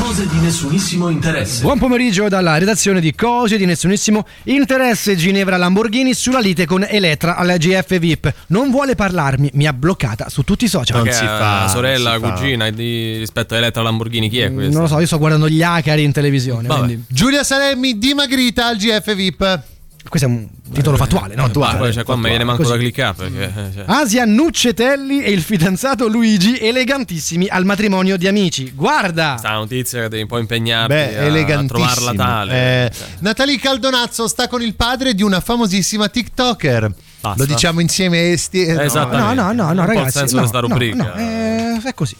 Cose 0.00 0.26
di 0.26 0.40
nessunissimo 0.40 1.08
interesse. 1.08 1.62
Buon 1.62 1.78
pomeriggio 1.78 2.28
dalla 2.28 2.58
redazione 2.58 3.00
di 3.00 3.14
Cose 3.14 3.56
di 3.56 3.66
nessunissimo 3.66 4.26
interesse 4.44 5.14
Ginevra 5.14 5.56
Lamborghini 5.56 6.12
sulla 6.12 6.40
lite 6.40 6.66
con 6.66 6.84
Elettra 6.84 7.36
alla 7.36 7.56
GF 7.56 7.96
VIP. 8.00 8.34
Non 8.48 8.72
vuole 8.72 8.96
parlarmi, 8.96 9.50
mi 9.52 9.68
ha 9.68 9.72
bloccata 9.72 10.28
su 10.28 10.42
tutti 10.42 10.64
i 10.64 10.68
social. 10.68 11.02
Perché 11.02 11.22
la 11.24 11.68
sorella, 11.70 12.18
cugina 12.18 12.68
di, 12.70 13.18
rispetto 13.18 13.54
a 13.54 13.58
Elettra 13.58 13.82
Lamborghini, 13.82 14.28
chi 14.28 14.40
è 14.40 14.52
questa? 14.52 14.72
Non 14.72 14.82
lo 14.82 14.88
so, 14.88 14.98
io 14.98 15.06
sto 15.06 15.18
guardando 15.18 15.48
gli 15.48 15.62
Acari 15.62 16.02
in 16.02 16.10
televisione. 16.10 17.04
Giulia 17.06 17.44
Salemmi 17.44 17.96
dimagrita 17.96 18.66
al 18.66 18.76
GF 18.76 19.14
VIP. 19.14 19.62
Questo 20.08 20.26
è 20.26 20.30
un 20.30 20.48
titolo 20.74 20.96
fattuale, 20.96 21.34
no? 21.34 21.48
Poi, 21.50 21.92
cioè, 21.92 22.04
qua 22.04 22.16
me 22.16 22.36
ne 22.36 22.44
manco 22.44 22.62
Così. 22.62 22.72
da 22.74 22.78
cliccare 22.78 23.14
perché. 23.14 23.52
cioè. 23.74 23.84
Asia 23.86 24.24
Nuccetelli 24.24 25.22
e 25.22 25.30
il 25.30 25.42
fidanzato 25.42 26.06
Luigi 26.08 26.58
elegantissimi 26.58 27.48
al 27.48 27.64
matrimonio 27.64 28.16
di 28.16 28.26
amici. 28.28 28.72
Guarda! 28.74 29.36
Sta 29.38 29.52
notizia 29.52 30.02
che 30.02 30.08
devi 30.08 30.22
un 30.22 30.28
po' 30.28 30.38
impegnarti 30.38 30.92
Beh, 30.94 31.18
a 31.18 31.22
elegantissimo. 31.22 31.86
trovarla 31.86 32.12
tale. 32.24 32.52
Eh, 32.86 32.90
Natalie 33.20 33.58
Caldonazzo 33.58 34.28
sta 34.28 34.48
con 34.48 34.62
il 34.62 34.74
padre 34.74 35.14
di 35.14 35.22
una 35.22 35.40
famosissima 35.40 36.08
TikToker. 36.08 36.92
Basta. 37.20 37.38
Lo 37.42 37.46
diciamo 37.46 37.80
insieme 37.80 38.32
esti. 38.32 38.64
eh, 38.64 38.74
no. 38.74 39.06
No, 39.06 39.32
no, 39.32 39.52
no, 39.52 39.52
no, 39.52 39.64
po' 39.66 39.72
il 39.72 39.86
ragazzi. 39.96 40.18
senso 40.18 40.36
no, 40.36 40.42
di 40.42 40.48
sta 40.48 40.60
no, 40.60 40.66
rubrica. 40.68 40.96
no, 40.96 41.14
eh, 41.14 41.80
è 41.82 41.94
così. 41.94 42.14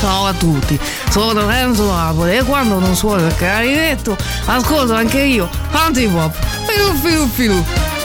Ciao 0.00 0.26
a 0.26 0.32
tutti, 0.34 0.78
sono 1.10 1.46
Renzo 1.46 1.86
Napoli 1.90 2.36
e 2.36 2.42
quando 2.44 2.78
non 2.78 2.94
suono 2.94 3.26
il 3.26 3.34
clarinetto 3.34 4.16
ascolto 4.44 4.94
anche 4.94 5.20
io 5.22 5.48
Antipop. 5.72 6.36
Filu 6.66 6.94
filu 6.98 7.26
filu. 7.28 7.95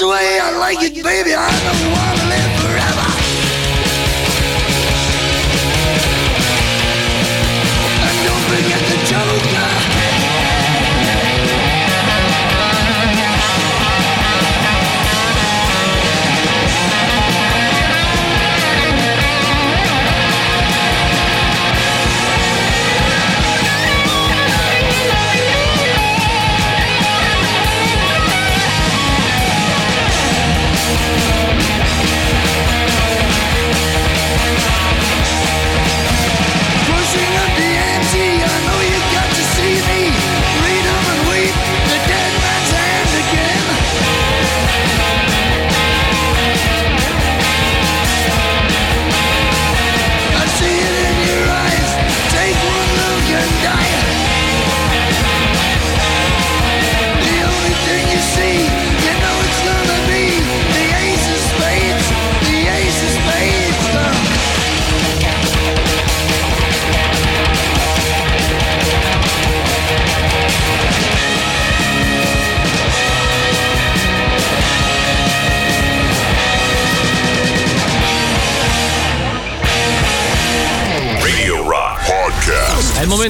The 0.00 0.08
way 0.08 0.38
I 0.40 0.56
like 0.56 0.82
it, 0.82 0.94
baby. 1.04 1.34
I 1.34 1.50
don't 1.60 1.92
want 1.92 2.20
to 2.20 2.26
live 2.26 2.69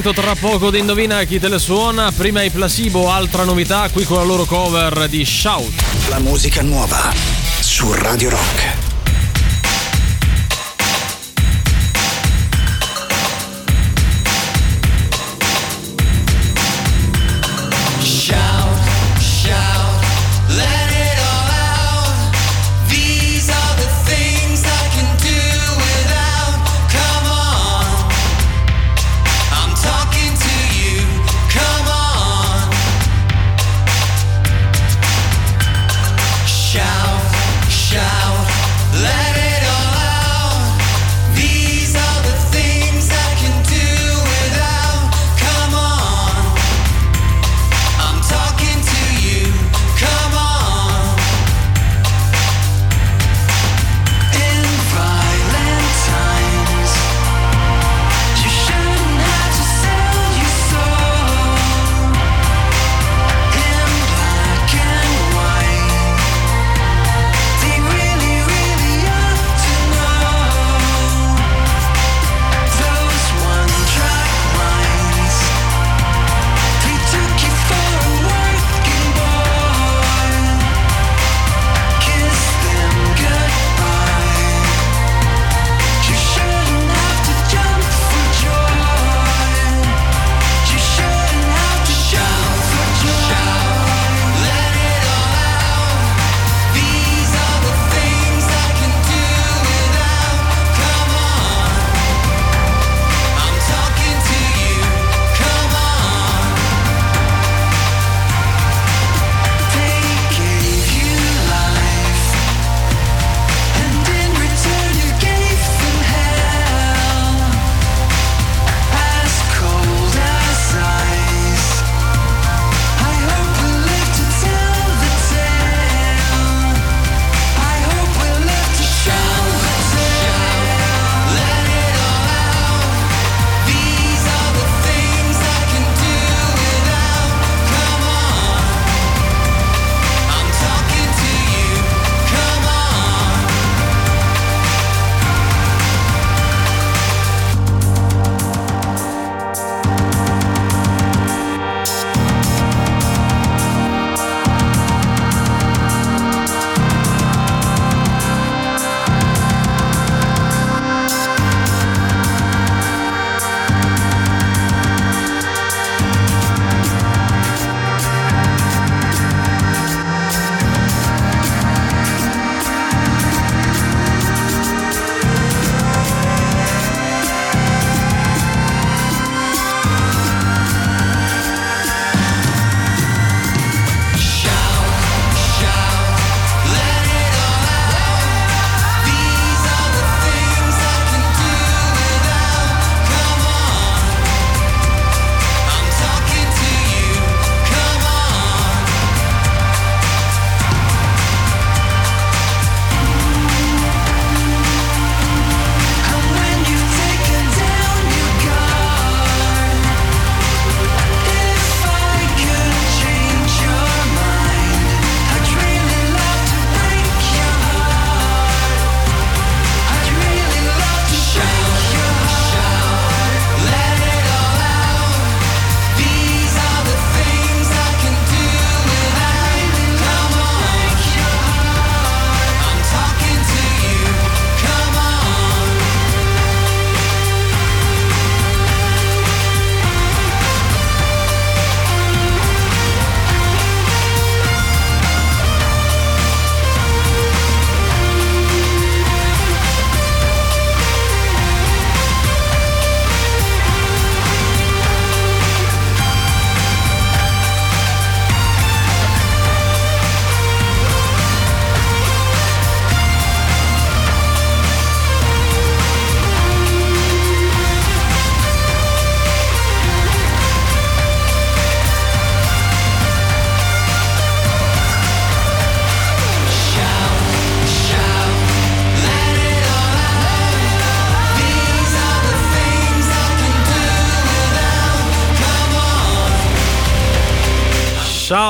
Momento 0.01 0.23
tra 0.23 0.35
poco 0.35 0.71
di 0.71 0.79
indovina 0.79 1.25
chi 1.25 1.39
te 1.39 1.51
le 1.51 1.59
suona. 1.59 2.11
Prima 2.11 2.41
i 2.41 2.49
placebo, 2.49 3.11
altra 3.11 3.45
novità 3.45 3.91
qui 3.91 4.05
con 4.05 4.17
la 4.17 4.23
loro 4.23 4.47
cover 4.47 5.09
di 5.09 5.23
Shout. 5.27 6.09
La 6.09 6.19
musica 6.19 6.63
nuova 6.63 7.13
su 7.61 7.93
Radio 7.93 8.31
Rock. 8.31 8.70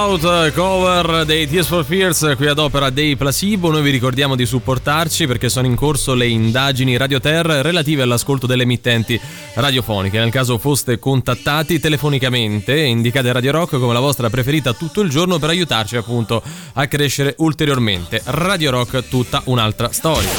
Shout 0.00 0.52
cover 0.54 1.26
dei 1.26 1.46
Tears 1.46 1.66
for 1.66 1.84
Fears 1.84 2.32
qui 2.36 2.46
ad 2.46 2.58
opera 2.58 2.88
dei 2.88 3.16
Placebo. 3.16 3.70
Noi 3.70 3.82
vi 3.82 3.90
ricordiamo 3.90 4.34
di 4.34 4.46
supportarci 4.46 5.26
perché 5.26 5.50
sono 5.50 5.66
in 5.66 5.74
corso 5.74 6.14
le 6.14 6.26
indagini 6.26 6.96
Radio 6.96 7.20
Terra 7.20 7.60
relative 7.60 8.00
all'ascolto 8.00 8.46
delle 8.46 8.62
emittenti 8.62 9.20
radiofoniche. 9.52 10.18
Nel 10.18 10.30
caso 10.30 10.56
foste 10.56 10.98
contattati 10.98 11.78
telefonicamente, 11.78 12.80
indicate 12.80 13.30
Radio 13.30 13.52
Rock 13.52 13.78
come 13.78 13.92
la 13.92 14.00
vostra 14.00 14.30
preferita 14.30 14.72
tutto 14.72 15.02
il 15.02 15.10
giorno 15.10 15.38
per 15.38 15.50
aiutarci 15.50 15.98
appunto 15.98 16.42
a 16.72 16.86
crescere 16.86 17.34
ulteriormente. 17.36 18.22
Radio 18.24 18.70
Rock 18.70 19.06
tutta 19.06 19.42
un'altra 19.44 19.92
storia. 19.92 20.30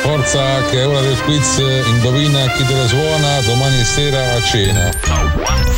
Forza 0.00 0.64
che 0.70 0.80
è 0.80 0.86
ora 0.86 1.02
del 1.02 1.20
quiz, 1.24 1.58
indovina 1.58 2.50
chi 2.52 2.64
te 2.64 2.74
la 2.74 2.88
suona 2.88 3.40
domani 3.42 3.84
sera 3.84 4.32
a 4.32 4.42
cena. 4.42 5.69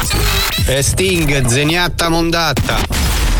E 0.75 0.83
Sting, 0.83 1.47
zeniatta 1.47 2.09
mondatta. 2.09 2.79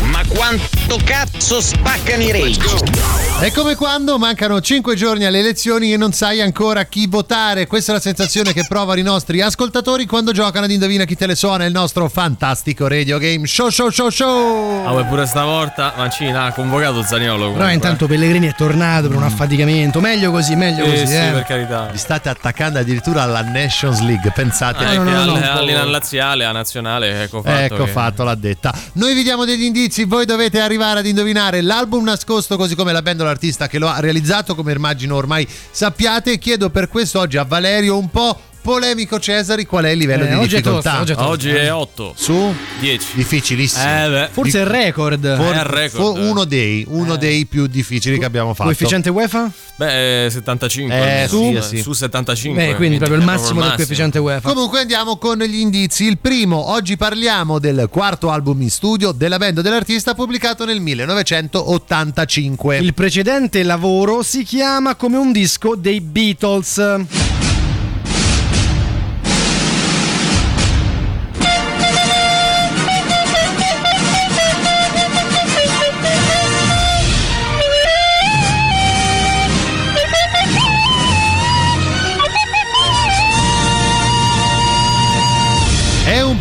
Ma 0.03 0.21
quanto 0.27 0.99
cazzo 1.03 1.61
spaccano 1.61 2.21
i 2.21 2.31
rage? 2.31 3.32
È 3.43 3.51
come 3.51 3.75
quando 3.75 4.17
mancano 4.17 4.61
5 4.61 4.95
giorni 4.95 5.25
alle 5.25 5.39
elezioni 5.39 5.91
e 5.91 5.97
non 5.97 6.13
sai 6.13 6.39
ancora 6.39 6.85
chi 6.85 7.07
votare. 7.07 7.67
Questa 7.67 7.91
è 7.91 7.95
la 7.95 7.99
sensazione 7.99 8.53
che 8.53 8.63
provano 8.65 9.01
i 9.01 9.03
nostri 9.03 9.41
ascoltatori 9.41 10.05
quando 10.05 10.31
giocano 10.31 10.63
ad 10.63 10.71
Indovina 10.71 11.03
chi 11.03 11.17
te 11.17 11.27
le 11.27 11.35
suona 11.35 11.65
il 11.65 11.73
nostro 11.73 12.07
fantastico 12.07 12.87
radio 12.87 13.17
game 13.17 13.45
show 13.45 13.67
show 13.69 13.89
show 13.89 14.09
show. 14.09 14.85
Ah, 14.87 15.03
pure 15.03 15.25
stavolta 15.25 15.93
Mancina 15.97 16.45
ha 16.45 16.53
convocato 16.53 17.03
Zaniolo. 17.03 17.39
Però 17.39 17.49
comunque. 17.51 17.73
intanto 17.73 18.07
Pellegrini 18.07 18.47
è 18.47 18.55
tornato 18.55 19.09
per 19.09 19.17
un 19.17 19.23
affaticamento. 19.23 19.99
Meglio 19.99 20.31
così, 20.31 20.55
meglio 20.55 20.85
Sì, 20.85 20.91
così. 20.91 21.07
sì, 21.07 21.15
eh. 21.17 21.31
per 21.33 21.43
carità. 21.43 21.89
Vi 21.91 21.97
state 21.97 22.29
attaccando 22.29 22.79
addirittura 22.79 23.23
alla 23.23 23.41
Nations 23.41 23.99
League, 23.99 24.31
pensate. 24.33 24.85
Ah, 24.85 24.93
no, 24.93 25.03
che 25.03 25.09
no, 25.09 25.25
no, 25.25 25.51
all'inal 25.51 25.89
laziale, 25.89 26.45
a 26.45 26.53
nazionale, 26.53 27.23
ecco 27.23 27.41
fatto. 27.41 27.57
Ecco 27.57 27.83
che- 27.83 27.91
fatto, 27.91 28.23
l'ha 28.23 28.35
detta. 28.35 28.73
Noi 28.93 29.13
vi 29.13 29.23
diamo 29.23 29.43
degli 29.43 29.63
indizi, 29.63 30.05
voi 30.05 30.25
dovete 30.25 30.61
arrivare 30.61 30.99
ad 30.99 31.05
indovinare 31.05 31.59
l'album 31.59 32.05
nascosto 32.05 32.55
così 32.55 32.75
come 32.75 32.93
la 32.93 33.01
band 33.01 33.19
o 33.19 33.31
l'artista 33.33 33.67
che 33.67 33.79
lo 33.79 33.87
ha 33.87 33.99
realizzato, 33.99 34.55
come 34.55 34.71
immagino 34.71 35.15
ormai 35.15 35.47
sappiate. 35.47 36.37
Chiedo 36.37 36.69
per 36.69 36.87
questo 36.87 37.19
oggi 37.19 37.37
a 37.37 37.43
Valerio 37.43 37.97
un 37.97 38.09
po' 38.09 38.39
polemico 38.63 39.19
Cesari 39.19 39.65
qual 39.65 39.83
è 39.83 39.89
il 39.89 39.97
livello 39.99 40.23
Eh, 40.23 40.27
di 40.29 40.33
oggi 40.35 40.55
è 40.55 40.61
difficoltà. 40.61 40.97
tosta, 40.97 41.01
oggi 41.01 41.11
è 41.11 41.15
tosta. 41.15 41.29
Oggi 41.29 41.49
è 41.49 41.73
8. 41.73 42.13
Su 42.15 42.55
10. 42.79 43.07
difficilissimo. 43.13 43.83
Eh 43.83 44.09
beh. 44.09 44.29
Forse 44.31 44.57
è 44.59 44.61
il 44.61 44.67
record. 44.67 45.35
For- 45.35 45.53
è 45.53 45.57
il 45.57 45.63
record, 45.65 46.03
for- 46.03 46.19
eh. 46.19 46.27
uno 46.29 46.43
dei, 46.45 46.85
uno 46.87 47.15
dei 47.17 47.45
più 47.45 47.67
difficili 47.67 48.17
che 48.17 48.25
abbiamo 48.25 48.53
fatto. 48.53 48.63
Coefficiente 48.63 49.09
UEFA? 49.09 49.51
Beh, 49.75 50.25
eh, 50.25 50.29
75. 50.29 50.95
Eh, 50.95 50.99
almeno, 50.99 51.27
sì, 51.27 51.53
eh, 51.53 51.61
sì. 51.77 51.81
Su 51.83 51.93
75. 51.93 52.65
Beh, 52.65 52.75
quindi 52.75 52.97
proprio 52.97 53.17
il 53.17 53.23
è 53.23 53.25
massimo 53.25 53.61
del 53.61 53.73
coefficiente 53.75 54.17
UEFA. 54.19 54.49
Comunque 54.49 54.79
andiamo 54.79 55.17
con 55.17 55.37
gli 55.39 55.57
indizi. 55.59 56.05
Il 56.05 56.17
primo, 56.17 56.69
oggi 56.71 56.95
parliamo 56.95 57.59
del 57.59 57.87
quarto 57.91 58.29
album 58.31 58.61
in 58.61 58.69
studio 58.71 59.11
della 59.11 59.37
band 59.37 59.59
dell'artista 59.61 60.13
pubblicato 60.15 60.63
nel 60.65 60.79
1985. 60.79 62.77
Il 62.77 62.93
precedente 62.93 63.61
lavoro 63.63 64.23
si 64.23 64.43
chiama 64.43 64.95
come 64.95 65.17
un 65.17 65.31
disco 65.31 65.75
dei 65.75 65.99
Beatles. 66.01 67.42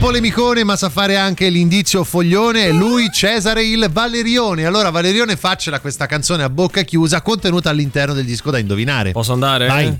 Polemicone, 0.02 0.64
ma 0.64 0.74
sa 0.74 0.88
fare 0.88 1.16
anche 1.16 1.48
l'indizio 1.48 2.02
foglione. 2.02 2.64
È 2.64 2.72
lui, 2.72 3.08
Cesare 3.12 3.64
il 3.64 3.88
Valerione. 3.88 4.64
Allora, 4.64 4.90
Valerione, 4.90 5.36
faccela 5.36 5.78
questa 5.78 6.06
canzone 6.06 6.42
a 6.42 6.50
bocca 6.50 6.82
chiusa, 6.82 7.22
contenuta 7.22 7.70
all'interno 7.70 8.12
del 8.12 8.24
disco 8.24 8.50
da 8.50 8.58
indovinare. 8.58 9.12
Posso 9.12 9.32
andare? 9.32 9.68
Vai. 9.68 9.96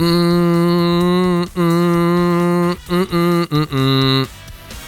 Mm, 0.00 1.42
mm, 1.42 1.42
mm, 1.58 2.72
mm, 2.88 3.42
mm, 3.52 3.62
mm. 3.74 4.22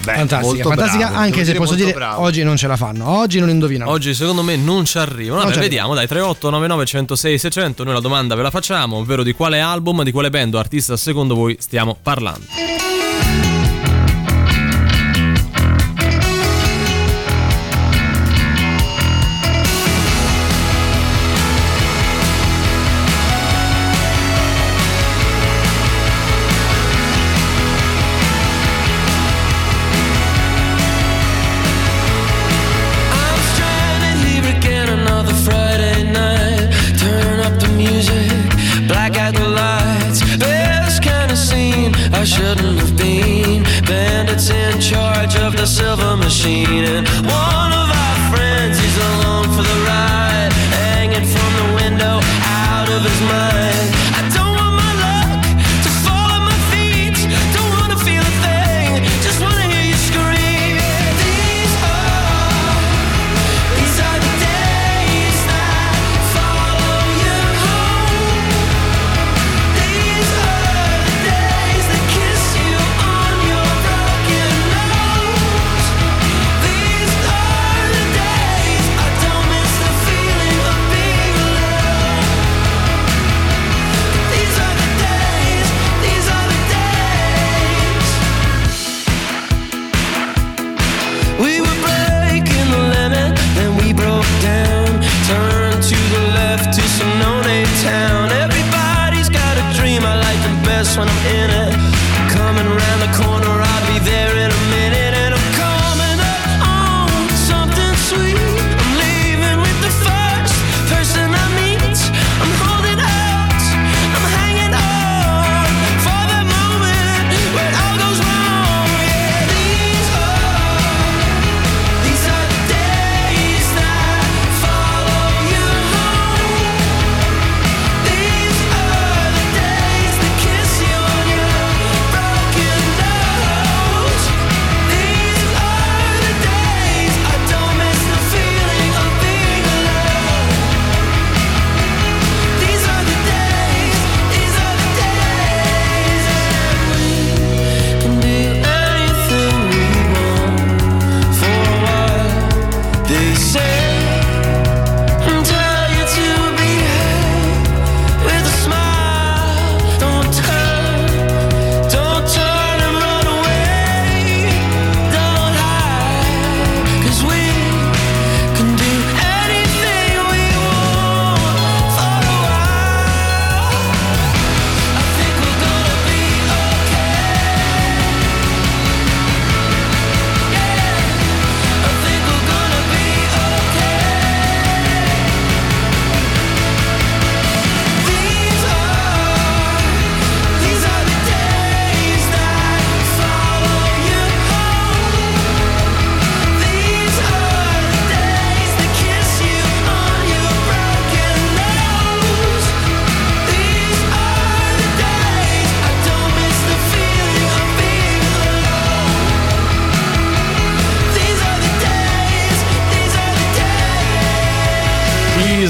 Beh, 0.05 0.15
fantastica, 0.15 0.63
fantastica. 0.63 1.07
bravo, 1.09 1.17
anche 1.17 1.39
se 1.39 1.45
dire 1.45 1.59
posso 1.59 1.75
dire, 1.75 1.93
bravo. 1.93 2.23
oggi 2.23 2.45
non 2.45 2.57
ce 2.57 2.69
la 2.69 2.77
fanno. 2.77 3.09
Oggi 3.09 3.41
non 3.41 3.51
indovinano. 3.51 3.91
Oggi 3.91 4.15
secondo 4.15 4.45
me 4.45 4.55
non 4.55 4.85
ci 4.85 4.99
arrivano. 4.99 5.43
Vabbè, 5.43 5.53
ci 5.53 5.59
vediamo, 5.59 5.95
dai, 5.95 6.07
38 6.07 6.49
99 6.49 6.87
106 6.87 7.39
600, 7.39 7.83
noi 7.83 7.95
la 7.95 8.01
domanda 8.01 8.37
ve 8.37 8.43
la 8.43 8.51
facciamo, 8.51 8.99
ovvero 8.99 9.25
di 9.25 9.33
quale 9.33 9.59
album, 9.59 10.05
di 10.05 10.13
quale 10.13 10.31
band 10.31 10.55
o 10.55 10.59
artista 10.61 10.97
secondo 10.97 11.35
voi 11.35 11.57
stiamo 11.59 11.97
parlando. 12.01 12.98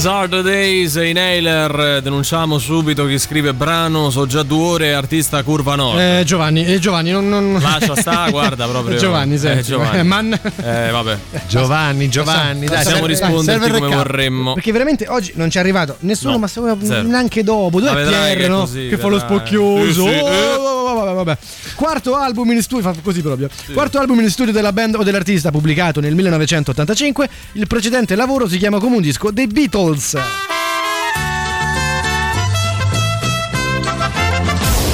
Are 0.09 0.29
the 0.29 0.43
days, 0.43 0.95
i 0.97 1.13
Nailer. 1.13 2.01
Denunciamo 2.03 2.59
subito 2.59 3.07
chi 3.07 3.19
scrive 3.19 3.53
brano, 3.53 4.11
so 4.11 4.27
già 4.27 4.43
due 4.43 4.63
ore, 4.65 4.95
artista 4.95 5.43
curva 5.43 5.75
nord. 5.75 5.99
Eh, 6.01 6.23
Giovanni, 6.25 6.65
eh, 6.65 6.79
Giovanni, 6.79 7.11
non, 7.11 7.29
non... 7.29 7.59
Lascia 7.61 7.95
sta, 7.95 8.29
guarda 8.31 8.67
proprio. 8.67 8.97
Giovanni, 8.99 9.39
senti. 9.39 9.59
Eh, 9.59 9.63
Giovanni. 9.63 9.99
Eh, 9.99 10.03
man- 10.03 10.33
Eh, 10.63 10.91
vabbè. 10.91 11.19
Giovanni, 11.47 12.09
Giovanni, 12.09 12.67
dai, 12.67 12.77
Possiamo 12.83 13.07
serve- 13.07 13.07
risponderti 13.09 13.71
come 13.71 13.95
vorremmo. 13.95 14.53
Perché 14.55 14.73
veramente 14.73 15.07
oggi 15.09 15.33
non 15.37 15.51
ci 15.51 15.59
è 15.59 15.61
arrivato 15.61 15.97
nessuno, 16.01 16.33
No, 16.33 16.39
ma 16.39 16.77
neanche 17.03 17.43
dopo. 17.43 17.81
Dove 17.81 18.03
è 18.03 18.07
Pierre, 18.09 18.37
che 18.41 18.49
no? 18.49 18.61
così, 18.61 18.89
che 18.89 18.97
fa 18.99 19.09
lo 19.09 19.19
spocchioso. 19.19 20.07
Sì, 20.07 20.13
sì. 20.13 20.19
Oh, 20.21 20.78
vabbè, 21.13 21.25
vabbè. 21.25 21.39
Quarto 21.75 22.17
album 22.17 22.53
in 22.53 22.63
studio, 22.63 22.93
fa 22.93 23.01
così 23.03 23.23
proprio. 23.23 23.49
Quarto 23.73 23.99
album 23.99 24.21
in 24.21 24.31
studio 24.31 24.53
della 24.53 24.73
band 24.73 24.97
o 24.97 25.03
dell'artista 25.03 25.51
pubblicato 25.51 26.01
nel 26.01 26.15
1985. 26.15 27.29
Il 27.53 27.67
precedente 27.67 28.15
lavoro 28.15 28.49
si 28.49 28.59
chiama 28.59 28.79
come 28.79 28.97
un 28.97 29.03
disco 29.03 29.31
dei 29.31 29.47
Beatles. 29.47 30.17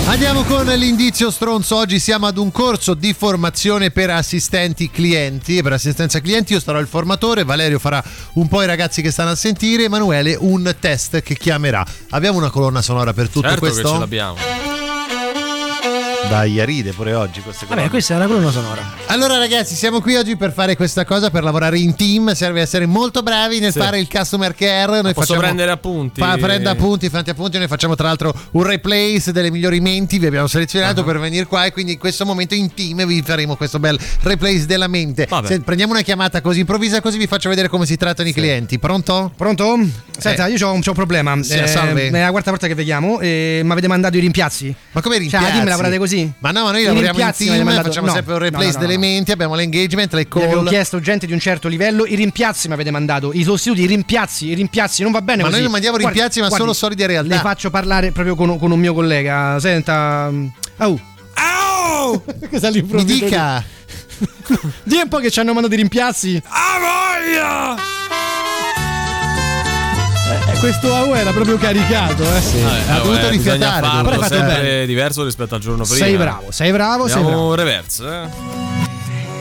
Andiamo 0.07 0.45
con 0.45 0.67
l'indizio 0.67 1.31
stronzo. 1.31 1.77
Oggi 1.77 1.99
siamo 1.99 2.27
ad 2.27 2.37
un 2.37 2.53
corso 2.53 2.95
di 2.95 3.13
formazione 3.15 3.91
per 3.91 4.11
assistenti 4.11 4.89
clienti. 4.89 5.57
E 5.57 5.63
per 5.63 5.73
assistenza 5.73 6.21
clienti 6.21 6.53
io 6.53 6.61
sarò 6.61 6.79
il 6.79 6.87
formatore, 6.87 7.43
Valerio 7.43 7.81
farà 7.81 8.03
un 8.35 8.47
po' 8.47 8.63
i 8.63 8.67
ragazzi 8.67 9.03
che 9.03 9.11
stanno 9.11 9.31
a 9.31 9.35
sentire, 9.35 9.85
Emanuele 9.85 10.37
un 10.39 10.73
test 10.79 11.21
che 11.21 11.35
chiamerà. 11.37 11.85
Abbiamo 12.11 12.39
una 12.39 12.51
colonna 12.51 12.81
sonora 12.81 13.13
per 13.13 13.29
tutto 13.29 13.49
certo 13.49 13.61
questo? 13.61 13.83
che 13.83 13.89
ce 13.89 13.99
l'abbiamo. 13.99 14.74
Dai, 16.29 16.59
a 16.61 16.65
ride 16.65 16.93
pure 16.93 17.15
oggi 17.15 17.41
queste 17.41 17.65
cose. 17.67 17.77
Vabbè, 17.77 17.91
questa 17.91 18.15
è 18.15 18.17
una 18.17 18.27
colonna 18.27 18.51
sonora. 18.51 18.83
Allora 19.07 19.39
ragazzi, 19.39 19.75
siamo 19.77 20.01
qui 20.01 20.17
oggi 20.17 20.37
per 20.37 20.53
fare 20.53 20.75
questa 20.75 21.05
cosa, 21.05 21.31
per 21.31 21.45
lavorare 21.45 21.79
in 21.79 21.95
team, 21.95 22.33
serve 22.35 22.61
essere 22.61 22.87
molto 22.87 23.23
bravi 23.23 23.61
nel 23.61 23.71
Sì. 23.73 23.79
fare 23.79 24.01
il 24.01 24.09
customer 24.09 24.55
care. 24.55 25.01
Noi 25.01 25.13
Posso 25.13 25.21
facciamo 25.27 25.41
prendere 25.41 25.71
appunti? 25.71 26.21
Fa, 26.21 26.37
prenda 26.37 26.71
appunti, 26.71 27.09
fate 27.09 27.31
appunti, 27.31 27.59
noi 27.59 27.69
facciamo 27.69 27.95
tra 27.95 28.09
l'altro 28.09 28.35
un 28.53 28.63
replace 28.65 29.31
delle 29.33 29.51
migliori 29.51 29.81
menti, 29.81 30.19
vi 30.19 30.27
abbiamo 30.27 30.47
selezionato 30.47 31.01
Uh-huh. 31.01 31.07
per 31.07 31.19
venire 31.21 31.45
qua 31.47 31.67
e 31.67 31.73
quindi 31.73 31.93
in 31.93 31.99
questo 31.99 32.25
momento 32.25 32.55
in 32.55 32.73
team 32.75 33.05
vi 33.07 33.23
faremo 33.23 33.55
questo 33.57 33.79
bel 33.79 33.99
replace 34.23 34.67
della 34.67 34.89
mente. 34.89 35.29
Se- 35.45 35.61
prendiamo 35.61 35.93
una 35.93 36.03
chiamata 36.03 36.41
così 36.41 36.61
improvvisa 36.61 37.01
così 37.01 37.19
vi 37.19 37.27
faccio 37.27 37.49
vedere 37.49 37.69
come 37.69 37.87
si 37.87 37.97
trattano 37.97 38.29
i 38.29 38.33
clienti. 38.33 38.79
Pronto? 38.79 39.31
Pronto? 39.37 39.79
Senta, 40.19 40.47
io 40.49 40.67
ho 40.69 40.73
un, 40.73 40.81
c'ho 40.81 40.91
un 40.91 40.97
problema. 40.97 41.41
Sì, 41.43 41.61
salve. 41.67 42.09
è 42.09 42.21
la 42.21 42.31
quarta 42.31 42.51
volta 42.51 42.67
che 42.67 42.75
vediamo 42.75 43.21
e 43.21 43.61
mi 43.65 43.71
avete 43.71 43.89
mandato 43.89 44.17
i 44.17 44.21
rimpiazzi. 44.21 44.75
Ma 44.93 45.01
come 45.01 45.19
rimpiazzi? 45.19 45.45
Cioè, 45.45 45.53
la 45.53 45.59
team 45.59 45.69
lavorate 45.69 45.99
così? 45.99 46.14
Ma 46.39 46.51
no, 46.51 46.65
ma 46.65 46.71
noi 46.73 46.85
lavoriamo 46.85 47.19
in 47.19 47.33
team, 47.37 47.83
facciamo 47.83 48.07
no, 48.07 48.13
sempre 48.13 48.33
un 48.35 48.39
replace 48.39 48.67
no, 48.67 48.73
no, 48.73 48.81
delle 48.81 48.95
no. 48.95 49.01
menti, 49.01 49.33
abbiamo 49.33 49.55
l'engagement, 49.55 50.13
le 50.15 50.29
call. 50.29 50.67
chiesto 50.69 51.01
gente 51.01 51.27
di 51.27 51.33
un 51.33 51.39
certo 51.41 51.69
livello, 51.69 52.07
i 52.07 52.15
rimpiazzi 52.15 52.69
mi 52.69 52.75
avete 52.75 52.91
mandato, 52.91 53.33
i 53.33 53.43
sostituti, 53.43 53.83
i 53.83 53.87
rimpiazzi, 53.87 54.49
i 54.49 54.55
rimpiazzi, 54.55 55.03
non 55.03 55.13
va 55.13 55.23
bene 55.23 55.43
Ma 55.43 55.49
così. 55.49 55.55
noi 55.55 55.63
non 55.63 55.73
mandiamo 55.73 55.97
Guardi, 55.97 56.15
rimpiazzi, 56.15 56.41
ma 56.41 56.49
guardi, 56.49 56.65
solo 56.65 56.77
solidi 56.77 57.03
a 57.03 57.07
realtà. 57.07 57.35
Le 57.35 57.41
faccio 57.41 57.71
parlare 57.71 58.13
proprio 58.13 58.35
con, 58.35 58.59
con 58.59 58.71
un 58.71 58.79
mio 58.79 58.95
collega. 58.95 59.59
Senta. 59.61 60.31
Oh. 60.79 61.01
Cosa 62.51 62.71
Mi 62.71 63.05
dica. 63.05 63.63
Dì 64.85 64.97
un 64.97 65.09
po' 65.09 65.19
che 65.19 65.31
ci 65.31 65.41
hanno 65.41 65.53
mandato 65.53 65.75
i 65.75 65.79
rimpiazzi. 65.79 66.41
Ah, 66.47 66.79
voglia! 66.79 68.04
Eh, 70.27 70.59
questo 70.59 70.95
AU 70.95 71.13
era 71.15 71.31
proprio 71.33 71.57
caricato, 71.59 72.23
eh. 72.23 72.27
Vabbè, 72.63 73.03
dovuto 73.03 73.27
eh, 73.27 73.31
bisogna 73.31 73.31
rifiatare, 73.31 73.87
farlo 73.87 74.03
però 74.11 74.15
hai 74.15 74.29
fatto 74.29 74.35
sempre 74.35 74.63
bene. 74.63 74.87
diverso 74.87 75.25
rispetto 75.25 75.55
al 75.55 75.61
giorno 75.61 75.85
prima. 75.85 75.99
Sei 75.99 76.17
bravo, 76.17 76.51
sei 76.51 76.73
bravo, 76.73 77.07
sei 77.09 77.17
Andiamo 77.19 77.49
bravo. 77.49 77.55
reverse. 77.55 78.05
eh. 78.07 79.33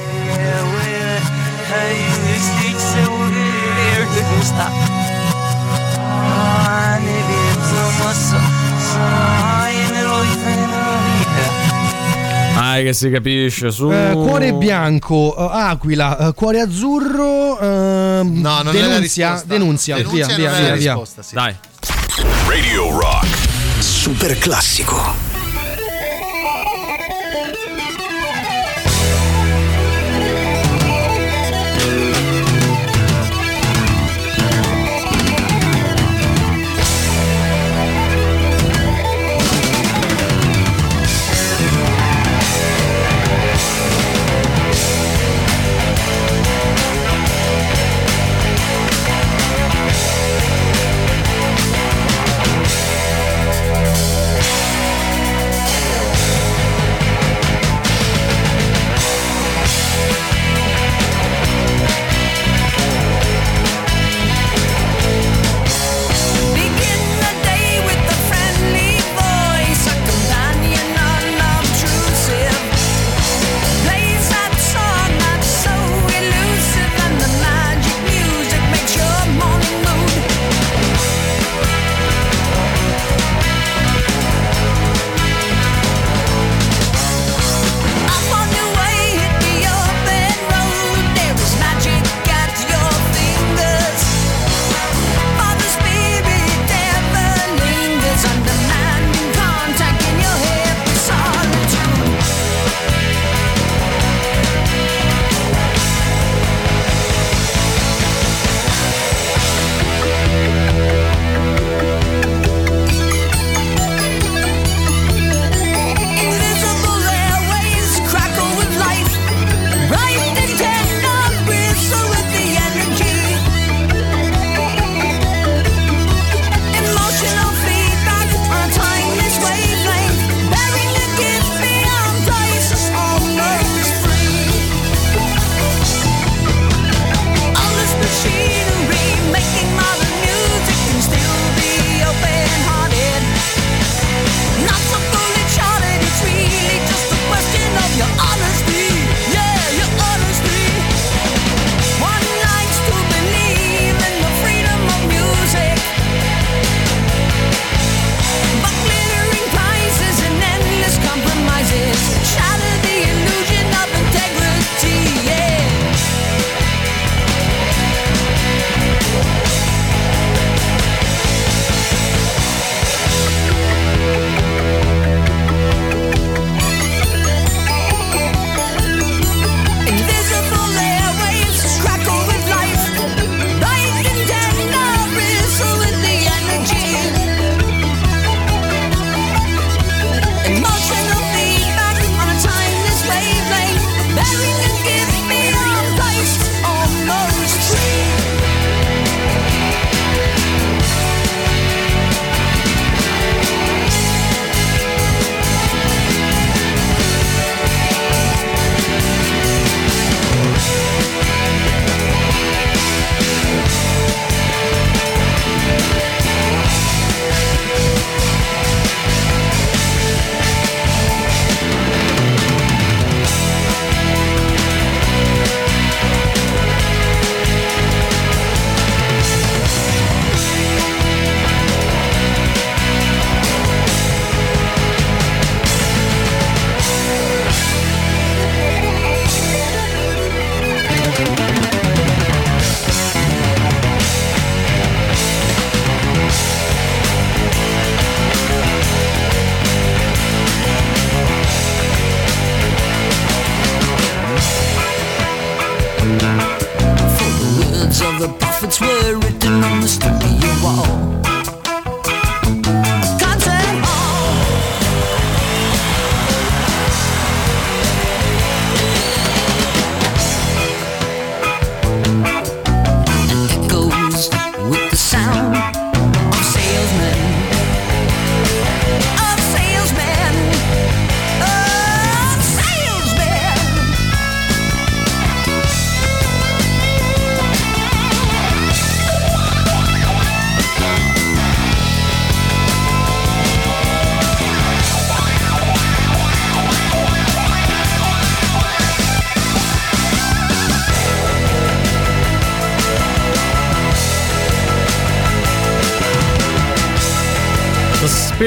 Dai 12.63 12.85
che 12.85 12.93
si 12.93 13.09
capisce 13.09 13.71
su. 13.71 13.91
Eh, 13.91 14.11
cuore 14.13 14.53
bianco, 14.53 15.35
eh, 15.35 15.49
aquila, 15.51 16.29
eh, 16.29 16.33
cuore 16.33 16.61
azzurro, 16.61 17.59
ehm, 17.59 18.39
No, 18.39 18.61
non 18.61 18.73
è 18.73 18.79
la 18.79 18.87
denunzia, 18.87 19.43
denunzia, 19.45 19.97
Denunzia 19.97 20.25
via, 20.27 20.33
è 20.33 20.35
via, 20.37 20.75
via. 20.75 20.93
risposta, 20.93 21.21
sì. 21.21 21.35
Dai. 21.35 21.53
Radio 22.47 22.97
Rock. 22.97 23.27
Super 23.79 24.37
classico. 24.37 25.22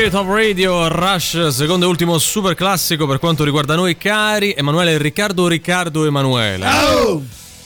Spirit 0.07 0.25
of 0.25 0.33
Radio 0.33 0.87
Rush, 0.87 1.49
secondo 1.49 1.85
e 1.85 1.89
ultimo 1.89 2.17
super 2.19 2.55
classico 2.55 3.09
per 3.09 3.19
quanto 3.19 3.43
riguarda 3.43 3.75
noi 3.75 3.97
cari 3.97 4.55
Emanuele 4.57 4.99
Riccardo 4.99 5.49
Riccardo 5.49 6.07
Emanuele. 6.07 6.65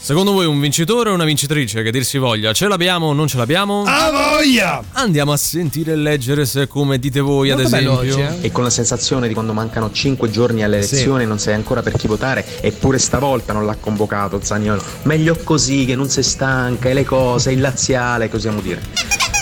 Secondo 0.01 0.33
voi 0.33 0.47
un 0.47 0.59
vincitore 0.59 1.11
o 1.11 1.13
una 1.13 1.25
vincitrice? 1.25 1.83
Che 1.83 1.91
dir 1.93 2.03
si 2.03 2.17
voglia? 2.17 2.55
Ce 2.55 2.67
l'abbiamo 2.67 3.09
o 3.09 3.13
non 3.13 3.29
ce 3.29 3.37
l'abbiamo? 3.37 3.83
A 3.87 4.11
voglia! 4.11 4.83
Andiamo 4.93 5.33
a 5.33 5.37
sentire 5.37 5.93
e 5.93 5.97
leggere 5.97 6.47
se 6.47 6.67
come 6.67 6.99
dite 6.99 7.21
voi 7.21 7.51
ad 7.51 7.59
Molto 7.61 7.77
bello 7.77 8.01
esempio. 8.01 8.25
oggi, 8.25 8.47
E 8.47 8.51
con 8.51 8.63
la 8.65 8.71
sensazione 8.71 9.29
di 9.29 9.35
quando 9.35 9.53
mancano 9.53 9.93
5 9.93 10.31
giorni 10.31 10.63
alle 10.65 10.81
Sì. 10.83 10.95
elezioni 10.95 11.27
non 11.27 11.39
sai 11.39 11.53
ancora 11.53 11.83
per 11.83 11.93
chi 11.93 12.07
votare, 12.07 12.43
eppure 12.63 12.97
stavolta 12.97 13.53
non 13.53 13.67
l'ha 13.67 13.77
convocato 13.79 14.41
Zaniolo. 14.43 14.83
Meglio 15.03 15.37
così 15.45 15.85
che 15.85 15.95
non 15.95 16.09
si 16.09 16.23
stanca 16.23 16.89
e 16.89 16.95
le 16.95 17.05
cose, 17.05 17.53
il 17.53 17.61
laziale, 17.61 18.31
che 18.31 18.37
osiamo 18.37 18.63
dire. 18.63 18.81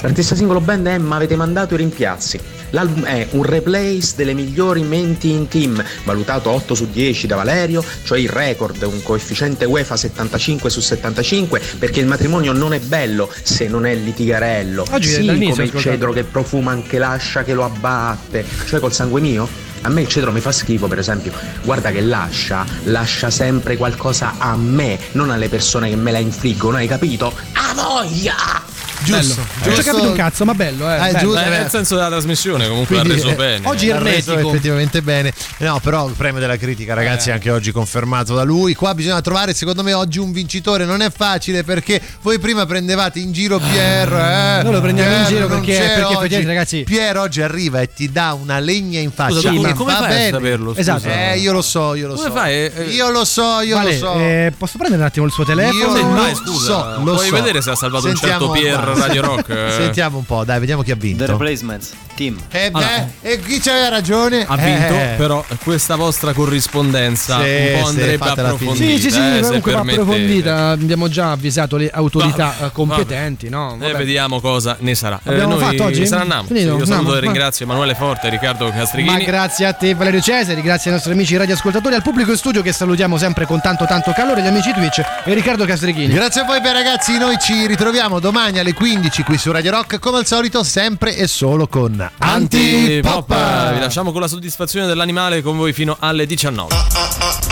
L'artista 0.03 0.35
singolo 0.35 0.61
band 0.61 0.87
è 0.89 0.99
Ma 0.99 1.15
avete 1.16 1.37
mandato 1.37 1.75
i 1.75 1.77
rimpiazzi. 1.77 2.57
L'album 2.70 3.05
è 3.05 3.27
un 3.31 3.43
replace 3.43 4.12
delle 4.16 4.35
migliori 4.35 4.82
menti 4.82 5.31
in 5.31 5.49
team, 5.49 5.82
valutato 6.05 6.51
8 6.51 6.74
su 6.74 6.89
10 6.90 7.27
da 7.27 7.36
Valerio, 7.36 7.85
cioè 8.05 8.19
il 8.19 8.28
record, 8.28 8.82
un 8.82 9.03
coefficiente 9.03 9.65
UEFA 9.65 9.97
75 9.97 10.70
su 10.70 10.81
75, 10.81 11.61
perché 11.78 12.01
il 12.01 12.07
matrimonio 12.07 12.53
non 12.53 12.73
è 12.74 12.81
bello 12.81 13.32
se 13.43 13.69
non 13.69 13.86
è 13.86 13.95
litigarello. 13.95 14.85
Oggi 14.90 15.09
sì, 15.09 15.24
dall'inizio 15.24 15.65
come 15.65 15.77
il 15.77 15.81
cedro 15.81 16.12
che 16.12 16.24
profuma 16.24 16.70
anche 16.73 16.99
l'ascia 16.99 17.43
che 17.45 17.55
lo 17.55 17.65
abbatte, 17.65 18.45
cioè 18.66 18.81
col 18.81 18.93
sangue 18.93 19.20
mio? 19.20 19.66
A 19.82 19.90
me 19.90 20.01
il 20.01 20.09
cedro 20.09 20.32
mi 20.32 20.40
fa 20.40 20.51
schifo, 20.51 20.89
per 20.89 20.99
esempio. 20.99 21.32
Guarda 21.62 21.90
che 21.90 22.01
l'ascia 22.01 22.66
lascia 22.85 23.31
sempre 23.31 23.77
qualcosa 23.77 24.35
a 24.39 24.57
me, 24.57 24.99
non 25.12 25.31
alle 25.31 25.49
persone 25.49 25.89
che 25.89 25.97
me 25.97 26.11
la 26.11 26.19
infliggono, 26.19 26.77
hai 26.77 26.89
capito? 26.89 27.32
A 27.53 27.74
voglia! 27.74 28.88
Giusto. 29.05 29.41
Non 29.65 29.75
ci 29.75 29.81
ho 29.81 29.83
capito 29.85 30.09
un 30.09 30.15
cazzo, 30.15 30.45
ma 30.45 30.55
bello, 30.55 30.91
eh. 30.91 30.95
Eh, 30.95 30.99
bello. 31.12 31.19
giusto, 31.19 31.39
eh. 31.41 31.49
nel 31.49 31.70
senso 31.70 31.95
della 31.95 32.09
trasmissione 32.09 32.69
comunque 32.69 32.97
Quindi, 32.99 33.09
l'ha 33.09 33.15
reso 33.15 33.29
eh, 33.31 33.35
bene. 33.35 33.66
oggi 33.69 33.89
è 33.89 33.93
Ha 33.93 33.99
reso 33.99 34.37
effettivamente 34.39 35.03
bene. 35.03 35.33
No, 35.59 35.79
però 35.81 36.07
il 36.09 36.15
premio 36.15 36.41
della 36.41 36.57
critica, 36.57 36.95
ragazzi, 36.95 37.29
Eh. 37.29 37.33
anche 37.33 37.51
oggi 37.51 37.70
confermato 37.73 38.35
da 38.35 38.43
lui. 38.43 38.75
Qua 38.75 38.95
bisogna 38.95 39.20
trovare, 39.20 39.55
secondo 39.55 39.83
me, 39.83 39.93
oggi 39.95 40.19
un 40.19 40.33
vincitore. 40.33 40.85
Non 40.85 41.01
è 41.01 41.11
facile 41.11 41.62
perché 41.65 42.01
voi 42.23 42.39
prima 42.39 42.66
prendevate 42.66 43.19
in 43.19 43.33
giro 43.33 43.59
Pier. 43.59 44.12
Eh, 44.12 44.62
Noi 44.65 44.73
lo 44.73 44.81
prendiamo 44.81 45.11
in 45.11 45.16
Pier 45.16 45.29
giro 45.29 45.47
perché- 45.47 45.79
perché 45.79 46.15
oggi. 46.37 46.45
ragazzi- 46.45 46.83
Pier 46.85 47.16
oggi 47.19 47.41
arriva 47.43 47.81
e 47.81 47.93
ti 47.93 48.11
dà 48.11 48.33
una 48.35 48.59
legna 48.59 48.99
in 49.01 49.11
faccia. 49.12 49.41
Scusa, 49.41 49.53
ma 49.53 49.73
come 49.75 49.93
va 49.93 49.99
fai 49.99 50.07
a 50.07 50.09
bene. 50.09 50.31
saperlo, 50.31 50.69
scusa? 50.75 50.81
Esatto. 50.81 51.09
Eh, 51.09 51.39
io 51.39 51.53
lo 51.53 51.62
so, 51.62 51.95
io 51.95 52.09
lo 52.09 52.15
Come 52.15 52.27
so. 52.29 52.33
fai? 52.35 52.53
Eh, 52.53 52.73
eh, 52.77 52.83
Io 52.91 53.11
lo 53.11 53.25
so, 53.25 53.61
io 53.61 53.77
Vale, 53.77 53.93
lo 53.93 53.97
so. 53.99 54.15
eh, 54.19 54.53
posso 54.57 54.77
prendere 54.79 55.03
un 55.03 55.09
attimo 55.09 55.27
il 55.27 55.33
suo 55.33 55.45
telefono? 55.45 55.97
Io 55.97 56.12
lo 56.15 56.35
scusa, 56.35 56.65
so, 56.95 57.01
lo 57.05 57.15
puoi 57.15 57.29
so. 57.29 57.35
vedere 57.35 57.62
se 57.62 57.70
ha 57.70 57.75
salvato 57.77 58.07
un 58.09 58.16
certo 58.16 58.51
Pier 58.51 58.88
guarda. 58.94 59.06
Radio 59.06 59.23
Rock, 59.23 59.48
eh. 59.51 59.70
Sentiamo 59.73 60.19
un 60.19 60.24
po', 60.24 60.44
dai, 60.44 60.59
vediamo 60.60 60.82
chi 60.82 60.90
ha 60.90 60.97
vinto. 60.97 61.24
The 61.24 61.31
Replacements, 61.32 61.93
team. 62.15 62.36
Eh, 62.51 62.70
beh, 62.70 62.78
Allora. 62.78 63.09
e 63.23 63.40
chi 63.40 63.59
c'aveva 63.60 63.89
ragione? 63.89 64.44
Ha 64.47 64.56
vinto, 64.56 64.93
Eh. 64.94 65.15
però 65.16 65.44
questa 65.62 65.97
vostra 65.97 66.32
corrispondenza 66.32 67.43
Sì, 67.43 67.48
un 67.74 67.81
po' 67.81 67.86
andrebbe 67.89 68.24
approfondita. 68.28 68.85
Sì, 68.85 68.98
sì, 69.01 69.10
sì, 69.10 69.19
eh, 69.19 69.40
comunque 69.40 69.73
va 69.73 69.81
approfondita. 69.81 70.69
Abbiamo 70.69 71.09
già 71.09 71.31
avvisato 71.32 71.77
le 71.77 71.90
autorità 71.93 72.55
Vabbè, 72.59 72.66
eh, 72.66 72.73
competenti, 72.73 73.48
no? 73.48 73.74
E 73.74 73.78
Vabbè. 73.78 73.97
vediamo 73.97 74.40
cosa 74.40 74.77
ne 74.81 74.94
sarà. 74.94 75.20
Eh, 75.24 75.31
Abbiamo 75.31 75.55
noi 75.56 75.62
fatto 75.65 75.85
oggi? 75.85 76.06
sarà 76.06 76.24
Namo. 76.24 76.48
Sì, 76.48 76.55
Finito? 76.55 76.77
io 76.78 76.85
saluto 76.85 77.10
e 77.12 77.15
ma- 77.15 77.20
ringrazio 77.20 77.65
Emanuele 77.65 77.94
Forte 77.94 78.27
e 78.27 78.31
Riccardo 78.31 78.70
Castrichini. 78.70 79.16
Ma 79.19 79.23
grazie 79.24 79.66
a 79.66 79.73
te 79.73 79.94
Valerio 79.94 80.20
Cesari, 80.20 80.60
grazie 80.62 80.90
ai 80.90 80.97
nostri 80.97 81.12
amici 81.12 81.36
radioascoltatori, 81.36 81.94
al 81.94 82.02
pubblico 82.02 82.31
in 82.31 82.36
studio 82.36 82.62
che 82.62 82.73
salutiamo 82.73 83.16
sempre 83.16 83.47
con 83.47 83.60
tanto 83.60 83.85
tanto 83.86 84.12
calore, 84.12 84.43
gli 84.43 84.47
amici 84.47 84.73
Twitch 84.73 85.01
e 85.24 85.35
Riccardo 85.35 85.65
Castrichini. 85.65 86.12
Grazie 86.12 86.43
a 86.43 86.44
voi 86.44 86.60
bei 86.60 86.73
ragazzi, 86.73 87.16
noi 87.19 87.36
ci 87.39 87.66
ritroviamo 87.66 88.19
domani 88.20 88.59
alle 88.59 88.73
15 88.79 89.25
qui 89.25 89.37
su 89.39 89.51
Radio 89.51 89.73
Rock 89.73 89.99
come 89.99 90.19
al 90.19 90.27
solito 90.27 90.63
sempre 90.63 91.17
e 91.17 91.27
solo 91.27 91.67
con 91.67 92.01
Antipop. 92.19 93.29
Antipop. 93.29 93.73
Vi 93.73 93.81
lasciamo 93.81 94.13
con 94.13 94.21
la 94.21 94.29
soddisfazione 94.29 94.87
dell'animale 94.87 95.43
con 95.43 95.57
voi 95.57 95.73
fino 95.73 95.97
alle 95.99 96.27
19. 96.27 96.73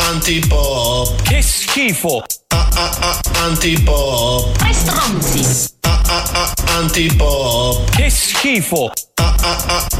Antipop. 0.09 1.23
Che 1.23 1.43
schifo. 1.43 2.23
Antipop. 3.43 4.57
Tre 4.57 4.73
stronzi. 4.73 5.73
Antipop. 6.77 7.90
Che 7.90 8.09
schifo. 8.09 8.93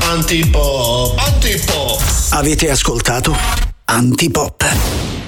Antipop. 0.09 1.19
Antipop. 1.19 2.03
Avete 2.31 2.71
ascoltato 2.71 3.37
Antipop. 3.87 5.26